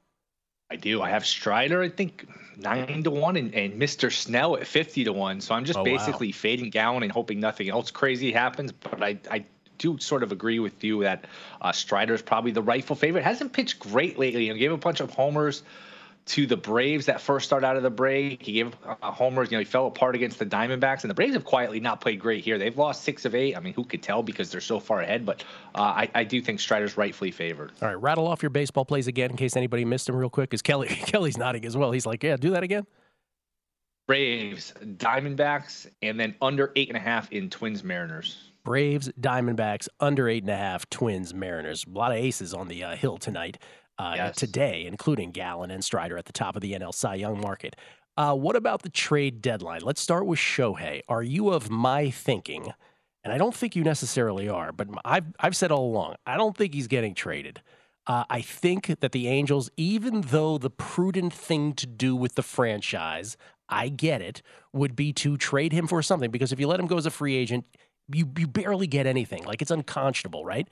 I 0.71 0.77
do. 0.77 1.01
I 1.01 1.09
have 1.09 1.25
Strider, 1.25 1.81
I 1.83 1.89
think, 1.89 2.25
nine 2.57 3.03
to 3.03 3.11
one, 3.11 3.35
and, 3.35 3.53
and 3.53 3.73
Mr. 3.73 4.11
Snell 4.11 4.55
at 4.55 4.65
50 4.65 5.03
to 5.03 5.11
one. 5.13 5.41
So 5.41 5.53
I'm 5.53 5.65
just 5.65 5.77
Oh, 5.77 5.83
wow. 5.83 5.97
basically 5.97 6.31
fading 6.31 6.69
Gallen 6.69 7.03
and 7.03 7.11
hoping 7.11 7.41
nothing 7.41 7.69
else 7.69 7.91
crazy 7.91 8.31
happens. 8.31 8.71
But 8.71 9.03
I, 9.03 9.17
I 9.29 9.43
do 9.77 9.97
sort 9.99 10.23
of 10.23 10.31
agree 10.31 10.59
with 10.59 10.81
you 10.81 11.03
that 11.03 11.25
uh, 11.61 11.73
Strider 11.73 12.13
is 12.13 12.21
probably 12.21 12.51
the 12.51 12.61
rightful 12.61 12.95
favorite. 12.95 13.25
Hasn't 13.25 13.51
pitched 13.51 13.79
great 13.79 14.17
lately. 14.17 14.45
You 14.47 14.53
know, 14.53 14.59
gave 14.59 14.71
a 14.71 14.77
bunch 14.77 15.01
of 15.01 15.09
homers 15.09 15.63
to 16.25 16.45
the 16.45 16.57
Braves 16.57 17.07
that 17.07 17.19
first 17.19 17.45
start 17.45 17.63
out 17.63 17.77
of 17.77 17.83
the 17.83 17.89
break. 17.89 18.41
He 18.43 18.53
gave 18.53 18.75
uh, 18.85 19.11
homers. 19.11 19.51
You 19.51 19.57
know, 19.57 19.59
he 19.59 19.65
fell 19.65 19.87
apart 19.87 20.15
against 20.15 20.39
the 20.39 20.45
Diamondbacks, 20.45 21.01
and 21.01 21.09
the 21.09 21.13
Braves 21.13 21.33
have 21.33 21.43
quietly 21.43 21.79
not 21.79 21.99
played 22.01 22.19
great 22.19 22.43
here. 22.43 22.57
They've 22.57 22.77
lost 22.77 23.03
six 23.03 23.25
of 23.25 23.35
eight. 23.35 23.55
I 23.55 23.59
mean, 23.59 23.73
who 23.73 23.83
could 23.83 24.03
tell 24.03 24.23
because 24.23 24.51
they're 24.51 24.61
so 24.61 24.79
far 24.79 25.01
ahead? 25.01 25.25
But 25.25 25.43
uh, 25.75 25.81
I, 25.81 26.09
I 26.13 26.23
do 26.23 26.41
think 26.41 26.59
Strider's 26.59 26.97
rightfully 26.97 27.31
favored. 27.31 27.71
All 27.81 27.87
right, 27.87 28.01
rattle 28.01 28.27
off 28.27 28.43
your 28.43 28.49
baseball 28.49 28.85
plays 28.85 29.07
again 29.07 29.31
in 29.31 29.37
case 29.37 29.55
anybody 29.55 29.83
missed 29.83 30.07
them 30.07 30.15
real 30.15 30.29
quick. 30.29 30.49
Because 30.49 30.61
Kelley 30.61 30.87
Kelley's 30.89 31.37
nodding 31.37 31.65
as 31.65 31.75
well. 31.75 31.91
He's 31.91 32.05
like, 32.05 32.23
yeah, 32.23 32.37
do 32.37 32.51
that 32.51 32.63
again. 32.63 32.85
Braves, 34.07 34.73
Diamondbacks, 34.83 35.87
and 36.01 36.19
then 36.19 36.35
under 36.41 36.71
eight 36.75 36.89
and 36.89 36.97
a 36.97 37.01
half 37.01 37.31
in 37.31 37.49
Twins 37.49 37.83
Mariners. 37.83 38.51
Braves, 38.63 39.09
Diamondbacks, 39.19 39.87
under 39.99 40.29
eight 40.29 40.43
and 40.43 40.51
a 40.51 40.57
half, 40.57 40.89
Twins, 40.89 41.33
Mariners. 41.33 41.85
A 41.87 41.97
lot 41.97 42.11
of 42.11 42.17
aces 42.17 42.53
on 42.53 42.67
the 42.67 42.83
uh, 42.83 42.95
hill 42.95 43.17
tonight. 43.17 43.57
Uh, 44.01 44.13
Yes. 44.15 44.35
today, 44.35 44.85
including 44.87 45.31
Gallen 45.31 45.69
and 45.69 45.83
Strider 45.83 46.17
at 46.17 46.25
the 46.25 46.33
top 46.33 46.55
of 46.55 46.61
the 46.61 46.73
NL 46.73 46.91
Cy 46.93 47.15
Young 47.15 47.39
market. 47.39 47.75
Uh, 48.17 48.33
what 48.35 48.55
about 48.55 48.81
the 48.81 48.89
trade 48.89 49.41
deadline? 49.41 49.81
Let's 49.83 50.01
start 50.01 50.25
with 50.25 50.39
Shohei. 50.39 51.01
Are 51.07 51.23
you 51.23 51.49
of 51.49 51.69
my 51.69 52.09
thinking? 52.09 52.73
And 53.23 53.31
I 53.31 53.37
don't 53.37 53.53
think 53.55 53.75
you 53.75 53.83
necessarily 53.83 54.49
are, 54.49 54.71
but 54.71 54.87
I've, 55.05 55.25
I've 55.39 55.55
said 55.55 55.71
all 55.71 55.85
along, 55.85 56.15
I 56.25 56.35
don't 56.37 56.57
think 56.57 56.73
he's 56.73 56.87
getting 56.87 57.13
traded. 57.13 57.61
Uh, 58.07 58.23
I 58.29 58.41
think 58.41 58.99
that 58.99 59.11
the 59.11 59.27
Angels, 59.27 59.69
even 59.77 60.21
though 60.21 60.57
the 60.57 60.71
prudent 60.71 61.31
thing 61.31 61.73
to 61.73 61.85
do 61.85 62.15
with 62.15 62.33
the 62.33 62.41
franchise, 62.41 63.37
I 63.69 63.89
get 63.89 64.21
it, 64.21 64.41
would 64.73 64.95
be 64.95 65.13
to 65.13 65.37
trade 65.37 65.71
him 65.71 65.85
for 65.87 66.01
something 66.01 66.31
because 66.31 66.51
if 66.51 66.59
you 66.59 66.67
let 66.67 66.79
him 66.79 66.87
go 66.87 66.97
as 66.97 67.05
a 67.05 67.11
free 67.11 67.35
agent, 67.35 67.65
you, 68.11 68.29
you 68.37 68.47
barely 68.47 68.87
get 68.87 69.05
anything. 69.05 69.43
Like 69.45 69.61
it's 69.61 69.71
unconscionable, 69.71 70.43
right? 70.43 70.67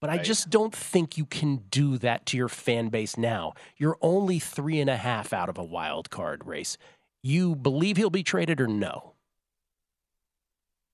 But 0.00 0.10
I 0.10 0.16
Right. 0.16 0.24
just 0.24 0.48
don't 0.48 0.74
think 0.74 1.18
you 1.18 1.26
can 1.26 1.58
do 1.70 1.98
that 1.98 2.24
to 2.26 2.36
your 2.36 2.48
fan 2.48 2.88
base 2.88 3.18
now. 3.18 3.54
You're 3.76 3.98
only 4.00 4.38
three 4.38 4.80
and 4.80 4.88
a 4.88 4.96
half 4.96 5.32
out 5.32 5.48
of 5.48 5.58
a 5.58 5.64
wild 5.64 6.10
card 6.10 6.46
race. 6.46 6.78
You 7.22 7.54
believe 7.54 7.98
he'll 7.98 8.08
be 8.08 8.22
traded 8.22 8.60
or 8.60 8.66
no? 8.66 9.12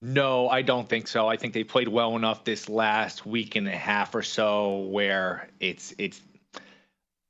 No, 0.02 0.48
I 0.48 0.62
don't 0.62 0.88
think 0.88 1.08
so. 1.08 1.28
I 1.28 1.36
think 1.36 1.54
they 1.54 1.64
played 1.64 1.88
well 1.88 2.16
enough 2.16 2.44
this 2.44 2.68
last 2.68 3.24
week 3.24 3.56
and 3.56 3.66
a 3.66 3.76
half 3.76 4.14
or 4.14 4.22
so 4.22 4.78
where 4.80 5.48
it's 5.60 5.94
it's 5.98 6.20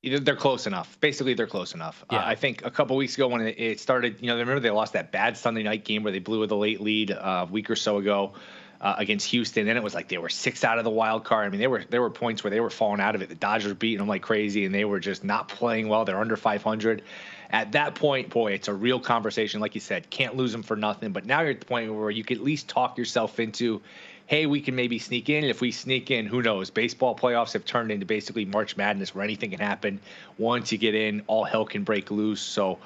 they're 0.02 0.36
close 0.36 0.66
enough. 0.66 0.98
Basically, 1.00 1.34
they're 1.34 1.46
close 1.46 1.74
enough. 1.74 2.04
Uh, 2.08 2.20
I 2.24 2.36
think 2.36 2.64
a 2.64 2.70
couple 2.70 2.96
weeks 2.96 3.14
ago 3.16 3.28
when 3.28 3.40
it, 3.40 3.80
started, 3.80 4.18
you 4.20 4.28
know, 4.28 4.36
remember 4.36 4.60
they 4.60 4.70
lost 4.70 4.92
that 4.92 5.10
bad 5.10 5.36
Sunday 5.36 5.62
night 5.64 5.84
game 5.84 6.02
where 6.04 6.12
they 6.12 6.20
blew 6.20 6.38
with 6.38 6.50
a 6.52 6.56
late 6.56 6.80
lead 6.80 7.10
uh, 7.10 7.46
a 7.48 7.50
week 7.50 7.70
or 7.70 7.76
so 7.76 7.98
ago 7.98 8.34
uh, 8.80 8.94
against 8.98 9.26
Houston. 9.28 9.66
Then 9.66 9.76
it 9.76 9.82
was 9.82 9.94
like 9.94 10.08
they 10.08 10.18
were 10.18 10.28
six 10.28 10.64
out 10.64 10.78
of 10.78 10.84
the 10.84 10.90
wild 10.90 11.24
card. 11.24 11.46
I 11.46 11.50
mean, 11.50 11.60
they 11.60 11.66
were 11.66 11.84
there 11.88 12.02
were 12.02 12.10
points 12.10 12.44
where 12.44 12.50
they 12.50 12.60
were 12.60 12.70
falling 12.70 13.00
out 13.00 13.14
of 13.14 13.22
it. 13.22 13.28
The 13.28 13.34
Dodgers 13.34 13.74
beating 13.74 13.98
them 13.98 14.08
like 14.08 14.22
crazy, 14.22 14.64
and 14.64 14.74
they 14.74 14.84
were 14.84 15.00
just 15.00 15.24
not 15.24 15.48
playing 15.48 15.88
well. 15.88 16.04
They're 16.04 16.20
under 16.20 16.36
500. 16.36 17.02
At 17.50 17.72
that 17.72 17.94
point, 17.94 18.30
boy, 18.30 18.52
it's 18.52 18.68
a 18.68 18.74
real 18.74 18.98
conversation. 18.98 19.60
Like 19.60 19.74
you 19.74 19.80
said, 19.80 20.10
can't 20.10 20.36
lose 20.36 20.52
them 20.52 20.62
for 20.62 20.76
nothing. 20.76 21.12
But 21.12 21.26
now 21.26 21.42
you're 21.42 21.52
at 21.52 21.60
the 21.60 21.66
point 21.66 21.94
where 21.94 22.10
you 22.10 22.24
can 22.24 22.38
at 22.38 22.42
least 22.42 22.68
talk 22.68 22.98
yourself 22.98 23.38
into, 23.38 23.80
hey, 24.26 24.46
we 24.46 24.60
can 24.60 24.74
maybe 24.74 24.98
sneak 24.98 25.28
in. 25.28 25.44
If 25.44 25.60
we 25.60 25.70
sneak 25.70 26.10
in, 26.10 26.26
who 26.26 26.42
knows? 26.42 26.70
Baseball 26.70 27.14
playoffs 27.16 27.52
have 27.52 27.64
turned 27.64 27.92
into 27.92 28.04
basically 28.04 28.44
March 28.44 28.76
Madness 28.76 29.14
where 29.14 29.22
anything 29.22 29.50
can 29.50 29.60
happen. 29.60 30.00
Once 30.38 30.72
you 30.72 30.78
get 30.78 30.96
in, 30.96 31.22
all 31.28 31.44
hell 31.44 31.64
can 31.64 31.84
break 31.84 32.10
loose. 32.10 32.40
So 32.40 32.78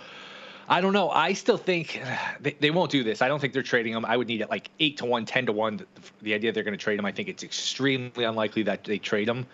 I 0.71 0.81
don't 0.81 0.93
know. 0.93 1.11
I 1.11 1.33
still 1.33 1.57
think 1.57 2.01
they, 2.41 2.53
they 2.53 2.71
won't 2.71 2.93
do 2.93 3.03
this. 3.03 3.21
I 3.21 3.29
don't 3.29 3.41
think 3.41 3.53
they're 3.53 3.63
trading 3.63 3.93
him. 3.93 4.05
I 4.05 4.17
would 4.17 4.29
need 4.29 4.41
it 4.41 4.49
like 4.49 4.71
8 4.79 4.99
to 4.99 5.05
1, 5.05 5.27
10 5.27 5.47
to 5.47 5.53
1. 5.53 5.77
The, 5.77 5.87
the 6.23 6.35
idea 6.35 6.53
they're 6.53 6.63
going 6.63 6.79
to 6.79 6.83
trade 6.83 6.99
him, 6.99 7.05
I 7.05 7.13
think 7.13 7.29
it's 7.29 7.43
extremely 7.43 8.25
unlikely 8.25 8.63
that 8.63 8.85
they 8.85 8.99
trade 8.99 9.29
him. 9.29 9.47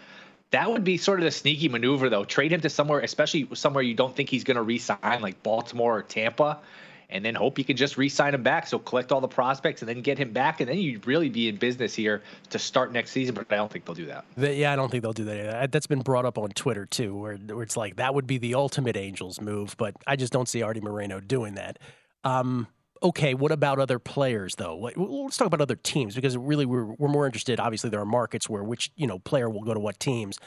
That 0.50 0.70
would 0.70 0.85
be 0.85 0.98
sort 0.98 1.18
of 1.18 1.24
the 1.24 1.31
sneaky 1.33 1.68
maneuver, 1.68 2.09
though. 2.09 2.24
Trade 2.24 2.52
him 2.52 2.61
to 2.61 2.70
somewhere, 2.70 3.00
especially 3.00 3.48
somewhere 3.55 3.83
you 3.83 3.94
don't 3.94 4.14
think 4.14 4.29
he's 4.29 4.44
going 4.44 4.57
to 4.57 4.62
re-sign, 4.62 5.20
like 5.20 5.42
Baltimore 5.42 5.98
or 5.98 6.02
Tampa, 6.02 6.61
and 7.10 7.24
then 7.24 7.34
hope 7.34 7.58
you 7.58 7.64
can 7.64 7.76
just 7.76 7.96
re-sign 7.96 8.34
him 8.34 8.42
back. 8.42 8.66
So 8.66 8.78
collect 8.78 9.12
all 9.12 9.20
the 9.20 9.28
prospects 9.28 9.82
and 9.82 9.88
then 9.88 10.02
get 10.02 10.18
him 10.18 10.32
back, 10.32 10.60
and 10.60 10.68
then 10.68 10.78
you'd 10.78 11.06
really 11.06 11.28
be 11.28 11.48
in 11.48 11.56
business 11.56 11.94
here 11.94 12.22
to 12.50 12.58
start 12.58 12.92
next 12.92 13.12
season. 13.12 13.34
But 13.34 13.46
I 13.50 13.56
don't 13.56 13.70
think 13.70 13.84
they'll 13.84 13.94
do 13.94 14.06
that. 14.06 14.24
Yeah, 14.36 14.72
I 14.72 14.76
don't 14.76 14.90
think 14.90 15.02
they'll 15.02 15.12
do 15.12 15.24
that. 15.24 15.36
Either. 15.36 15.66
That's 15.68 15.86
been 15.86 16.02
brought 16.02 16.24
up 16.24 16.38
on 16.38 16.50
Twitter 16.50 16.86
too, 16.86 17.16
where, 17.16 17.36
where 17.36 17.62
it's 17.62 17.76
like 17.76 17.96
that 17.96 18.14
would 18.14 18.26
be 18.26 18.38
the 18.38 18.54
ultimate 18.54 18.96
Angels 18.96 19.40
move, 19.40 19.76
but 19.78 19.94
I 20.06 20.16
just 20.16 20.32
don't 20.32 20.48
see 20.48 20.62
Artie 20.62 20.80
Moreno 20.80 21.20
doing 21.20 21.54
that. 21.54 21.78
Um, 22.24 22.66
okay, 23.02 23.34
what 23.34 23.52
about 23.52 23.78
other 23.78 23.98
players 23.98 24.56
though? 24.56 24.90
Let's 24.96 25.36
talk 25.36 25.46
about 25.46 25.60
other 25.60 25.76
teams 25.76 26.14
because 26.14 26.36
really 26.36 26.66
we're 26.66 26.84
we're 26.84 27.08
more 27.08 27.26
interested. 27.26 27.60
Obviously, 27.60 27.90
there 27.90 28.00
are 28.00 28.06
markets 28.06 28.48
where 28.48 28.64
which 28.64 28.90
you 28.96 29.06
know 29.06 29.18
player 29.18 29.48
will 29.48 29.62
go 29.62 29.74
to 29.74 29.80
what 29.80 30.00
teams. 30.00 30.38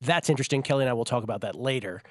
That's 0.00 0.30
interesting. 0.30 0.62
Kelley 0.62 0.84
and 0.84 0.90
I 0.90 0.92
will 0.92 1.04
talk 1.04 1.24
about 1.24 1.40
that 1.40 1.54
later. 1.54 2.02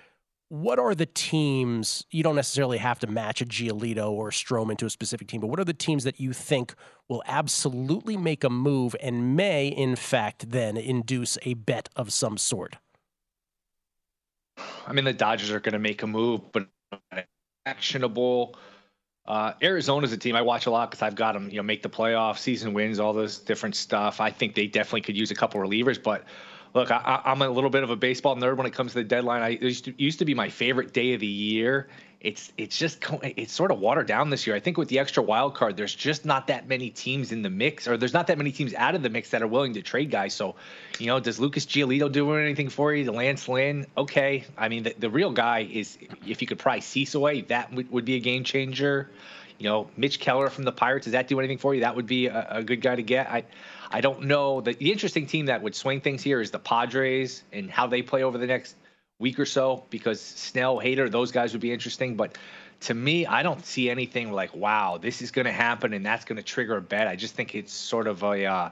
What 0.50 0.80
are 0.80 0.96
the 0.96 1.06
teams? 1.06 2.06
You 2.10 2.24
don't 2.24 2.38
necessarily 2.38 2.78
have 2.78 3.00
to 3.00 3.08
match 3.08 3.42
a 3.42 3.46
Giolito 3.46 4.10
or 4.10 4.30
a 4.30 4.34
Strom 4.34 4.72
into 4.72 4.86
a 4.86 4.90
specific 4.90 5.28
team, 5.28 5.42
but 5.42 5.48
what 5.48 5.60
are 5.60 5.66
the 5.66 5.74
teams 5.74 6.06
that 6.06 6.22
you 6.22 6.32
think 6.32 6.74
will 7.10 7.22
absolutely 7.26 8.16
make 8.16 8.46
a 8.46 8.50
move 8.50 8.96
and 9.02 9.36
may, 9.36 9.68
in 9.68 9.98
fact, 9.98 10.52
then 10.52 10.78
induce 10.78 11.38
a 11.44 11.54
bet 11.56 11.90
of 11.98 12.14
some 12.14 12.38
sort? 12.38 12.78
I 14.88 14.94
mean, 14.94 15.04
the 15.04 15.14
Dodgers 15.14 15.52
are 15.52 15.60
going 15.60 15.74
to 15.74 15.80
make 15.80 16.02
a 16.02 16.08
move, 16.08 16.42
but 16.54 16.68
actionable. 17.66 18.56
Uh, 19.26 19.52
Arizona's 19.62 20.14
a 20.14 20.18
team 20.18 20.38
I 20.38 20.42
watch 20.42 20.66
a 20.66 20.72
lot 20.72 20.90
because 20.90 21.02
I've 21.02 21.16
got 21.16 21.34
them, 21.34 21.50
you 21.50 21.58
know, 21.58 21.64
make 21.64 21.84
the 21.84 21.90
playoffs, 21.90 22.40
season 22.40 22.74
wins, 22.74 23.00
all 23.00 23.12
this 23.12 23.38
different 23.38 23.76
stuff. 23.76 24.22
I 24.22 24.32
think 24.32 24.56
they 24.56 24.68
definitely 24.68 25.02
could 25.02 25.18
use 25.18 25.30
a 25.32 25.36
couple 25.36 25.60
relievers, 25.60 26.02
but 26.02 26.24
look, 26.74 26.92
I, 26.92 27.22
I'm 27.26 27.42
a 27.42 27.50
little 27.50 27.70
bit 27.70 27.84
of 27.84 27.90
a 27.90 27.96
baseball 27.96 28.36
nerd 28.36 28.58
when 28.58 28.68
it 28.68 28.74
comes 28.74 28.94
to 28.94 29.00
the 29.00 29.04
deadline. 29.04 29.42
I 29.42 29.50
used 29.50 29.86
to, 29.86 29.94
used 29.98 30.20
to 30.20 30.26
be 30.26 30.34
my 30.34 30.50
favorite 30.50 30.94
day 30.94 31.14
of 31.14 31.20
the 31.20 31.28
year. 31.28 31.88
It's 32.20 32.52
it's 32.58 32.78
just 32.78 33.06
it's 33.22 33.54
sort 33.54 33.70
of 33.70 33.80
watered 33.80 34.08
down 34.08 34.32
this 34.32 34.48
year. 34.48 34.56
I 34.56 34.60
think 34.60 34.78
with 34.78 34.90
the 34.90 34.98
extra 34.98 35.22
wild 35.22 35.54
card, 35.54 35.78
there's 35.78 35.94
just 35.94 36.26
not 36.26 36.48
that 36.48 36.68
many 36.68 36.90
teams 36.90 37.32
in 37.32 37.44
the 37.44 37.50
mix, 37.50 37.88
or 37.88 37.96
there's 37.96 38.14
not 38.14 38.28
that 38.28 38.40
many 38.40 38.52
teams 38.52 38.74
out 38.74 38.96
of 38.96 39.04
the 39.04 39.10
mix 39.10 39.30
that 39.30 39.44
are 39.44 39.48
willing 39.48 39.76
to 39.76 39.84
trade 39.84 40.10
guys. 40.10 40.34
So, 40.34 40.56
you 40.98 41.06
know, 41.06 41.20
does 41.20 41.40
Lucas 41.40 41.68
Giolito 41.68 42.12
do 42.12 42.34
anything 42.34 42.70
for 42.70 42.92
you? 42.92 43.12
Lance 43.12 43.48
Lynn, 43.48 43.86
okay. 43.96 44.46
I 44.58 44.68
mean, 44.68 44.84
the, 44.84 44.96
the 44.98 45.12
real 45.12 45.32
guy 45.32 45.70
is 45.72 46.00
if 46.26 46.42
you 46.42 46.48
could 46.48 46.58
price 46.58 46.88
Cease 46.88 47.14
away, 47.14 47.42
that 47.42 47.72
would, 47.72 47.92
would 47.92 48.06
be 48.06 48.16
a 48.16 48.20
game 48.20 48.44
changer. 48.44 49.12
You 49.60 49.70
know, 49.70 49.88
Mitch 49.96 50.20
Keller 50.20 50.50
from 50.50 50.64
the 50.64 50.72
Pirates, 50.72 51.06
does 51.06 51.14
that 51.14 51.28
do 51.28 51.38
anything 51.40 51.60
for 51.60 51.76
you? 51.76 51.82
That 51.82 51.96
would 51.96 52.08
be 52.08 52.28
a, 52.28 52.48
a 52.50 52.64
good 52.64 52.82
guy 52.82 52.96
to 52.96 53.04
get. 53.04 53.30
I 53.30 53.44
I 53.92 54.02
don't 54.02 54.24
know. 54.24 54.62
The, 54.62 54.74
the 54.74 54.92
interesting 54.92 55.26
team 55.26 55.46
that 55.48 55.62
would 55.62 55.76
swing 55.76 56.02
things 56.02 56.22
here 56.22 56.42
is 56.42 56.52
the 56.52 56.60
Padres 56.60 57.44
and 57.54 57.70
how 57.70 57.88
they 57.88 58.02
play 58.02 58.24
over 58.24 58.38
the 58.38 58.48
next 58.48 58.76
week 59.20 59.40
or 59.40 59.46
so 59.46 59.84
because 59.90 60.22
Snell, 60.22 60.78
Hader, 60.78 61.10
those 61.10 61.32
guys 61.32 61.54
would 61.54 61.62
be 61.62 61.72
interesting. 61.72 62.16
But 62.16 62.38
to 62.82 62.94
me, 62.94 63.26
I 63.26 63.42
don't 63.44 63.66
see 63.66 63.90
anything 63.90 64.32
like, 64.32 64.54
wow, 64.56 64.98
this 65.02 65.22
is 65.22 65.32
going 65.32 65.46
to 65.46 65.52
happen 65.52 65.94
and 65.94 66.06
that's 66.06 66.26
going 66.26 66.36
to 66.38 66.44
trigger 66.44 66.78
a 66.78 66.82
bet. 66.82 67.08
I 67.08 67.16
just 67.16 67.34
think 67.34 67.56
it's 67.56 67.74
sort 67.74 68.08
of 68.08 68.24
a 68.24 68.46
uh, 68.46 68.70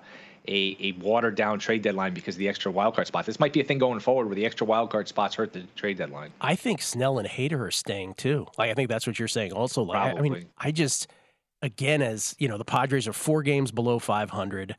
a, 0.47 0.77
a 0.79 0.91
watered 1.01 1.33
down 1.33 1.57
trade 1.57 1.81
deadline 1.81 2.13
because 2.13 2.35
of 2.35 2.39
the 2.39 2.47
extra 2.47 2.71
wild 2.71 2.93
card 2.93 3.07
spot. 3.07 3.25
This 3.25 3.39
might 3.39 3.51
be 3.51 3.61
a 3.61 3.63
thing 3.63 3.79
going 3.79 3.99
forward 3.99 4.27
where 4.27 4.35
the 4.35 4.45
extra 4.45 4.67
wild 4.67 4.91
card 4.91 5.07
spots 5.07 5.33
hurt 5.33 5.53
the 5.53 5.63
trade 5.75 5.97
deadline. 5.97 6.29
I 6.39 6.53
think 6.53 6.83
Snell 6.83 7.17
and 7.17 7.27
Hader 7.27 7.59
are 7.61 7.71
staying 7.71 8.13
too. 8.13 8.45
Like 8.57 8.69
I 8.69 8.75
think 8.75 8.89
that's 8.89 9.07
what 9.07 9.17
you're 9.17 9.27
saying. 9.27 9.53
Also, 9.53 9.81
like 9.81 9.97
I- 9.97 10.09
I 10.19 10.21
mean, 10.21 10.33
I 10.59 10.71
just 10.71 11.07
again 11.63 12.03
as 12.03 12.35
you 12.37 12.47
know, 12.47 12.59
the 12.59 12.65
Padres 12.65 13.07
are 13.07 13.13
four 13.13 13.41
games 13.41 13.71
below 13.71 13.97
500. 13.97 14.75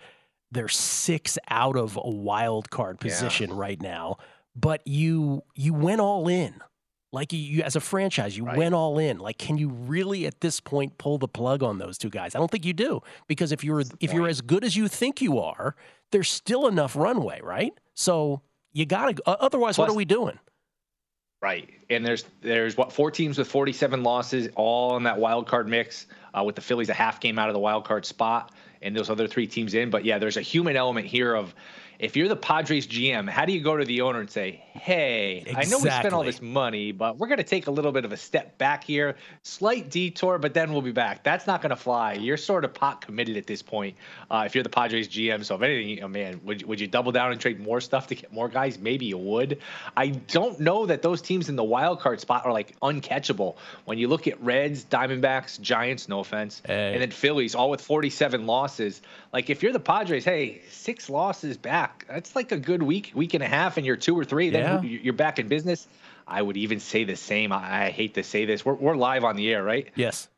They're 0.52 0.68
six 0.68 1.38
out 1.48 1.76
of 1.76 1.96
a 1.96 2.08
wild 2.08 2.70
card 2.70 3.00
position 3.00 3.52
right 3.52 3.80
now. 3.80 4.16
But 4.54 4.86
you 4.86 5.42
you 5.54 5.74
went 5.74 6.00
all 6.00 6.28
in. 6.28 6.54
Like 7.12 7.32
you, 7.32 7.38
you 7.38 7.62
as 7.62 7.76
a 7.76 7.80
franchise, 7.80 8.36
you 8.36 8.44
went 8.44 8.74
all 8.74 8.98
in. 8.98 9.18
Like, 9.18 9.38
can 9.38 9.56
you 9.56 9.68
really 9.70 10.26
at 10.26 10.40
this 10.40 10.60
point 10.60 10.98
pull 10.98 11.18
the 11.18 11.28
plug 11.28 11.62
on 11.62 11.78
those 11.78 11.98
two 11.98 12.10
guys? 12.10 12.34
I 12.34 12.38
don't 12.38 12.50
think 12.50 12.64
you 12.66 12.72
do 12.72 13.00
because 13.26 13.52
if 13.52 13.64
you're 13.64 13.82
if 14.00 14.12
you're 14.12 14.28
as 14.28 14.40
good 14.40 14.64
as 14.64 14.76
you 14.76 14.88
think 14.88 15.22
you 15.22 15.38
are, 15.38 15.76
there's 16.12 16.28
still 16.28 16.66
enough 16.66 16.94
runway, 16.96 17.40
right? 17.42 17.72
So 17.94 18.42
you 18.72 18.86
gotta. 18.86 19.14
Otherwise, 19.26 19.78
what 19.78 19.88
are 19.88 19.94
we 19.94 20.04
doing? 20.04 20.38
Right, 21.42 21.70
and 21.90 22.04
there's 22.04 22.24
there's 22.40 22.76
what 22.76 22.92
four 22.92 23.10
teams 23.10 23.38
with 23.38 23.48
47 23.48 24.02
losses, 24.02 24.48
all 24.56 24.96
in 24.96 25.04
that 25.04 25.18
wild 25.18 25.46
card 25.46 25.68
mix, 25.68 26.06
uh, 26.36 26.42
with 26.42 26.54
the 26.54 26.60
Phillies 26.62 26.88
a 26.88 26.94
half 26.94 27.20
game 27.20 27.38
out 27.38 27.48
of 27.48 27.54
the 27.54 27.60
wild 27.60 27.84
card 27.84 28.04
spot, 28.04 28.52
and 28.82 28.94
those 28.94 29.10
other 29.10 29.26
three 29.26 29.46
teams 29.46 29.74
in. 29.74 29.90
But 29.90 30.04
yeah, 30.04 30.18
there's 30.18 30.36
a 30.36 30.42
human 30.42 30.76
element 30.76 31.06
here 31.06 31.34
of 31.34 31.54
if 31.98 32.16
you're 32.16 32.28
the 32.28 32.36
Padres 32.36 32.86
GM, 32.86 33.28
how 33.28 33.44
do 33.44 33.52
you 33.52 33.60
go 33.60 33.76
to 33.76 33.84
the 33.84 34.00
owner 34.02 34.20
and 34.20 34.30
say, 34.30 34.62
"Hey, 34.72 35.44
I 35.56 35.64
know 35.64 35.78
we 35.78 35.90
spent 35.90 36.12
all 36.12 36.24
this 36.24 36.42
money, 36.42 36.92
but 36.92 37.18
we're 37.18 37.28
going 37.28 37.38
to 37.38 37.44
take 37.44 37.66
a 37.66 37.70
little 37.70 37.92
bit 37.92 38.04
of 38.04 38.12
a 38.12 38.16
step 38.16 38.58
back 38.58 38.84
here, 38.84 39.16
slight 39.42 39.90
detour, 39.90 40.38
but 40.38 40.54
then 40.54 40.72
we'll 40.72 40.82
be 40.82 40.92
back." 40.92 41.22
That's 41.22 41.46
not 41.46 41.62
going 41.62 41.70
to 41.70 41.76
fly. 41.76 42.14
You're 42.14 42.36
sort 42.36 42.64
of 42.64 42.74
pot 42.74 43.00
committed 43.00 43.36
at 43.36 43.46
this 43.46 43.62
point. 43.62 43.96
Uh, 44.30 44.44
if 44.46 44.54
you're 44.54 44.64
the 44.64 44.70
Padres 44.70 45.08
GM, 45.08 45.44
so 45.44 45.54
if 45.56 45.62
anything, 45.62 46.00
know, 46.00 46.08
man, 46.08 46.40
would 46.44 46.62
would 46.64 46.80
you 46.80 46.86
double 46.86 47.12
down 47.12 47.32
and 47.32 47.40
trade 47.40 47.60
more 47.60 47.80
stuff 47.80 48.06
to 48.08 48.14
get 48.14 48.32
more 48.32 48.48
guys? 48.48 48.78
Maybe 48.78 49.06
you 49.06 49.18
would. 49.18 49.58
I 49.96 50.08
don't 50.08 50.60
know 50.60 50.86
that 50.86 51.02
those 51.02 51.22
teams 51.22 51.48
in 51.48 51.56
the 51.56 51.64
wild 51.64 52.00
card 52.00 52.20
spot 52.20 52.46
are 52.46 52.52
like 52.52 52.78
uncatchable. 52.80 53.56
When 53.84 53.98
you 53.98 54.08
look 54.08 54.26
at 54.26 54.40
Reds, 54.42 54.84
Diamondbacks, 54.84 55.60
Giants, 55.60 56.08
no 56.08 56.20
offense, 56.20 56.62
and 56.64 57.00
then 57.02 57.10
Phillies, 57.10 57.54
all 57.54 57.70
with 57.70 57.80
47 57.80 58.46
losses. 58.46 59.02
Like 59.36 59.50
if 59.50 59.62
you're 59.62 59.74
the 59.74 59.78
Padres, 59.78 60.24
hey, 60.24 60.62
six 60.70 61.10
losses 61.10 61.58
back. 61.58 62.06
That's 62.08 62.34
like 62.34 62.52
a 62.52 62.56
good 62.56 62.82
week, 62.82 63.12
week 63.14 63.34
and 63.34 63.42
a 63.42 63.46
half, 63.46 63.76
and 63.76 63.84
you're 63.84 63.94
two 63.94 64.18
or 64.18 64.24
three. 64.24 64.48
Then 64.48 64.82
Yeah. 64.82 64.98
you're 65.02 65.12
back 65.12 65.38
in 65.38 65.46
business. 65.46 65.86
I 66.26 66.40
would 66.40 66.56
even 66.56 66.80
say 66.80 67.04
the 67.04 67.16
same. 67.16 67.52
I, 67.52 67.90
hate 67.90 68.14
to 68.14 68.22
say 68.22 68.46
this. 68.46 68.64
We're, 68.64 68.72
we're 68.72 68.96
live 68.96 69.24
on 69.24 69.36
the 69.36 69.52
air, 69.52 69.62
right? 69.62 69.88
Yes. 69.94 70.28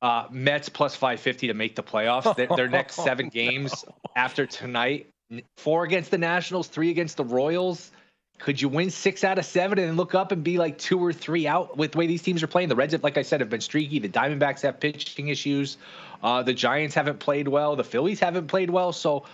Uh, 0.00 0.28
Mets 0.30 0.68
plus 0.68 0.94
550 0.94 1.48
to 1.48 1.54
make 1.54 1.74
the 1.74 1.82
playoffs. 1.82 2.36
Their, 2.36 2.46
their 2.46 2.68
next 2.68 2.94
seven 3.04 3.28
games 3.28 3.84
after 4.14 4.46
tonight 4.46 5.08
four 5.56 5.82
against 5.82 6.12
the 6.12 6.18
Nationals, 6.18 6.68
three 6.68 6.92
against 6.92 7.16
the 7.16 7.24
Royals. 7.24 7.90
Could 8.38 8.60
you 8.60 8.68
win 8.68 8.90
six 8.90 9.24
out 9.24 9.38
of 9.38 9.44
seven 9.44 9.80
and 9.80 9.88
then 9.88 9.96
look 9.96 10.14
up 10.14 10.30
and 10.30 10.44
be 10.44 10.58
like 10.58 10.78
two 10.78 10.98
or 10.98 11.12
three 11.12 11.48
out 11.48 11.76
with 11.76 11.92
the 11.92 11.98
way 11.98 12.06
these 12.06 12.22
teams 12.22 12.40
are 12.44 12.48
playing? 12.48 12.68
The 12.68 12.76
Reds, 12.76 12.92
have, 12.92 13.02
like 13.02 13.18
I 13.18 13.22
said, 13.22 13.40
have 13.40 13.50
been 13.50 13.60
streaky. 13.60 13.98
The 13.98 14.08
Diamondbacks 14.08 14.62
have 14.62 14.78
pitching 14.78 15.26
issues. 15.26 15.76
Uh, 16.22 16.42
the 16.42 16.54
Giants 16.54 16.94
haven't 16.94 17.18
played 17.18 17.48
well. 17.48 17.76
The 17.76 17.84
Phillies 17.84 18.20
haven't 18.20 18.46
played 18.46 18.70
well. 18.70 18.92
So 18.92 19.24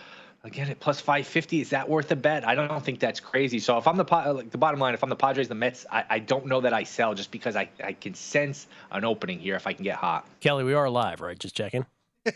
again 0.45 0.69
at 0.69 0.81
plus 0.81 1.01
550 1.01 1.61
is 1.61 1.71
that 1.71 1.89
worth 1.89 2.11
a 2.11 2.17
bet? 2.17 2.47
I 2.47 2.55
don't 2.55 2.83
think 2.83 3.01
that's 3.01 3.21
crazy. 3.21 3.59
So 3.59 3.77
if 3.79 3.87
i'm 3.87 3.97
the 3.97 4.05
like 4.05 4.51
the 4.51 4.59
bottom 4.59 4.81
line 4.81 4.95
if 4.95 5.03
i'm 5.03 5.11
the 5.11 5.17
padres 5.17 5.49
the 5.49 5.55
mets 5.55 5.85
i, 5.91 6.05
I 6.09 6.19
don't 6.21 6.47
know 6.47 6.61
that 6.61 6.73
i 6.73 6.85
sell 6.85 7.15
just 7.15 7.31
because 7.31 7.57
I, 7.57 7.69
I 7.83 7.93
can 7.93 8.15
sense 8.15 8.67
an 8.91 9.05
opening 9.05 9.41
here 9.41 9.57
if 9.57 9.67
i 9.67 9.73
can 9.73 9.85
get 9.85 9.97
hot. 9.97 10.27
Kelley 10.41 10.65
we 10.65 10.75
are 10.75 10.89
live 10.89 11.21
right? 11.21 11.39
Just 11.39 11.57
checking 11.57 11.87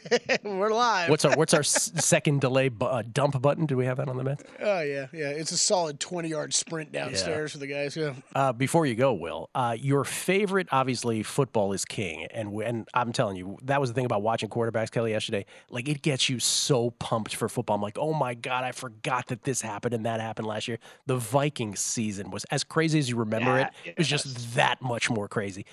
We're 0.43 0.71
live. 0.71 1.11
What's 1.11 1.25
our 1.25 1.37
what's 1.37 1.55
our 1.55 1.63
second 1.63 2.41
delay 2.41 2.69
bu- 2.69 2.87
uh, 2.87 3.03
dump 3.03 3.41
button? 3.41 3.67
Do 3.67 3.77
we 3.77 3.85
have 3.87 3.97
that 3.99 4.09
on 4.09 4.17
the 4.17 4.25
Mets? 4.25 4.45
Oh 4.61 4.81
yeah, 4.81 5.07
yeah. 5.13 5.31
It's 5.31 5.53
a 5.53 5.57
solid 5.57 6.01
twenty 6.01 6.29
yard 6.29 6.55
sprint 6.55 6.93
downstairs 6.93 7.51
yeah. 7.51 7.53
for 7.53 7.59
the 7.59 7.67
guys. 7.67 7.97
Yeah. 7.97 8.15
Uh, 8.35 8.53
before 8.53 8.87
you 8.87 8.95
go, 8.95 9.13
Will, 9.13 9.51
uh, 9.55 9.77
your 9.79 10.05
favorite 10.05 10.69
obviously 10.73 11.23
football 11.23 11.73
is 11.73 11.85
king, 11.85 12.27
and 12.27 12.55
and 12.63 12.89
I'm 12.95 13.13
telling 13.13 13.37
you 13.37 13.59
that 13.63 13.81
was 13.81 13.91
the 13.91 13.95
thing 13.95 14.07
about 14.07 14.23
watching 14.23 14.49
quarterbacks, 14.49 14.91
Kelley, 14.91 15.13
yesterday. 15.13 15.47
Like 15.71 15.89
it 15.89 16.03
gets 16.03 16.29
you 16.29 16.39
so 16.39 16.91
pumped 16.91 17.35
for 17.35 17.49
football. 17.49 17.77
I'm 17.77 17.83
like, 17.83 17.99
oh 17.99 18.13
my 18.13 18.35
god, 18.35 18.65
I 18.65 18.73
forgot 18.73 19.27
that 19.29 19.43
this 19.45 19.61
happened 19.63 19.95
and 19.95 20.07
that 20.07 20.21
happened 20.21 20.47
last 20.47 20.69
year. 20.69 20.79
The 21.07 21.17
Vikings 21.17 21.81
season 21.81 22.31
was 22.31 22.45
as 22.45 22.65
crazy 22.65 22.99
as 22.99 23.09
you 23.09 23.17
remember 23.17 23.51
yeah, 23.59 23.67
it. 23.85 23.91
It 23.91 23.99
was 23.99 24.09
just 24.09 24.55
that 24.55 24.83
much 24.83 25.11
more 25.11 25.29
crazy. 25.29 25.67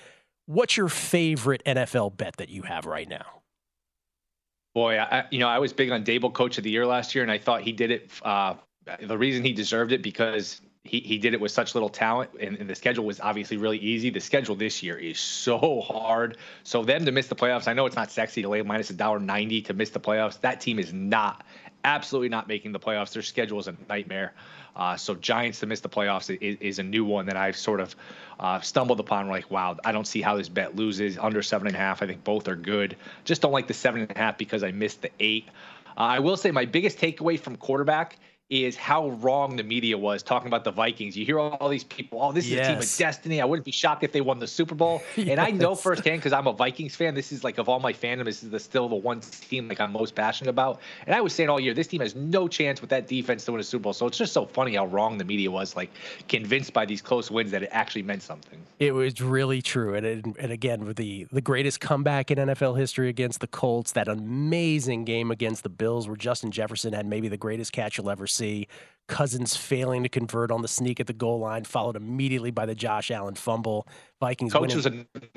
What's 0.46 0.76
your 0.76 0.88
favorite 0.88 1.62
NFL 1.64 2.16
bet 2.16 2.38
that 2.38 2.48
you 2.48 2.62
have 2.62 2.84
right 2.84 3.08
now? 3.08 3.39
Boy, 4.74 4.98
I, 4.98 5.24
you 5.30 5.40
know, 5.40 5.48
I 5.48 5.58
was 5.58 5.72
big 5.72 5.90
on 5.90 6.04
Daboll 6.04 6.32
Coach 6.32 6.58
of 6.58 6.64
the 6.64 6.70
Year 6.70 6.86
last 6.86 7.14
year, 7.14 7.22
and 7.22 7.30
I 7.30 7.38
thought 7.38 7.62
he 7.62 7.72
did 7.72 7.90
it. 7.90 8.10
Uh, 8.22 8.54
the 9.00 9.18
reason 9.18 9.44
he 9.44 9.52
deserved 9.52 9.92
it 9.92 10.02
because 10.02 10.60
he, 10.84 11.00
he 11.00 11.18
did 11.18 11.34
it 11.34 11.40
with 11.40 11.52
such 11.52 11.74
little 11.74 11.88
talent, 11.88 12.30
and, 12.40 12.56
and, 12.56 12.70
the 12.70 12.74
schedule 12.74 13.04
was 13.04 13.20
obviously 13.20 13.56
really 13.56 13.78
easy. 13.78 14.10
The 14.10 14.20
schedule 14.20 14.54
this 14.54 14.82
year 14.82 14.96
is 14.96 15.18
so 15.18 15.80
hard. 15.80 16.38
So 16.62 16.82
them 16.84 17.04
to 17.04 17.12
miss 17.12 17.26
the 17.26 17.36
playoffs, 17.36 17.68
I 17.68 17.74
know 17.74 17.84
it's 17.86 17.96
not 17.96 18.10
sexy 18.10 18.42
to 18.42 18.48
lay 18.48 18.62
minus 18.62 18.90
a 18.90 18.94
dollar 18.94 19.18
ninety 19.18 19.60
to 19.62 19.74
miss 19.74 19.90
the 19.90 20.00
playoffs. 20.00 20.40
That 20.40 20.60
team 20.60 20.78
is 20.78 20.92
not, 20.92 21.44
absolutely 21.84 22.28
not 22.28 22.48
making 22.48 22.72
the 22.72 22.80
playoffs. 22.80 23.12
Their 23.12 23.22
schedule 23.22 23.58
is 23.58 23.68
a 23.68 23.76
nightmare. 23.88 24.32
Uh, 24.76 24.96
so 24.96 25.14
Giants 25.14 25.60
to 25.60 25.66
miss 25.66 25.80
the 25.80 25.88
playoffs 25.88 26.34
is, 26.40 26.58
is, 26.60 26.78
a 26.78 26.82
new 26.82 27.04
one 27.04 27.26
that 27.26 27.36
I've 27.36 27.56
sort 27.56 27.80
of 27.80 27.94
uh, 28.38 28.60
stumbled 28.60 29.00
upon. 29.00 29.28
Like, 29.28 29.50
wow, 29.50 29.76
I 29.84 29.92
don't 29.92 30.06
see 30.06 30.22
how 30.22 30.36
this 30.36 30.48
bet 30.48 30.76
loses 30.76 31.18
under 31.18 31.42
seven 31.42 31.66
and 31.66 31.76
a 31.76 31.78
half. 31.78 32.02
I 32.02 32.06
think 32.06 32.22
both 32.22 32.48
are 32.48 32.56
good. 32.56 32.96
Just 33.24 33.42
don't 33.42 33.52
like 33.52 33.66
the 33.66 33.74
seven 33.74 34.02
and 34.02 34.10
a 34.10 34.18
half 34.18 34.38
because 34.38 34.62
I 34.62 34.70
missed 34.70 35.02
the 35.02 35.10
eight. 35.18 35.46
Uh, 35.96 36.02
I 36.02 36.18
will 36.20 36.36
say 36.36 36.50
my 36.50 36.64
biggest 36.64 36.98
takeaway 36.98 37.38
from 37.38 37.56
quarterback 37.56 38.16
is 38.50 38.76
how 38.76 39.10
wrong 39.10 39.54
the 39.54 39.62
media 39.62 39.96
was 39.96 40.24
talking 40.24 40.48
about 40.48 40.64
the 40.64 40.72
Vikings. 40.72 41.16
You 41.16 41.24
hear 41.24 41.38
all 41.38 41.68
these 41.68 41.84
people, 41.84 42.20
oh, 42.20 42.32
this 42.32 42.46
is 42.46 42.50
yes. 42.50 42.66
a 42.66 42.70
team 42.70 42.78
of 42.80 42.96
destiny. 42.98 43.40
I 43.40 43.44
wouldn't 43.44 43.64
be 43.64 43.70
shocked 43.70 44.02
if 44.02 44.10
they 44.10 44.20
won 44.20 44.40
the 44.40 44.46
Super 44.48 44.74
Bowl. 44.74 45.02
yes. 45.16 45.28
And 45.30 45.38
I 45.38 45.52
know 45.52 45.76
firsthand 45.76 46.18
because 46.18 46.32
I'm 46.32 46.48
a 46.48 46.52
Vikings 46.52 46.96
fan. 46.96 47.14
This 47.14 47.30
is 47.30 47.44
like 47.44 47.58
of 47.58 47.68
all 47.68 47.78
my 47.78 47.92
fandom, 47.92 48.24
this 48.24 48.42
is 48.42 48.50
the, 48.50 48.58
still 48.58 48.88
the 48.88 48.96
one 48.96 49.20
team 49.20 49.68
like 49.68 49.80
I'm 49.80 49.92
most 49.92 50.16
passionate 50.16 50.50
about. 50.50 50.80
And 51.06 51.14
I 51.14 51.20
was 51.20 51.32
saying 51.32 51.48
all 51.48 51.60
year, 51.60 51.72
this 51.72 51.86
team 51.86 52.00
has 52.00 52.16
no 52.16 52.48
chance 52.48 52.80
with 52.80 52.90
that 52.90 53.06
defense 53.06 53.44
to 53.44 53.52
win 53.52 53.60
a 53.60 53.64
Super 53.64 53.84
Bowl. 53.84 53.92
So 53.92 54.08
it's 54.08 54.18
just 54.18 54.32
so 54.32 54.44
funny 54.44 54.74
how 54.74 54.86
wrong 54.86 55.16
the 55.18 55.24
media 55.24 55.52
was, 55.52 55.76
like 55.76 55.90
convinced 56.26 56.72
by 56.72 56.84
these 56.84 57.00
close 57.00 57.30
wins 57.30 57.52
that 57.52 57.62
it 57.62 57.68
actually 57.70 58.02
meant 58.02 58.24
something. 58.24 58.60
It 58.80 58.92
was 58.92 59.20
really 59.20 59.62
true. 59.62 59.94
And, 59.94 60.04
it, 60.04 60.24
and 60.40 60.50
again, 60.50 60.84
with 60.84 60.96
the 60.96 61.28
the 61.30 61.40
greatest 61.40 61.78
comeback 61.78 62.32
in 62.32 62.38
NFL 62.38 62.76
history 62.76 63.08
against 63.08 63.38
the 63.38 63.46
Colts, 63.46 63.92
that 63.92 64.08
amazing 64.08 65.04
game 65.04 65.30
against 65.30 65.62
the 65.62 65.68
Bills 65.68 66.08
where 66.08 66.16
Justin 66.16 66.50
Jefferson 66.50 66.92
had 66.92 67.06
maybe 67.06 67.28
the 67.28 67.36
greatest 67.36 67.72
catch 67.72 67.96
you'll 67.96 68.10
ever 68.10 68.26
see. 68.26 68.39
Cousins 69.10 69.56
failing 69.56 70.04
to 70.04 70.08
convert 70.08 70.50
on 70.50 70.62
the 70.62 70.68
sneak 70.68 71.00
at 71.00 71.06
the 71.06 71.12
goal 71.12 71.40
line, 71.40 71.64
followed 71.64 71.96
immediately 71.96 72.50
by 72.50 72.64
the 72.64 72.74
Josh 72.74 73.10
Allen 73.10 73.34
fumble. 73.34 73.86
Vikings. 74.20 74.52
Coach 74.52 74.74
winning. 74.74 74.76
was 74.76 74.86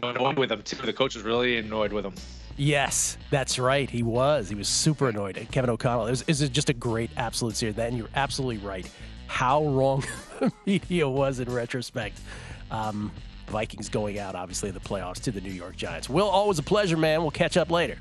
annoyed 0.03 0.37
with 0.37 0.51
him 0.51 0.61
too. 0.61 0.75
The 0.75 0.93
coach 0.93 1.15
was 1.15 1.23
really 1.23 1.57
annoyed 1.57 1.91
with 1.91 2.05
him. 2.05 2.13
Yes, 2.55 3.17
that's 3.31 3.57
right. 3.57 3.89
He 3.89 4.03
was. 4.03 4.47
He 4.47 4.55
was 4.55 4.67
super 4.67 5.09
annoyed. 5.09 5.47
Kevin 5.51 5.71
O'Connell. 5.71 6.05
It 6.05 6.11
was, 6.11 6.21
it 6.21 6.27
was 6.27 6.49
just 6.49 6.69
a 6.69 6.73
great 6.73 7.09
absolute 7.17 7.55
series. 7.55 7.77
And 7.77 7.97
you're 7.97 8.09
absolutely 8.15 8.57
right. 8.65 8.89
How 9.25 9.65
wrong 9.65 10.03
the 10.39 10.51
media 10.65 11.09
was 11.09 11.39
in 11.39 11.51
retrospect. 11.51 12.19
Um, 12.69 13.11
Vikings 13.47 13.89
going 13.89 14.19
out, 14.19 14.35
obviously, 14.35 14.69
in 14.69 14.75
the 14.75 14.81
playoffs 14.81 15.19
to 15.21 15.31
the 15.31 15.41
New 15.41 15.51
York 15.51 15.75
Giants. 15.75 16.09
Will, 16.09 16.27
always 16.27 16.59
a 16.59 16.63
pleasure, 16.63 16.97
man. 16.97 17.21
We'll 17.21 17.31
catch 17.31 17.57
up 17.57 17.71
later. 17.71 17.97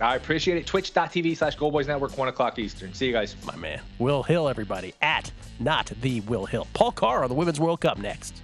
I 0.00 0.16
appreciate 0.16 0.58
it. 0.58 0.66
Twitch.tv 0.66 1.36
slash 1.36 1.56
Goldboys 1.56 1.86
Network, 1.86 2.16
1 2.16 2.28
o'clock 2.28 2.58
Eastern. 2.58 2.92
See 2.94 3.06
you 3.06 3.12
guys. 3.12 3.36
My 3.44 3.56
man. 3.56 3.80
Will 3.98 4.22
Hill, 4.22 4.48
everybody. 4.48 4.94
At 5.00 5.30
not 5.58 5.86
the 6.00 6.20
Will 6.22 6.46
Hill. 6.46 6.66
Paul 6.74 6.92
Carr 6.92 7.22
on 7.22 7.28
the 7.28 7.34
Women's 7.34 7.60
World 7.60 7.80
Cup 7.80 7.98
next. 7.98 8.42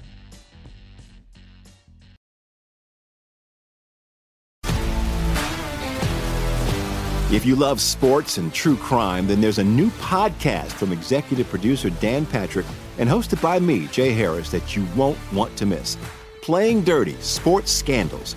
If 7.33 7.47
you 7.47 7.57
love 7.57 7.81
sports 7.81 8.37
and 8.37 8.53
true 8.53 8.77
crime, 8.77 9.27
then 9.27 9.41
there's 9.41 9.59
a 9.59 9.65
new 9.65 9.89
podcast 9.93 10.73
from 10.73 10.93
executive 10.93 11.49
producer 11.49 11.89
Dan 11.89 12.27
Patrick 12.27 12.67
and 12.99 13.09
hosted 13.09 13.41
by 13.41 13.59
me, 13.59 13.87
Jay 13.87 14.13
Harris, 14.13 14.51
that 14.51 14.77
you 14.77 14.87
won't 14.95 15.17
want 15.33 15.57
to 15.57 15.65
miss. 15.65 15.97
Playing 16.43 16.83
Dirty 16.83 17.15
Sports 17.21 17.73
Scandals. 17.73 18.37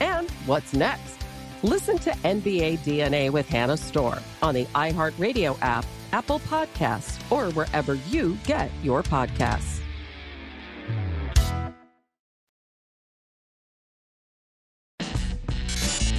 And 0.00 0.30
what's 0.46 0.72
next? 0.72 1.18
Listen 1.62 1.98
to 1.98 2.10
NBA 2.10 2.78
DNA 2.80 3.30
with 3.30 3.48
Hannah 3.48 3.76
Storm 3.76 4.20
on 4.42 4.54
the 4.54 4.64
iHeartRadio 4.66 5.58
app, 5.60 5.84
Apple 6.12 6.38
Podcasts, 6.40 7.18
or 7.32 7.50
wherever 7.52 7.94
you 7.94 8.38
get 8.44 8.70
your 8.82 9.02
podcasts. 9.02 9.80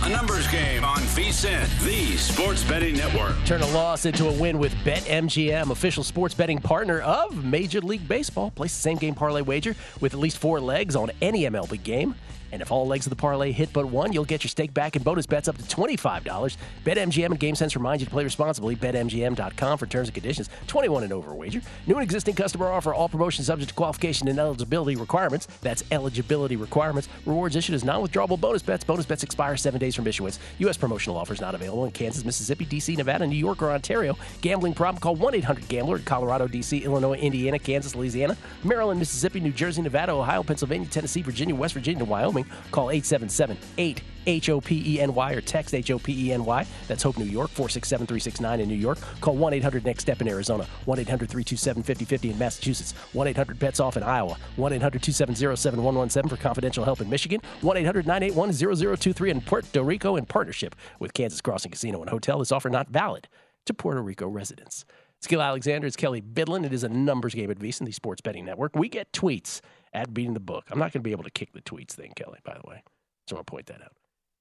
A 0.02 0.12
numbers 0.12 0.48
game 0.48 0.84
on 0.84 0.98
VSIN, 0.98 1.84
the 1.84 2.18
sports 2.18 2.64
betting 2.64 2.96
network. 2.98 3.36
Turn 3.46 3.62
a 3.62 3.68
loss 3.68 4.06
into 4.06 4.28
a 4.28 4.34
win 4.34 4.58
with 4.58 4.74
BetMGM, 4.86 5.70
official 5.72 6.04
sports 6.04 6.34
betting 6.34 6.60
partner 6.60 7.02
of 7.02 7.46
Major 7.46 7.80
League 7.80 8.08
Baseball. 8.08 8.50
Place 8.50 8.74
the 8.74 8.82
same 8.82 8.98
game 8.98 9.14
parlay 9.14 9.42
wager 9.42 9.76
with 10.02 10.14
at 10.14 10.20
least 10.20 10.38
four 10.38 10.60
legs 10.60 10.96
on 10.96 11.12
any 11.22 11.44
MLB 11.44 11.84
game. 11.84 12.16
And 12.52 12.62
if 12.64 12.72
all 12.72 12.88
legs 12.88 13.06
of 13.06 13.12
the 13.12 13.16
parlay 13.16 13.52
hit 13.52 13.72
but 13.72 13.86
one, 13.86 14.12
you'll 14.12 14.26
get 14.26 14.44
your 14.44 14.50
stake 14.50 14.74
back 14.74 14.96
and 14.96 15.06
bonus 15.06 15.28
bets 15.28 15.48
up 15.48 15.58
to 15.58 15.64
$25. 15.64 16.58
BetMGM 16.84 17.26
and 17.28 17.40
GameSense 17.40 17.76
remind 17.76 18.02
you 18.02 18.06
to 18.06 18.12
play 18.12 18.24
responsibly. 18.24 18.76
BetMGM.com 18.76 19.78
for 19.78 19.86
terms 19.86 20.08
and 20.08 20.16
conditions. 20.16 20.50
21 20.66 21.04
and 21.04 21.14
over 21.14 21.36
wager. 21.36 21.62
New 21.86 21.94
and 21.94 22.04
existing 22.04 22.34
customer 22.34 22.68
offer. 22.68 22.92
All 22.92 23.08
promotions 23.08 23.46
subject 23.48 23.70
to 23.70 23.76
qualification 23.76 24.28
and 24.30 24.40
eligibility 24.40 24.96
requirements. 24.96 25.48
That's 25.62 25.84
eligibility 25.92 26.56
requirements. 26.56 27.10
Rewards 27.26 27.56
issued 27.56 27.76
as 27.76 27.84
non-withdrawable 27.84 28.40
bonus 28.40 28.64
bets. 28.64 28.84
Bonus 28.84 29.06
bets 29.06 29.24
expire 29.24 29.56
seven 29.56 29.80
days 29.80 29.96
from 29.96 30.08
issuance. 30.08 30.40
U.S. 30.60 30.78
promotional 30.78 31.18
offers 31.18 31.42
not 31.42 31.54
available 31.54 31.86
in 31.86 31.92
Kansas, 31.92 32.26
Mississippi, 32.26 32.66
D.C., 32.66 32.96
Nevada, 32.96 33.28
New 33.28 33.36
York, 33.36 33.62
or 33.62 33.70
Ontario. 33.70 34.18
Gambling 34.42 34.74
problem? 34.74 35.02
Call 35.02 35.18
1-800-GAMBLER 35.18 35.98
in 35.98 36.04
Colorado, 36.04 36.48
D.C., 36.48 36.80
Illinois, 36.80 37.18
Indiana, 37.18 37.60
Kansas, 37.60 37.96
Louisiana, 37.96 38.36
Maryland, 38.64 39.00
Mississippi, 39.00 39.40
New 39.40 39.52
Jersey, 39.52 39.82
Nevada, 39.82 40.14
Ohio, 40.14 40.42
Pennsylvania, 40.42 40.88
Tennessee, 40.88 41.22
Virginia, 41.22 41.54
West 41.54 41.74
Virginia, 41.74 42.04
Wyoming. 42.04 42.39
Call 42.72 42.92
877 42.92 43.58
8 43.78 44.02
H 44.28 44.50
O 44.50 44.62
P 44.62 44.96
E 44.96 45.02
N 45.02 45.14
Y 45.14 45.34
or 45.34 45.42
text 45.42 45.74
H 45.74 45.92
O 45.92 46.00
P 46.00 46.28
E 46.28 46.34
N 46.34 46.46
Y. 46.46 46.66
That's 46.88 47.04
Hope 47.04 47.18
New 47.18 47.26
York, 47.26 47.50
467 47.50 48.08
369 48.08 48.60
in 48.60 48.70
New 48.70 48.76
York. 48.76 49.00
Call 49.22 49.36
1 49.36 49.54
800 49.54 49.86
Next 49.86 50.04
Step 50.04 50.22
in 50.22 50.28
Arizona, 50.28 50.66
1 50.86 51.00
800 51.00 51.30
327 51.30 51.84
5050 51.84 52.32
in 52.32 52.38
Massachusetts, 52.38 52.94
1 53.14 53.28
800 53.28 53.60
Bets 53.60 53.80
Off 53.80 53.98
in 53.98 54.04
Iowa, 54.04 54.38
1 54.58 54.74
800 54.74 55.02
270 55.02 55.56
7117 55.56 56.30
for 56.30 56.42
confidential 56.42 56.84
help 56.84 57.02
in 57.02 57.10
Michigan, 57.10 57.42
1 57.62 57.78
800 57.78 58.06
981 58.06 58.98
0023 58.98 59.32
in 59.32 59.42
Puerto 59.42 59.84
Rico 59.84 60.16
in 60.16 60.26
partnership 60.26 60.76
with 61.00 61.14
Kansas 61.14 61.42
Crossing 61.42 61.72
Casino 61.72 62.02
and 62.02 62.10
Hotel. 62.10 62.40
This 62.40 62.52
offer 62.52 62.70
not 62.70 62.90
valid 62.90 63.28
to 63.66 63.74
Puerto 63.74 64.02
Rico 64.02 64.28
residents. 64.28 64.86
Gill 65.28 65.42
Alexander, 65.42 65.86
it's 65.86 65.98
Kelley 65.98 66.22
Bydlon. 66.22 66.66
It 66.66 66.72
is 66.72 66.86
a 66.86 66.90
numbers 66.90 67.36
game 67.36 67.52
at 67.52 67.60
VSiN, 67.60 67.86
the 67.86 67.92
Sports 67.92 68.22
Betting 68.22 68.46
Network. 68.46 68.76
We 68.76 68.88
get 68.88 69.12
tweets 69.12 69.60
at 69.94 70.14
Beating 70.14 70.34
the 70.34 70.40
Book. 70.40 70.66
I'm 70.70 70.80
not 70.80 70.92
going 70.92 71.02
to 71.02 71.08
be 71.08 71.12
able 71.12 71.24
to 71.24 71.32
kick 71.32 71.54
the 71.54 71.62
tweets 71.62 71.92
thing, 71.94 72.14
Kelley, 72.16 72.40
by 72.44 72.54
the 72.62 72.68
way. 72.70 72.84
So 73.28 73.36
I'm 73.36 73.38
going 73.38 73.46
to 73.46 73.52
point 73.52 73.66
that 73.68 73.82
out. 73.82 73.94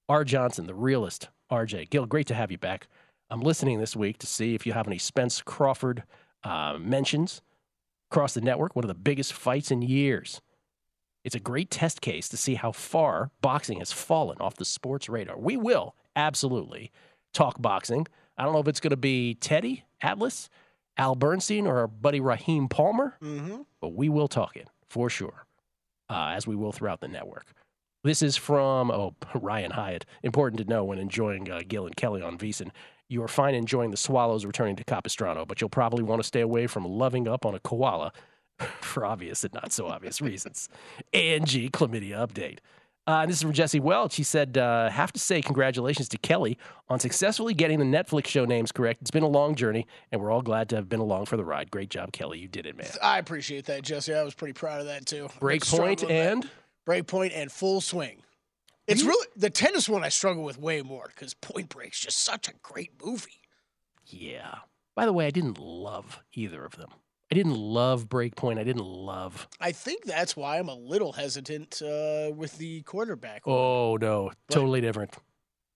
R. 0.07 0.23
Johnson, 0.23 0.65
the 0.67 0.73
realist. 0.75 1.29
RJ. 1.51 1.89
Gill, 1.89 2.05
great 2.05 2.27
to 2.27 2.33
have 2.35 2.51
you 2.51 2.57
back. 2.57 2.87
I'm 3.29 3.41
listening 3.41 3.79
this 3.79 3.95
week 3.95 4.17
to 4.19 4.27
see 4.27 4.55
if 4.55 4.65
you 4.65 4.73
have 4.73 4.87
any 4.87 4.97
Spence 4.97 5.41
Crawford 5.41 6.03
uh, 6.43 6.77
mentions 6.79 7.41
across 8.11 8.33
the 8.33 8.41
network. 8.41 8.75
One 8.75 8.83
of 8.85 8.89
the 8.89 8.93
biggest 8.95 9.33
fights 9.33 9.71
in 9.71 9.81
years. 9.81 10.41
It's 11.23 11.35
a 11.35 11.39
great 11.39 11.69
test 11.69 12.01
case 12.01 12.29
to 12.29 12.37
see 12.37 12.55
how 12.55 12.71
far 12.71 13.29
boxing 13.41 13.79
has 13.79 13.91
fallen 13.91 14.37
off 14.39 14.55
the 14.55 14.65
sports 14.65 15.09
radar. 15.09 15.37
We 15.37 15.57
will 15.57 15.95
absolutely 16.15 16.91
talk 17.33 17.61
boxing. 17.61 18.07
I 18.37 18.43
don't 18.43 18.53
know 18.53 18.59
if 18.59 18.67
it's 18.67 18.79
going 18.79 18.91
to 18.91 18.97
be 18.97 19.35
Teddy 19.35 19.83
Atlas, 20.01 20.49
Al 20.97 21.15
Bernstein, 21.15 21.67
or 21.67 21.77
our 21.79 21.87
buddy 21.87 22.19
Raheem 22.19 22.67
Palmer, 22.69 23.15
Mm-hmm. 23.21 23.61
but 23.81 23.89
we 23.93 24.07
will 24.09 24.27
talk 24.27 24.55
it 24.55 24.69
for 24.89 25.09
sure, 25.09 25.45
uh, 26.09 26.33
as 26.35 26.47
we 26.47 26.55
will 26.55 26.71
throughout 26.71 27.01
the 27.01 27.07
network. 27.07 27.45
This 28.03 28.21
is 28.21 28.37
from 28.37 28.91
oh 28.91 29.15
Ryan 29.35 29.71
Hyatt. 29.71 30.05
Important 30.23 30.59
to 30.61 30.69
know 30.69 30.83
when 30.83 30.99
enjoying 30.99 31.49
uh, 31.49 31.61
Gill 31.67 31.85
and 31.85 31.95
Kelley 31.95 32.21
on 32.21 32.37
VSiN. 32.37 32.71
You 33.07 33.23
are 33.23 33.27
fine 33.27 33.55
enjoying 33.55 33.91
the 33.91 33.97
Swallows 33.97 34.45
returning 34.45 34.75
to 34.75 34.83
Capistrano, 34.83 35.43
but 35.43 35.59
you'll 35.59 35.69
probably 35.69 36.03
want 36.03 36.21
to 36.21 36.27
stay 36.27 36.41
away 36.41 36.67
from 36.67 36.85
loving 36.85 37.27
up 37.27 37.45
on 37.45 37.55
a 37.55 37.59
koala 37.59 38.13
for 38.81 39.03
obvious 39.03 39.43
and 39.43 39.53
not 39.53 39.73
so 39.73 39.87
obvious 39.87 40.21
reasons. 40.21 40.69
Angie 41.13 41.69
chlamydia 41.69 42.27
update. 42.27 42.59
Uh, 43.09 43.21
and 43.21 43.29
this 43.31 43.37
is 43.37 43.41
from 43.41 43.53
Jesse 43.53 43.79
Welch. 43.79 44.17
He 44.17 44.21
said, 44.21 44.55
uh, 44.55 44.87
"Have 44.91 45.11
to 45.13 45.19
say 45.19 45.41
congratulations 45.41 46.07
to 46.09 46.17
Kelley 46.19 46.59
on 46.89 46.99
successfully 46.99 47.55
getting 47.55 47.79
the 47.79 47.85
Netflix 47.85 48.27
show 48.27 48.45
names 48.45 48.71
correct. 48.71 49.01
It's 49.01 49.09
been 49.09 49.23
a 49.23 49.27
long 49.27 49.55
journey, 49.55 49.87
and 50.11 50.21
we're 50.21 50.29
all 50.29 50.43
glad 50.43 50.69
to 50.69 50.75
have 50.75 50.87
been 50.89 50.99
along 50.99 51.25
for 51.25 51.35
the 51.35 51.43
ride. 51.43 51.71
Great 51.71 51.89
job, 51.89 52.11
Kelley. 52.11 52.37
You 52.37 52.47
did 52.47 52.67
it, 52.67 52.77
man. 52.77 52.85
I 53.01 53.17
appreciate 53.17 53.65
that, 53.65 53.81
Jesse. 53.81 54.13
I 54.13 54.21
was 54.21 54.35
pretty 54.35 54.53
proud 54.53 54.79
of 54.79 54.85
that 54.85 55.07
too. 55.07 55.27
Break 55.39 55.65
Struggled 55.65 56.01
that. 56.01 56.11
and 56.11 56.49
breakpoint 56.87 57.31
and 57.33 57.51
full 57.51 57.81
swing. 57.81 58.21
It's 58.85 59.01
really 59.01 59.27
the 59.35 59.49
tennis 59.49 59.89
one 59.89 60.03
I 60.03 60.09
struggle 60.09 60.43
with 60.43 60.59
way 60.59 60.83
more 60.83 61.07
because 61.07 61.33
Point 61.33 61.69
Break's 61.69 61.99
just 61.99 62.23
such 62.23 62.47
a 62.47 62.53
great 62.61 62.91
movie. 63.03 63.41
yeah. 64.05 64.59
By 64.95 65.05
the 65.07 65.13
way, 65.13 65.25
I 65.25 65.31
didn't 65.31 65.57
love 65.57 66.19
either 66.33 66.63
of 66.63 66.75
them. 66.75 66.89
I 67.31 67.35
didn't 67.35 67.55
love 67.55 68.09
Breakpoint. 68.09 68.57
I 68.57 68.63
didn't 68.63 68.85
love. 68.85 69.47
I 69.59 69.71
think 69.71 70.05
that's 70.05 70.35
why 70.35 70.57
I'm 70.57 70.67
a 70.67 70.75
little 70.75 71.13
hesitant 71.13 71.81
uh, 71.81 72.31
with 72.35 72.57
the 72.57 72.81
quarterback. 72.81 73.43
Oh 73.45 73.97
no, 74.01 74.31
totally 74.49 74.81
different. 74.81 75.15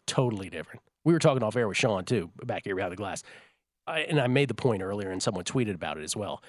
Totally 0.08 0.49
different. 0.49 0.82
We 1.06 1.14
were 1.14 1.20
talking 1.20 1.43
off 1.43 1.56
air 1.56 1.68
with 1.68 1.78
Sean 1.78 2.06
too, 2.06 2.32
back 2.43 2.64
here 2.64 2.76
behind 2.76 2.91
the 2.91 2.97
glass, 2.97 3.24
I, 3.86 3.99
and 4.01 4.20
I 4.20 4.28
made 4.28 4.47
the 4.47 4.56
point 4.56 4.82
earlier, 4.82 5.12
and 5.12 5.22
someone 5.22 5.43
tweeted 5.43 5.76
about 5.76 5.97
it 5.97 6.04
as 6.04 6.16
well. 6.16 6.41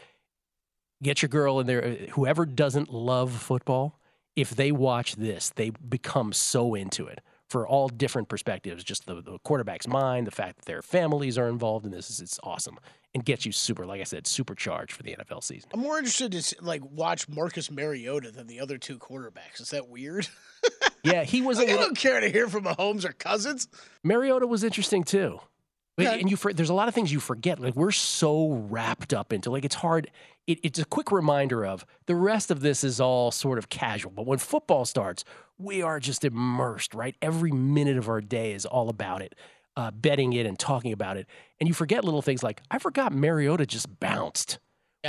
Get 1.03 1.21
your 1.21 1.29
girl 1.29 1.61
in 1.61 1.67
there. 1.67 1.83
Whoever 2.13 2.47
doesn't 2.47 2.93
love 2.93 3.33
football, 3.33 3.99
if 4.37 4.51
they 4.51 4.73
watch 4.73 5.17
this, 5.17 5.51
they 5.51 5.71
become 5.71 6.33
so 6.33 6.75
into 6.75 7.07
it 7.07 7.21
for 7.51 7.69
all 7.69 7.89
different 7.89 8.29
perspectives. 8.29 8.83
Just 8.83 9.05
the, 9.07 9.21
the 9.21 9.39
quarterback's 9.45 9.87
mind, 9.87 10.27
the 10.27 10.31
fact 10.31 10.57
that 10.59 10.65
their 10.65 10.83
families 10.83 11.37
are 11.37 11.49
involved 11.49 11.85
in 11.85 11.91
this, 11.91 12.09
is 12.09 12.21
it's 12.21 12.41
awesome 12.43 12.79
and 13.15 13.25
gets 13.25 13.47
you 13.47 13.53
super, 13.53 13.87
like 13.87 14.01
I 14.01 14.05
said, 14.05 14.27
supercharged 14.27 14.93
for 14.93 15.03
the 15.03 15.17
NFL 15.17 15.43
season. 15.45 15.71
I'm 15.73 15.81
more 15.81 15.99
interested 15.99 16.33
to 16.33 16.57
like 16.63 16.83
watch 16.85 17.29
Marcus 17.29 17.71
Mariota 17.71 18.31
than 18.31 18.47
the 18.47 18.61
other 18.61 18.77
two 18.79 18.99
quarterbacks. 18.99 19.61
Is 19.61 19.71
that 19.71 19.89
weird? 19.89 20.29
Yeah, 21.05 21.23
he 21.23 21.43
was. 21.43 21.59
Like, 21.59 21.69
a 21.69 21.71
I 21.71 21.75
little, 21.75 21.89
don't 21.89 21.99
care 21.99 22.19
to 22.19 22.31
hear 22.31 22.49
from 22.49 22.65
Mahomes 22.65 23.05
or 23.05 23.13
Cousins. 23.13 23.69
Mariota 24.03 24.47
was 24.47 24.65
interesting 24.65 25.05
too. 25.05 25.39
Okay. 26.01 26.19
And 26.19 26.29
you, 26.31 26.37
for, 26.37 26.53
there's 26.53 26.71
a 26.71 26.75
lot 26.75 26.89
of 26.89 26.95
things 26.95 27.13
you 27.13 27.21
forget. 27.21 27.61
Like 27.61 27.77
we're 27.77 27.93
so 27.93 28.53
wrapped 28.53 29.15
up 29.15 29.33
into 29.33 29.51
like 29.51 29.65
it's 29.65 29.77
hard. 29.77 30.11
It, 30.47 30.59
it's 30.63 30.79
a 30.79 30.85
quick 30.85 31.13
reminder 31.13 31.65
of 31.65 31.87
the 32.07 32.17
rest 32.17 32.51
of 32.51 32.61
this 32.61 32.83
is 32.83 33.01
all 33.01 33.31
sort 33.31 33.59
of 33.59 33.69
casual. 33.69 34.11
But 34.11 34.27
when 34.27 34.39
football 34.39 34.85
starts, 34.87 35.25
we 35.59 35.83
are 35.83 36.01
just 36.01 36.25
immersed. 36.25 36.95
Right, 36.95 37.15
every 37.23 37.53
minute 37.53 37.97
of 37.97 38.09
our 38.09 38.21
day 38.21 38.53
is 38.53 38.67
all 38.67 38.89
about 38.89 39.23
it, 39.23 39.35
uh, 39.77 39.91
betting 39.91 40.33
it 40.33 40.47
and 40.47 40.59
talking 40.59 40.93
about 40.93 41.17
it. 41.17 41.27
And 41.61 41.69
you 41.69 41.75
forget 41.75 42.05
little 42.05 42.23
things 42.23 42.43
like 42.43 42.61
I 42.71 42.79
forgot 42.79 43.13
Mariota 43.13 43.67
just 43.67 44.01
bounced. 44.01 44.59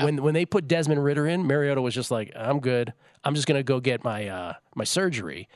When 0.03 0.21
when 0.23 0.33
they 0.33 0.45
put 0.45 0.67
Desmond 0.67 1.03
Ridder 1.03 1.25
in, 1.27 1.47
Mariota 1.47 1.81
was 1.81 1.93
just 1.93 2.11
like, 2.11 2.31
"I'm 2.35 2.59
good. 2.59 2.93
I'm 3.23 3.33
just 3.35 3.47
gonna 3.47 3.63
go 3.63 3.79
get 3.79 4.03
my 4.03 4.27
uh, 4.27 4.53
my 4.75 4.83
surgery." 4.83 5.47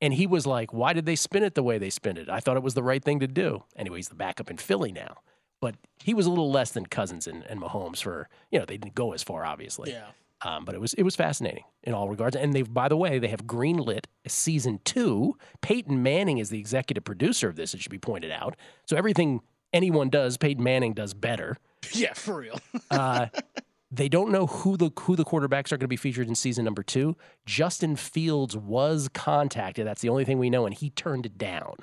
And 0.00 0.12
he 0.12 0.26
was 0.26 0.46
like, 0.46 0.72
why 0.72 0.92
did 0.92 1.06
they 1.06 1.16
spin 1.16 1.42
it 1.42 1.54
the 1.54 1.62
way 1.62 1.78
they 1.78 1.90
spin 1.90 2.16
it? 2.18 2.28
I 2.28 2.40
thought 2.40 2.56
it 2.56 2.62
was 2.62 2.74
the 2.74 2.82
right 2.82 3.02
thing 3.02 3.20
to 3.20 3.26
do. 3.26 3.64
Anyway, 3.76 3.96
he's 3.98 4.08
the 4.08 4.14
backup 4.14 4.50
in 4.50 4.58
Philly 4.58 4.92
now. 4.92 5.18
But 5.60 5.76
he 6.04 6.12
was 6.12 6.26
a 6.26 6.28
little 6.28 6.50
less 6.50 6.72
than 6.72 6.84
Cousins 6.86 7.26
and, 7.26 7.42
and 7.44 7.60
Mahomes 7.60 8.02
for, 8.02 8.28
you 8.50 8.58
know, 8.58 8.66
they 8.66 8.76
didn't 8.76 8.94
go 8.94 9.12
as 9.12 9.22
far, 9.22 9.46
obviously. 9.46 9.92
Yeah. 9.92 10.08
Um, 10.44 10.64
but 10.64 10.74
it 10.74 10.80
was 10.80 10.92
it 10.94 11.02
was 11.02 11.16
fascinating 11.16 11.64
in 11.82 11.94
all 11.94 12.08
regards. 12.08 12.36
And 12.36 12.52
they've, 12.52 12.72
by 12.72 12.88
the 12.88 12.96
way, 12.96 13.18
they 13.18 13.28
have 13.28 13.44
greenlit 13.44 14.04
season 14.26 14.80
two. 14.84 15.36
Peyton 15.62 16.02
Manning 16.02 16.38
is 16.38 16.50
the 16.50 16.58
executive 16.58 17.04
producer 17.04 17.48
of 17.48 17.56
this, 17.56 17.72
it 17.74 17.80
should 17.80 17.90
be 17.90 17.98
pointed 17.98 18.30
out. 18.30 18.56
So 18.86 18.96
everything 18.96 19.40
anyone 19.72 20.10
does, 20.10 20.36
Peyton 20.36 20.62
Manning 20.62 20.94
does 20.94 21.14
better. 21.14 21.56
Yeah, 21.92 22.14
for 22.14 22.38
real. 22.38 22.58
Uh, 22.90 23.26
they 23.92 24.08
don't 24.08 24.32
know 24.32 24.46
who 24.46 24.76
the 24.76 24.90
who 25.00 25.14
the 25.14 25.24
quarterbacks 25.24 25.66
are 25.70 25.76
going 25.76 25.80
to 25.80 25.88
be 25.88 25.96
featured 25.96 26.28
in 26.28 26.34
season 26.34 26.64
number 26.64 26.82
two. 26.82 27.16
Justin 27.46 27.94
Fields 27.94 28.56
was 28.56 29.08
contacted. 29.14 29.86
That's 29.86 30.00
the 30.02 30.08
only 30.08 30.24
thing 30.24 30.38
we 30.38 30.50
know, 30.50 30.66
and 30.66 30.74
he 30.74 30.90
turned 30.90 31.24
it 31.24 31.38
down. 31.38 31.76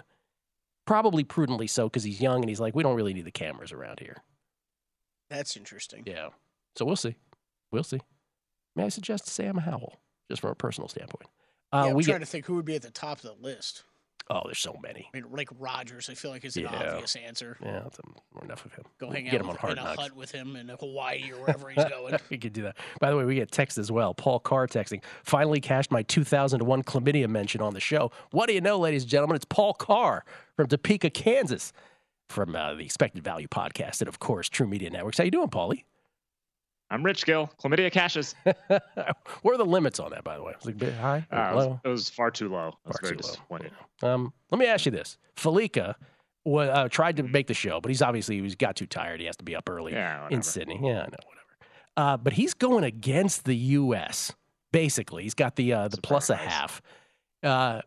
Probably 0.86 1.24
prudently 1.24 1.68
so 1.68 1.88
because 1.88 2.04
he's 2.04 2.20
young 2.20 2.42
and 2.42 2.50
he's 2.50 2.60
like, 2.60 2.76
we 2.76 2.84
don't 2.84 2.96
really 2.96 3.14
need 3.14 3.24
the 3.26 3.32
cameras 3.32 3.72
around 3.72 4.02
here. 4.02 4.18
That's 5.30 5.56
interesting. 5.56 6.04
Yeah. 6.06 6.30
So 6.76 6.84
we'll 6.84 6.98
see. 6.98 7.16
We'll 7.72 7.84
see. 7.84 8.02
May 8.76 8.86
I 8.86 8.90
suggest 8.90 9.28
Sam 9.28 9.58
Howell, 9.58 10.00
just 10.30 10.42
from 10.42 10.52
a 10.52 10.56
personal 10.56 10.88
standpoint? 10.88 11.30
Uh, 11.72 11.84
yeah, 11.86 11.90
I'm 11.92 11.96
we 11.96 12.04
trying 12.04 12.16
get, 12.20 12.26
to 12.26 12.32
think 12.32 12.46
who 12.46 12.56
would 12.56 12.66
be 12.66 12.76
at 12.76 12.82
the 12.82 12.92
top 12.92 13.18
of 13.18 13.24
the 13.24 13.36
list. 13.48 13.84
oh, 14.30 14.42
there's 14.46 14.60
so 14.60 14.76
many. 14.82 15.10
I 15.14 15.18
mean, 15.18 15.26
like 15.32 15.50
Rodgers, 15.60 16.10
I 16.10 16.14
feel 16.14 16.32
like 16.32 16.46
is 16.46 16.56
an 16.56 16.64
Yeah. 16.64 16.92
obvious 16.94 17.16
answer. 17.16 17.58
Yeah, 17.62 17.88
enough 18.42 18.66
of 18.66 18.74
him. 18.74 18.86
Go 19.00 19.10
hang 19.10 19.26
get 19.26 19.36
out 19.36 19.42
him 19.42 19.50
on 19.50 19.56
hard 19.58 19.74
in 19.74 19.80
a 19.80 19.96
hut 19.96 20.16
with 20.16 20.32
him 20.32 20.56
in 20.56 20.70
Hawaii 20.70 21.32
or 21.32 21.38
wherever 21.42 21.70
he's 21.70 21.84
going. 21.86 22.16
we 22.30 22.38
could 22.38 22.54
do 22.54 22.62
that. 22.64 22.78
By 23.00 23.10
the 23.10 23.18
way, 23.18 23.26
we 23.26 23.36
get 23.36 23.52
text 23.52 23.78
as 23.78 23.92
well. 23.92 24.14
Paul 24.14 24.40
Carr 24.40 24.68
texting. 24.68 25.04
Finally 25.24 25.62
cashed 25.62 25.92
my 25.92 26.04
2001 26.04 26.84
chlamydia 26.84 27.28
mention 27.28 27.60
on 27.62 27.74
the 27.74 27.80
show. 27.80 28.12
What 28.32 28.48
do 28.48 28.54
you 28.54 28.62
know, 28.62 28.80
ladies 28.80 29.04
and 29.04 29.10
gentlemen? 29.12 29.36
It's 29.36 29.46
Paul 29.46 29.74
Carr 29.74 30.24
from 30.56 30.68
Topeka, 30.68 31.10
Kansas, 31.10 31.74
from 32.30 32.56
uh, 32.56 32.76
the 32.76 32.86
Expected 32.86 33.24
Value 33.24 33.48
podcast, 33.48 34.00
and 34.02 34.08
of 34.08 34.20
course, 34.20 34.48
TruMedia 34.50 34.92
Networks. 34.92 35.18
How 35.18 35.24
you 35.26 35.32
doing, 35.32 35.50
Paulie? 35.50 35.84
I'm 36.94 37.02
Rich 37.04 37.26
Gill. 37.26 37.50
Chlamydia 37.60 37.92
cashes. 37.92 38.36
what 38.44 38.82
are 39.54 39.58
the 39.58 39.66
limits 39.66 40.00
on 40.00 40.12
that, 40.12 40.24
by 40.24 40.38
the 40.38 40.44
way? 40.44 40.54
Was 40.60 40.68
it 40.68 40.76
a 40.76 40.78
bit 40.78 40.94
high? 40.94 41.26
Uh, 41.32 41.50
it, 41.52 41.56
was, 41.56 41.80
it 41.84 41.88
was 41.88 42.10
far 42.12 42.30
too 42.30 42.50
low. 42.50 42.72
Was 42.86 42.98
Far 43.00 43.10
very 43.10 43.18
too 43.18 43.30
low. 44.04 44.08
Um, 44.14 44.34
let 44.52 44.60
me 44.60 44.68
ask 44.68 44.86
you 44.86 44.92
this: 44.92 45.18
Fallica 45.36 45.96
wa- 46.46 46.62
uh, 46.62 46.88
tried 46.90 47.18
to 47.18 47.24
make 47.24 47.48
the 47.48 47.56
show, 47.56 47.82
but 47.82 47.90
he's 47.90 48.04
obviously 48.04 48.40
he's 48.40 48.56
got 48.56 48.76
too 48.76 48.86
tired. 48.86 49.20
He 49.20 49.26
has 49.26 49.36
to 49.38 49.44
be 49.44 49.56
up 49.56 49.68
early 49.68 49.94
Yeah, 49.94 50.28
in. 50.30 50.44
Sydney. 50.44 50.80
Yeah, 50.84 50.90
I 50.90 51.06
know, 51.06 51.18
whatever. 51.26 51.58
Uh, 51.98 52.18
but 52.18 52.34
he's 52.34 52.54
going 52.54 52.84
against 52.84 53.46
the 53.46 53.56
U.S. 53.56 54.32
Basically, 54.72 55.24
he's 55.24 55.34
got 55.34 55.56
the 55.56 55.74
uh, 55.74 55.88
the 55.88 55.98
plus 55.98 56.30
a 56.30 56.36
half. 56.36 56.80
Uh, 57.42 57.82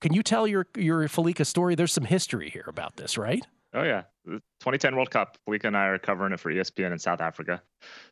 can 0.00 0.14
you 0.14 0.22
tell 0.22 0.46
your 0.46 0.66
your 0.74 1.06
Fallica 1.08 1.44
story? 1.44 1.74
There's 1.74 1.92
some 1.92 2.04
history 2.06 2.48
here 2.48 2.64
about 2.66 2.96
this, 2.96 3.18
right? 3.18 3.46
Oh 3.78 3.84
yeah, 3.84 4.02
the 4.24 4.32
2010 4.60 4.96
World 4.96 5.10
Cup. 5.10 5.36
Fallica 5.46 5.66
and 5.68 5.76
I 5.76 5.86
are 5.86 5.98
covering 5.98 6.32
it 6.32 6.40
for 6.40 6.52
ESPN 6.52 6.92
in 6.92 6.98
South 6.98 7.20
Africa. 7.20 7.62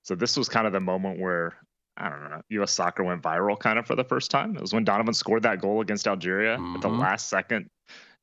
So 0.03 0.15
this 0.15 0.37
was 0.37 0.49
kind 0.49 0.67
of 0.67 0.73
the 0.73 0.81
moment 0.81 1.19
where 1.19 1.57
I 1.97 2.09
don't 2.11 2.31
know, 2.31 2.43
U.S. 2.51 2.73
soccer 2.73 3.03
went 3.03 3.23
viral 3.23 3.59
kind 3.59 3.79
of 3.79 3.87
for 3.87 3.97
the 3.97 4.05
first 4.05 4.31
time. 4.31 4.55
It 4.55 4.61
was 4.61 4.73
when 4.75 4.85
Donovan 4.85 5.15
scored 5.15 5.43
that 5.45 5.61
goal 5.61 5.81
against 5.81 6.07
Algeria 6.07 6.55
at 6.55 6.81
the 6.83 6.89
Mhm. 6.89 7.01
last 7.01 7.29
second. 7.29 7.71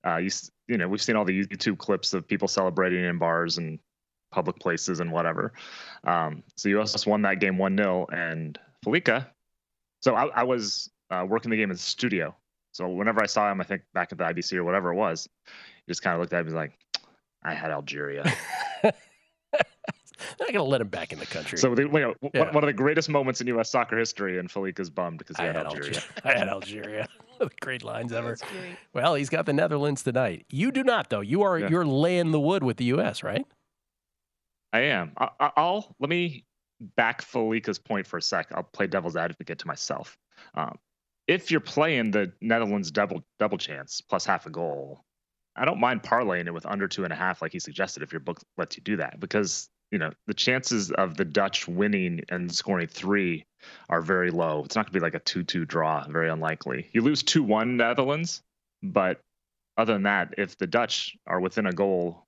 Uh, 0.06 0.18
you 0.18 0.30
you 0.68 0.78
know 0.78 0.88
we've 0.88 1.02
seen 1.02 1.16
all 1.16 1.26
the 1.26 1.46
YouTube 1.46 1.78
clips 1.80 2.14
of 2.14 2.28
people 2.28 2.48
celebrating 2.48 3.04
in 3.04 3.18
bars 3.18 3.58
and 3.58 3.80
public 4.32 4.58
places 4.60 5.00
and 5.00 5.12
whatever. 5.12 5.54
Um, 6.06 6.44
so 6.56 6.70
U.S. 6.70 7.06
won 7.06 7.22
that 7.24 7.40
game 7.40 7.58
one 7.58 7.76
0 7.78 8.08
and 8.12 8.58
Fallica. 8.86 9.28
So 10.02 10.16
I, 10.16 10.26
I 10.28 10.44
was 10.44 10.90
uh, 11.12 11.26
working 11.28 11.52
the 11.52 11.58
game 11.58 11.70
in 11.72 11.76
the 11.76 11.82
studio. 11.82 12.36
So 12.74 12.88
whenever 12.90 13.22
I 13.22 13.28
saw 13.28 13.52
him, 13.52 13.62
I 13.62 13.64
think 13.64 13.84
back 13.94 14.12
at 14.12 14.18
the 14.18 14.24
IBC 14.24 14.54
or 14.58 14.64
whatever 14.64 14.92
it 14.92 14.96
was, 14.96 15.30
he 15.46 15.52
just 15.92 16.02
kind 16.02 16.16
of 16.16 16.22
looked 16.22 16.34
at 16.34 16.38
me 16.38 16.40
and 16.40 16.46
was 16.48 16.54
like, 16.56 16.74
I 17.46 17.54
had 17.54 17.72
Algeria. 17.72 18.24
They're 18.84 18.94
not 20.40 20.54
going 20.54 20.54
to 20.56 20.64
let 20.64 20.82
him 20.82 20.88
back 20.88 21.12
in 21.12 21.20
the 21.20 21.26
country. 21.26 21.58
so 21.58 21.76
the, 21.76 21.84
you 21.84 21.88
know, 21.90 22.14
one- 22.22 22.32
Yeah. 22.34 22.52
one 22.52 22.64
of 22.64 22.68
the 22.68 22.74
greatest 22.74 23.10
moments 23.10 23.42
in 23.42 23.48
U.S. 23.48 23.70
soccer 23.70 23.98
history, 23.98 24.40
and 24.40 24.50
Fallica's 24.50 24.90
bummed 24.90 25.18
because 25.20 25.36
he 25.38 25.44
I 25.44 25.48
had, 25.48 25.56
had 25.58 25.66
Algeria. 25.68 25.88
Algeria. 25.98 26.22
I 26.24 26.38
had 26.40 26.48
Algeria. 26.50 27.08
great 27.62 27.84
lines 27.84 28.14
ever. 28.14 28.38
Well, 28.94 29.16
he's 29.16 29.30
got 29.30 29.46
the 29.46 29.54
Netherlands 29.54 30.02
tonight. 30.04 30.46
You 30.50 30.72
do 30.72 30.84
not, 30.84 31.10
though. 31.10 31.20
You 31.22 31.42
are 31.44 31.60
Yeah. 31.60 31.70
you're 31.70 31.86
laying 31.86 32.32
the 32.32 32.40
wood 32.40 32.64
with 32.64 32.78
the 32.78 32.86
U.S., 32.86 33.22
right? 33.22 33.46
I 34.72 34.82
am. 34.82 35.12
I, 35.18 35.30
I- 35.40 35.52
I'll 35.58 35.94
let 36.00 36.10
me 36.10 36.46
back 36.96 37.22
Fallica's 37.22 37.78
point 37.80 38.08
for 38.08 38.18
a 38.18 38.22
sec. 38.22 38.48
I'll 38.54 38.64
play 38.64 38.88
devil's 38.88 39.16
advocate 39.18 39.60
to 39.60 39.68
myself. 39.68 40.18
Um, 40.56 40.78
if 41.28 41.52
you're 41.52 41.60
playing 41.60 42.12
the 42.12 42.32
Netherlands 42.42 42.92
double 42.92 43.24
double 43.40 43.58
chance 43.58 44.02
plus 44.02 44.26
half 44.26 44.46
a 44.46 44.50
goal, 44.50 45.04
I 45.56 45.66
don't 45.66 45.80
mind 45.80 46.04
parlaying 46.04 46.48
it 46.48 46.54
with 46.54 46.66
under 46.66 46.88
two 46.88 47.04
and 47.04 47.14
a 47.14 47.16
half, 47.16 47.42
like 47.42 47.52
he 47.52 47.60
suggested, 47.60 48.04
if 48.04 48.12
your 48.12 48.20
book 48.20 48.40
lets 48.58 48.76
you 48.76 48.84
do 48.84 48.98
that, 48.98 49.20
because 49.20 49.70
you 49.92 50.00
know 50.00 50.12
the 50.26 50.34
chances 50.34 50.92
of 50.92 51.16
the 51.18 51.26
Dutch 51.26 51.68
winning 51.68 52.22
and 52.30 52.54
scoring 52.54 52.88
three 52.88 53.46
are 53.90 54.02
very 54.02 54.32
low. 54.32 54.64
It's 54.66 54.76
not 54.76 54.86
going 54.86 54.94
to 54.94 55.00
be 55.00 55.04
like 55.04 55.16
a 55.16 55.20
two-two 55.20 55.66
draw. 55.66 56.06
Very 56.08 56.30
unlikely. 56.30 56.90
You 56.94 57.02
lose 57.02 57.24
two-one 57.24 57.78
Netherlands, 57.78 58.42
but 58.82 59.22
other 59.78 59.94
than 59.94 60.04
that, 60.04 60.34
if 60.38 60.58
the 60.58 60.68
Dutch 60.68 61.16
are 61.28 61.40
within 61.40 61.68
a 61.68 61.72
goal 61.72 62.26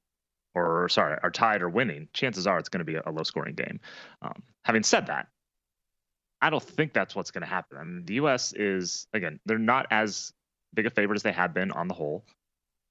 or 0.55 0.87
sorry, 0.89 1.17
are 1.21 1.31
tied 1.31 1.61
or 1.61 1.69
winning, 1.69 2.07
chances 2.13 2.47
are 2.47 2.57
it's 2.57 2.69
going 2.69 2.79
to 2.79 2.85
be 2.85 2.95
a, 2.95 3.11
low 3.11 3.23
scoring 3.23 3.53
game. 3.53 3.79
Um, 4.21 4.41
having 4.63 4.83
said 4.83 5.07
that, 5.07 5.27
I 6.41 6.49
don't 6.49 6.63
think 6.63 6.93
that's 6.93 7.15
what's 7.15 7.31
going 7.31 7.41
to 7.41 7.47
happen. 7.47 7.77
I 7.77 7.83
mean, 7.83 8.05
the 8.05 8.15
U.S. 8.15 8.53
is 8.53 9.07
again, 9.13 9.39
they're 9.45 9.57
not 9.57 9.87
as 9.91 10.31
big 10.73 10.85
a 10.85 10.89
favorite 10.89 11.17
as 11.17 11.23
they 11.23 11.31
have 11.31 11.53
been 11.53 11.71
on 11.71 11.87
the 11.87 11.93
whole, 11.93 12.25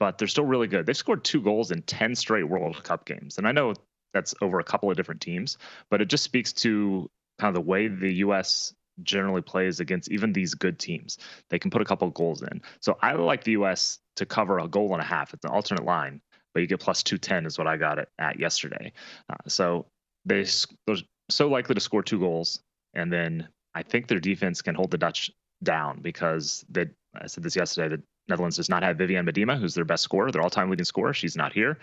but 0.04 0.18
they're 0.18 0.28
still 0.28 0.44
really 0.44 0.66
good. 0.66 0.84
They've 0.84 0.94
scored 0.94 1.24
two 1.24 1.40
goals 1.40 1.70
in 1.70 1.80
ten 1.80 2.14
straight 2.14 2.46
World 2.46 2.84
Cup 2.84 3.06
games, 3.06 3.38
and 3.38 3.48
I 3.48 3.52
know 3.52 3.72
that's 4.12 4.34
over 4.42 4.60
a 4.60 4.64
couple 4.64 4.90
of 4.90 4.98
different 4.98 5.22
teams, 5.22 5.56
but 5.88 6.02
it 6.02 6.08
just 6.08 6.24
speaks 6.24 6.52
to 6.52 7.10
kind 7.38 7.48
of 7.48 7.54
the 7.54 7.66
way 7.66 7.88
the 7.88 8.12
U.S. 8.16 8.74
generally 9.02 9.40
plays 9.40 9.80
against 9.80 10.10
even 10.10 10.34
these 10.34 10.52
good 10.52 10.78
teams. 10.78 11.16
They 11.48 11.58
can 11.58 11.70
put 11.70 11.80
a 11.80 11.86
couple 11.86 12.06
of 12.06 12.12
goals 12.12 12.42
in. 12.42 12.60
So 12.80 12.98
I 13.00 13.14
like 13.14 13.44
the 13.44 13.52
U.S. 13.52 13.98
to 14.16 14.26
cover 14.26 14.58
a 14.58 14.68
goal 14.68 14.92
and 14.92 15.00
a 15.00 15.06
half. 15.06 15.32
It's 15.32 15.44
an 15.46 15.50
alternate 15.50 15.86
line 15.86 16.20
but 16.52 16.60
you 16.60 16.66
get 16.68 16.78
plus 16.78 17.02
210 17.02 17.46
is 17.46 17.58
what 17.58 17.66
I 17.66 17.76
got 17.76 17.98
it 17.98 18.08
at 18.18 18.38
yesterday. 18.38 18.92
Uh, 19.28 19.48
so 19.48 19.86
they, 20.24 20.46
they're 20.86 20.96
so 21.28 21.48
likely 21.48 21.74
to 21.74 21.80
score 21.80 22.02
two 22.02 22.20
goals, 22.20 22.60
and 22.94 23.12
then 23.12 23.48
I 23.74 23.82
think 23.82 24.06
their 24.06 24.20
defense 24.20 24.62
can 24.62 24.76
hold 24.76 24.92
the 24.92 24.98
Dutch 24.98 25.32
down 25.62 26.00
because 26.00 26.64
they. 26.70 26.86
I 27.20 27.26
said 27.26 27.44
this 27.44 27.56
yesterday. 27.56 27.96
The 27.96 28.02
Netherlands 28.28 28.56
does 28.56 28.68
not 28.68 28.82
have 28.82 28.96
Vivianne 28.96 29.28
Miedema, 29.28 29.58
who's 29.58 29.74
their 29.74 29.84
best 29.84 30.02
scorer, 30.02 30.30
their 30.30 30.42
all-time 30.42 30.70
leading 30.70 30.84
scorer. 30.84 31.12
She's 31.12 31.36
not 31.36 31.52
here. 31.52 31.78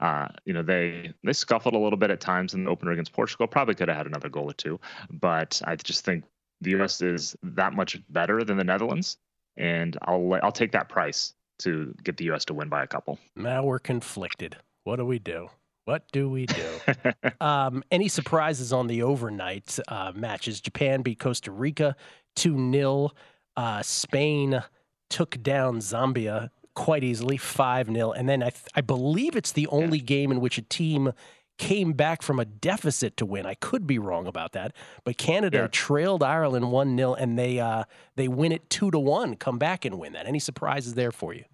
Uh, 0.00 0.28
you 0.44 0.52
know 0.52 0.62
they 0.62 1.12
they 1.22 1.32
scuffled 1.32 1.74
a 1.74 1.78
little 1.78 1.98
bit 1.98 2.10
at 2.10 2.20
times 2.20 2.54
in 2.54 2.64
the 2.64 2.70
opener 2.70 2.92
against 2.92 3.12
Portugal. 3.12 3.46
Probably 3.46 3.74
could 3.74 3.88
have 3.88 3.96
had 3.96 4.06
another 4.06 4.28
goal 4.28 4.50
or 4.50 4.54
two, 4.54 4.80
but 5.10 5.60
I 5.64 5.76
just 5.76 6.04
think 6.04 6.24
the 6.60 6.70
U.S. 6.70 7.00
is 7.00 7.36
that 7.42 7.72
much 7.74 8.00
better 8.08 8.42
than 8.44 8.56
the 8.56 8.64
Netherlands, 8.64 9.18
and 9.56 9.96
I'll 10.02 10.38
I'll 10.42 10.52
take 10.52 10.72
that 10.72 10.88
price 10.88 11.34
to 11.60 11.94
get 12.02 12.16
the 12.16 12.24
U.S. 12.26 12.44
to 12.46 12.54
win 12.54 12.68
by 12.68 12.82
a 12.82 12.86
couple. 12.86 13.18
Now 13.36 13.64
we're 13.64 13.78
conflicted. 13.78 14.56
What 14.84 14.96
do 14.96 15.06
we 15.06 15.18
do? 15.18 15.48
What 15.84 16.10
do 16.12 16.30
we 16.30 16.46
do? 16.46 16.80
um, 17.40 17.84
any 17.90 18.08
surprises 18.08 18.72
on 18.72 18.86
the 18.86 19.02
overnight 19.02 19.78
uh, 19.88 20.12
matches? 20.14 20.60
Japan 20.60 21.02
beat 21.02 21.18
Costa 21.18 21.52
Rica 21.52 21.94
2 22.36 22.72
0. 22.72 23.10
Uh, 23.56 23.82
Spain 23.82 24.62
took 25.10 25.42
down 25.42 25.78
Zambia 25.78 26.50
quite 26.74 27.04
easily 27.04 27.36
5 27.36 27.86
0. 27.86 28.12
And 28.12 28.28
then 28.28 28.42
I, 28.42 28.50
th- 28.50 28.64
I 28.74 28.80
believe 28.80 29.36
it's 29.36 29.52
the 29.52 29.66
only 29.68 30.00
game 30.00 30.32
in 30.32 30.40
which 30.40 30.58
a 30.58 30.62
team 30.62 31.12
came 31.56 31.92
back 31.92 32.20
from 32.20 32.40
a 32.40 32.44
deficit 32.44 33.16
to 33.16 33.24
win. 33.24 33.46
I 33.46 33.54
could 33.54 33.86
be 33.86 33.96
wrong 33.98 34.26
about 34.26 34.52
that, 34.52 34.72
but 35.04 35.16
Canada 35.18 35.58
Yeah. 35.58 35.68
trailed 35.70 36.22
Ireland 36.24 36.72
1 36.72 36.96
0 36.96 37.14
and 37.14 37.38
they, 37.38 37.60
uh, 37.60 37.84
they 38.16 38.26
win 38.26 38.50
it 38.50 38.68
2 38.70 38.90
to 38.90 38.98
1, 38.98 39.36
come 39.36 39.56
back 39.58 39.84
and 39.84 39.98
win 39.98 40.14
that. 40.14 40.26
Any 40.26 40.40
surprises 40.40 40.94
there 40.94 41.12
for 41.12 41.32
you? 41.32 41.44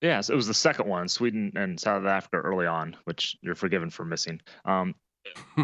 Yeah, 0.00 0.22
so 0.22 0.32
it 0.32 0.36
was 0.36 0.46
the 0.46 0.54
second 0.54 0.88
one, 0.88 1.08
Sweden 1.08 1.52
and 1.56 1.78
South 1.78 2.06
Africa 2.06 2.38
early 2.38 2.66
on, 2.66 2.96
which 3.04 3.36
you're 3.42 3.54
forgiven 3.54 3.90
for 3.90 4.06
missing. 4.06 4.40
Um, 4.64 4.94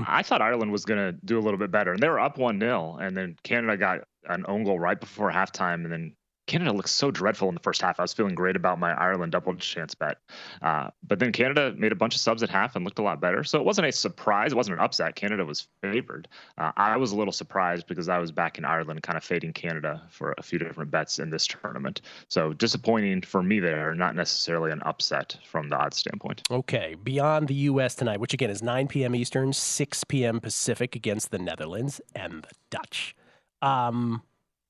I 0.07 0.23
thought 0.23 0.43
Ireland 0.43 0.71
was 0.71 0.85
going 0.85 0.99
to 1.01 1.12
do 1.25 1.39
a 1.39 1.41
little 1.41 1.57
bit 1.59 1.71
better, 1.71 1.93
and 1.93 2.03
they 2.03 2.09
were 2.11 2.21
up 2.21 2.37
one 2.37 2.61
0 2.61 2.99
and 3.01 3.17
then 3.17 3.37
Canada 3.45 3.79
got 3.79 4.01
an 4.29 4.45
own 4.47 4.64
goal 4.64 4.79
right 4.79 5.01
before 5.01 5.31
halftime, 5.33 5.85
and 5.85 5.91
then 5.91 6.14
Canada 6.47 6.72
looked 6.72 6.88
so 6.88 7.11
dreadful 7.11 7.49
in 7.49 7.55
the 7.55 7.61
first 7.61 7.82
half. 7.82 7.99
I 7.99 8.03
was 8.03 8.12
feeling 8.12 8.34
great 8.34 8.57
about 8.57 8.78
my 8.78 8.92
Ireland 8.92 9.32
double 9.32 9.55
chance 9.57 9.94
bet, 9.94 10.18
uh, 10.62 10.90
but 11.07 11.18
then 11.18 11.32
Canada 11.32 11.74
made 11.76 11.92
a 11.92 11.97
bunch 11.97 12.14
of 12.14 12.20
subs 12.20 12.42
at 12.42 12.49
half 12.49 12.76
and 12.76 12.84
looked 12.84 12.99
a 12.99 13.03
lot 13.03 13.20
better. 13.20 13.42
So 13.44 13.59
it 13.59 13.64
wasn't 13.64 13.88
a 13.88 13.92
surprise. 13.92 14.53
It 14.53 14.57
wasn't 14.57 14.78
an 14.78 14.84
upset. 14.84 15.16
Canada 15.16 15.44
was 15.44 15.68
favored. 15.82 16.28
Uh, 16.57 16.72
I 16.76 16.97
was 16.97 17.12
a 17.12 17.16
little 17.16 17.32
surprised 17.32 17.86
because 17.86 18.09
I 18.09 18.18
was 18.18 18.30
back 18.30 18.59
in 18.59 18.64
Ireland, 18.64 19.03
kind 19.03 19.16
of 19.16 19.24
fading 19.24 19.53
Canada 19.53 20.03
for 20.11 20.34
a 20.38 20.42
few 20.42 20.59
different 20.59 20.90
bets 20.90 21.18
in 21.18 21.30
this 21.30 21.47
tournament. 21.47 22.03
So 22.28 22.53
disappointing 22.53 23.22
for 23.22 23.42
me 23.42 23.61
there, 23.61 23.94
not 23.94 24.14
necessarily 24.14 24.70
an 24.70 24.82
upset 24.82 25.36
from 25.44 25.68
the 25.68 25.76
odds 25.76 25.97
standpoint. 25.97 26.42
Okay, 26.51 26.94
beyond 27.03 27.49
the 27.49 27.55
U.S. 27.55 27.94
tonight, 27.94 28.20
which 28.20 28.34
again 28.34 28.51
is 28.51 28.62
9 28.62 28.86
p.m. 28.88 29.14
Eastern, 29.14 29.53
6 29.53 30.05
p.m. 30.05 30.40
Pacific 30.40 30.94
against 30.94 31.30
the 31.30 31.38
Netherlands 31.38 32.01
and 32.14 32.42
the 32.42 32.55
Dutch. 32.70 33.16
Um, 33.62 34.22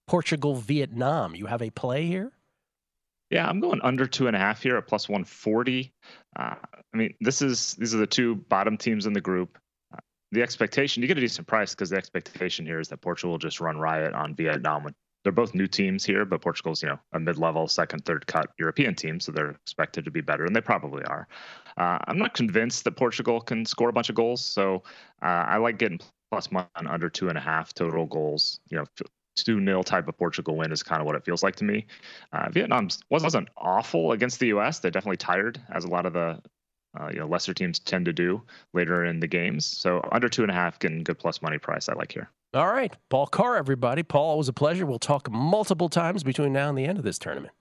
Portugal, 0.07 0.55
Vietnam. 0.55 1.35
You 1.35 1.47
have 1.47 1.63
a 1.63 1.71
play 1.71 2.07
here? 2.07 2.33
Yeah, 3.31 3.49
I'm 3.49 3.61
going 3.61 3.81
under 3.83 4.07
two 4.07 4.29
and 4.29 4.37
a 4.37 4.39
half 4.39 4.63
here 4.63 4.77
at 4.77 4.87
plus 4.87 5.09
140. 5.09 5.93
Uh, 6.39 6.43
I 6.43 6.97
mean, 6.97 7.15
this 7.21 7.43
is 7.43 7.75
these 7.75 7.95
are 7.95 7.99
the 7.99 8.07
two 8.07 8.37
bottom 8.37 8.77
teams 8.77 9.07
in 9.07 9.13
the 9.13 9.21
group. 9.21 9.59
Uh, 9.93 9.99
the 10.31 10.43
expectation 10.43 11.03
you 11.03 11.09
get 11.09 11.19
a 11.19 11.21
decent 11.21 11.49
price 11.49 11.75
because 11.75 11.91
the 11.91 11.97
expectation 11.97 12.65
here 12.65 12.79
is 12.79 12.89
that 12.89 13.01
Portugal 13.01 13.33
will 13.33 13.39
just 13.39 13.61
run 13.61 13.79
riot 13.79 14.15
on 14.15 14.35
Vietnam. 14.35 14.87
They're 15.25 15.33
both 15.33 15.57
new 15.57 15.67
teams 15.67 16.05
here, 16.05 16.25
but 16.25 16.41
Portugal's 16.41 16.85
you 16.85 16.89
know 16.89 17.01
a 17.13 17.19
mid-level, 17.19 17.67
second, 17.67 18.05
third 18.05 18.29
cut 18.29 18.51
European 18.61 18.95
team, 18.95 19.19
so 19.19 19.33
they're 19.33 19.51
expected 19.51 20.05
to 20.05 20.13
be 20.13 20.21
better, 20.21 20.45
and 20.45 20.55
they 20.55 20.61
probably 20.61 21.03
are. 21.03 21.27
Uh, 21.77 21.99
I'm 22.07 22.19
not 22.19 22.33
convinced 22.33 22.85
that 22.85 22.93
Portugal 22.93 23.41
can 23.41 23.65
score 23.67 23.89
a 23.89 23.93
bunch 23.93 24.09
of 24.09 24.15
goals, 24.15 24.41
so 24.41 24.85
uh, 25.21 25.47
I 25.49 25.57
like 25.57 25.79
getting 25.79 25.99
plus 26.31 26.53
money 26.53 26.69
on 26.77 26.87
under 26.87 27.09
two 27.09 27.29
and 27.29 27.37
a 27.37 27.41
half 27.41 27.75
total 27.75 28.07
goals. 28.07 28.61
You 28.71 28.79
know, 28.79 28.85
two 29.37 29.61
nil 29.61 29.84
type 29.84 30.09
of 30.09 30.16
Portugal 30.16 30.57
win 30.57 30.72
is 30.72 30.82
kind 30.82 31.01
of 31.01 31.07
what 31.07 31.14
it 31.14 31.24
feels 31.24 31.43
like 31.43 31.57
to 31.57 31.64
me. 31.64 31.87
Uh, 32.32 32.49
Vietnam 32.51 32.89
wasn't 33.11 33.49
awful 33.57 34.12
against 34.12 34.41
the 34.41 34.49
U.S. 34.49 34.80
They 34.80 34.91
definitely 34.91 35.18
tired, 35.18 35.61
as 35.72 35.84
a 35.84 35.89
lot 35.89 36.07
of 36.07 36.12
the 36.12 36.41
uh, 36.99 37.09
you 37.12 37.20
know 37.20 37.26
lesser 37.26 37.55
teams 37.55 37.78
tend 37.78 38.07
to 38.07 38.12
do 38.12 38.43
later 38.72 39.05
in 39.05 39.20
the 39.20 39.26
games. 39.26 39.66
So 39.66 40.07
under 40.12 40.28
two 40.28 40.43
and 40.43 40.51
a 40.51 40.55
half, 40.55 40.78
getting 40.78 41.05
good 41.05 41.18
plus 41.18 41.43
money 41.43 41.59
price. 41.59 41.89
I 41.89 41.95
like 41.95 42.12
here. 42.12 42.30
All 42.55 42.72
right, 42.72 42.95
Paul 43.11 43.26
Carr, 43.26 43.57
everybody. 43.57 44.03
Paul, 44.03 44.30
always 44.30 44.49
a 44.49 44.53
pleasure. 44.53 44.87
We'll 44.87 44.99
talk 44.99 45.30
multiple 45.30 45.89
times 45.89 46.22
between 46.22 46.53
now 46.53 46.68
and 46.68 46.78
the 46.78 46.87
end 46.87 46.99
of 46.99 47.05
this 47.05 47.18
tournament. 47.18 47.53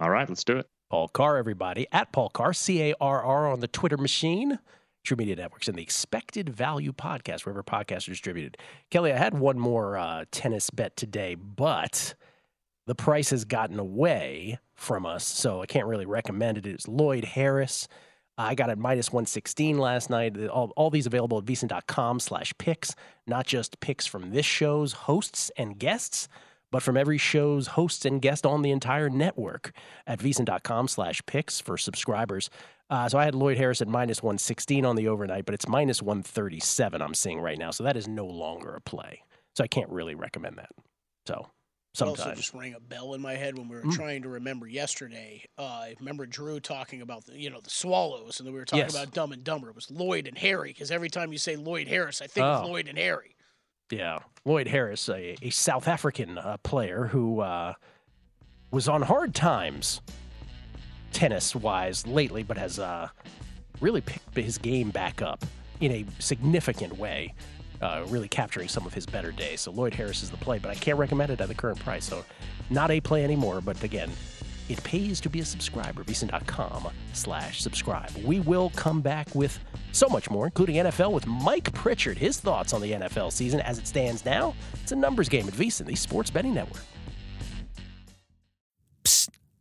All 0.00 0.10
right, 0.10 0.28
let's 0.28 0.44
do 0.44 0.58
it. 0.58 0.68
Paul 0.90 1.08
Carr, 1.08 1.36
everybody. 1.36 1.86
At 1.90 2.12
Paul 2.12 2.28
Carr, 2.28 2.52
C 2.52 2.90
A 2.90 2.94
R 3.00 3.22
R 3.22 3.50
on 3.50 3.60
the 3.60 3.68
Twitter 3.68 3.96
machine. 3.96 4.58
TruMedia 5.06 5.36
Networks 5.36 5.68
and 5.68 5.78
the 5.78 5.82
Expected 5.82 6.50
Value 6.50 6.92
Podcast, 6.92 7.46
wherever 7.46 7.62
podcasts 7.62 8.08
are 8.08 8.12
distributed. 8.12 8.58
Kelley, 8.90 9.12
I 9.12 9.16
had 9.16 9.34
one 9.34 9.58
more 9.58 9.96
uh, 9.96 10.24
tennis 10.30 10.70
bet 10.70 10.96
today, 10.96 11.36
but 11.36 12.14
the 12.86 12.94
price 12.94 13.30
has 13.30 13.44
gotten 13.44 13.78
away 13.78 14.58
from 14.74 15.06
us, 15.06 15.24
so 15.24 15.62
I 15.62 15.66
can't 15.66 15.86
really 15.86 16.06
recommend 16.06 16.58
it. 16.58 16.66
It's 16.66 16.88
Lloyd 16.88 17.24
Harris. 17.24 17.88
I 18.38 18.54
got 18.54 18.68
it 18.68 18.78
minus 18.78 19.10
116 19.12 19.78
last 19.78 20.10
night. 20.10 20.36
All, 20.48 20.72
all 20.76 20.90
these 20.90 21.06
available 21.06 21.38
at 21.38 21.44
VSiN.com 21.44 22.20
slash 22.20 22.52
picks, 22.58 22.94
not 23.26 23.46
just 23.46 23.80
picks 23.80 24.06
from 24.06 24.32
this 24.32 24.44
show's 24.44 24.92
hosts 24.92 25.50
and 25.56 25.78
guests, 25.78 26.28
but 26.70 26.82
from 26.82 26.96
every 26.96 27.16
show's 27.16 27.68
hosts 27.68 28.04
and 28.04 28.20
guests 28.20 28.44
on 28.44 28.62
the 28.62 28.70
entire 28.70 29.08
network 29.08 29.72
at 30.06 30.18
VSiN.com 30.18 30.88
slash 30.88 31.22
picks 31.26 31.60
for 31.60 31.78
subscribers. 31.78 32.50
Uh, 32.88 33.08
so 33.08 33.18
I 33.18 33.24
had 33.24 33.34
Lloyd 33.34 33.56
Harris 33.56 33.80
at 33.82 33.88
minus 33.88 34.22
116 34.22 34.84
on 34.84 34.94
the 34.96 35.08
overnight, 35.08 35.44
but 35.44 35.54
it's 35.54 35.66
minus 35.68 36.00
137 36.02 37.02
I'm 37.02 37.14
seeing 37.14 37.40
right 37.40 37.58
now. 37.58 37.70
So 37.72 37.82
that 37.84 37.96
is 37.96 38.06
no 38.06 38.26
longer 38.26 38.74
a 38.74 38.80
play. 38.80 39.22
So 39.56 39.64
I 39.64 39.66
can't 39.66 39.90
really 39.90 40.14
recommend 40.14 40.58
that. 40.58 40.68
So 41.26 41.48
It 41.94 41.96
sometimes. 41.98 42.20
also 42.20 42.34
just 42.34 42.54
rang 42.54 42.74
a 42.74 42.80
bell 42.80 43.14
in 43.14 43.20
my 43.20 43.34
head 43.34 43.58
when 43.58 43.68
we 43.68 43.74
were 43.76 43.82
Mm. 43.82 43.92
trying 43.94 44.22
to 44.22 44.28
remember 44.28 44.68
yesterday. 44.68 45.44
Uh, 45.58 45.62
I 45.64 45.94
remember 45.98 46.26
Drew 46.26 46.60
talking 46.60 47.02
about 47.02 47.24
the 47.24 47.36
you 47.36 47.50
know 47.50 47.60
the 47.60 47.70
Swallows, 47.70 48.38
and 48.38 48.46
then 48.46 48.52
we 48.54 48.60
were 48.60 48.64
talking 48.66 48.84
Yes. 48.84 48.94
about 48.94 49.12
Dumb 49.12 49.32
and 49.32 49.42
Dumber. 49.42 49.70
It 49.70 49.74
was 49.74 49.90
Lloyd 49.90 50.28
and 50.28 50.38
Harry 50.38 50.70
because 50.70 50.92
every 50.92 51.08
time 51.10 51.32
you 51.32 51.38
say 51.38 51.56
Lloyd 51.56 51.88
Harris, 51.88 52.22
I 52.22 52.28
think 52.28 52.44
of 52.46 52.64
Oh. 52.64 52.68
Lloyd 52.68 52.86
and 52.86 52.98
Harry. 52.98 53.34
Yeah, 53.90 54.18
Lloyd 54.44 54.68
Harris, 54.68 55.08
a, 55.08 55.36
a 55.42 55.50
South 55.50 55.88
African 55.88 56.38
uh, 56.38 56.56
player 56.58 57.06
who 57.06 57.40
uh, 57.40 57.74
was 58.70 58.88
on 58.88 59.02
hard 59.02 59.34
times 59.34 60.00
tennis 61.12 61.54
wise 61.54 62.06
lately, 62.06 62.42
but 62.42 62.58
has 62.58 62.78
uh, 62.78 63.08
really 63.80 64.00
picked 64.00 64.36
his 64.36 64.58
game 64.58 64.90
back 64.90 65.22
up 65.22 65.44
in 65.80 65.92
a 65.92 66.04
significant 66.18 66.96
way, 66.98 67.34
uh, 67.82 68.04
really 68.08 68.28
capturing 68.28 68.68
some 68.68 68.86
of 68.86 68.94
his 68.94 69.06
better 69.06 69.32
days. 69.32 69.60
So 69.62 69.70
Lloyd 69.70 69.94
Harris 69.94 70.22
is 70.22 70.30
the 70.30 70.36
play, 70.36 70.58
but 70.58 70.70
I 70.70 70.74
can't 70.74 70.98
recommend 70.98 71.30
it 71.30 71.40
at 71.40 71.48
the 71.48 71.54
current 71.54 71.78
price. 71.80 72.04
So 72.04 72.24
not 72.70 72.90
a 72.90 73.00
play 73.00 73.24
anymore, 73.24 73.60
but 73.60 73.82
again, 73.82 74.10
it 74.68 74.82
pays 74.82 75.20
to 75.20 75.30
be 75.30 75.40
a 75.40 75.44
subscriber. 75.44 76.02
VSiN.com 76.02 76.88
slash 77.12 77.60
subscribe. 77.62 78.10
We 78.24 78.40
will 78.40 78.70
come 78.70 79.00
back 79.00 79.32
with 79.34 79.58
so 79.92 80.08
much 80.08 80.28
more, 80.28 80.46
including 80.46 80.76
NFL 80.76 81.12
with 81.12 81.26
Mike 81.26 81.72
Pritchard. 81.72 82.18
His 82.18 82.40
thoughts 82.40 82.72
on 82.72 82.80
the 82.80 82.92
NFL 82.92 83.32
season 83.32 83.60
as 83.60 83.78
it 83.78 83.86
stands 83.86 84.24
now. 84.24 84.54
It's 84.82 84.92
a 84.92 84.96
numbers 84.96 85.28
game 85.28 85.46
at 85.46 85.54
VSiN, 85.54 85.86
the 85.86 85.94
Sports 85.94 86.30
Betting 86.30 86.54
Network. 86.54 86.82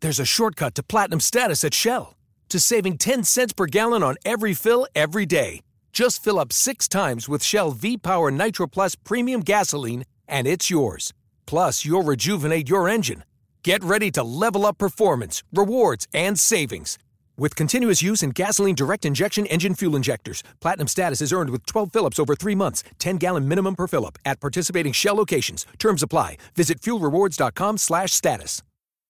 There's 0.06 0.20
a 0.20 0.34
shortcut 0.40 0.76
to 0.76 0.84
platinum 0.84 1.20
status 1.20 1.64
at 1.64 1.74
Shell 1.74 2.16
to 2.50 2.60
saving 2.60 3.00
10 3.00 3.24
cents 3.24 3.54
per 3.54 3.66
gallon 3.66 4.04
on 4.04 4.18
every 4.24 4.54
fill 4.54 4.86
every 4.94 5.26
day. 5.26 5.62
Just 5.94 6.24
fill 6.24 6.38
up 6.38 6.54
six 6.54 6.88
times 6.88 7.28
with 7.28 7.42
Shell 7.42 7.72
V 7.72 7.98
Power 7.98 8.30
Nitro 8.30 8.68
Plus 8.68 8.94
Premium 8.94 9.42
Gasoline, 9.42 10.06
and 10.28 10.46
it's 10.46 10.70
yours. 10.70 11.12
Plus, 11.48 11.86
you'll 11.86 12.04
rejuvenate 12.04 12.70
your 12.70 12.88
engine. 12.88 13.24
Get 13.64 13.84
ready 13.84 14.12
to 14.12 14.22
level 14.22 14.68
up 14.68 14.78
performance, 14.78 15.42
rewards, 15.52 16.08
and 16.14 16.38
savings. 16.38 17.00
With 17.36 17.56
continuous 17.56 18.04
use 18.04 18.22
in 18.22 18.30
gasoline 18.30 18.76
direct 18.76 19.06
injection 19.06 19.48
engine 19.48 19.74
fuel 19.74 19.96
injectors, 19.96 20.44
platinum 20.60 20.88
status 20.88 21.20
is 21.20 21.34
earned 21.34 21.50
with 21.50 21.66
12 21.66 21.92
Phillips 21.92 22.20
over 22.20 22.36
three 22.36 22.54
months, 22.54 22.84
10 23.00 23.18
gallon 23.18 23.48
minimum 23.48 23.76
per 23.76 23.88
Phillip 23.88 24.20
at 24.24 24.40
participating 24.40 24.94
Shell 24.94 25.16
locations. 25.16 25.66
Terms 25.80 26.04
apply. 26.04 26.38
Visit 26.54 26.80
fuelrewards.com/status. 26.80 28.62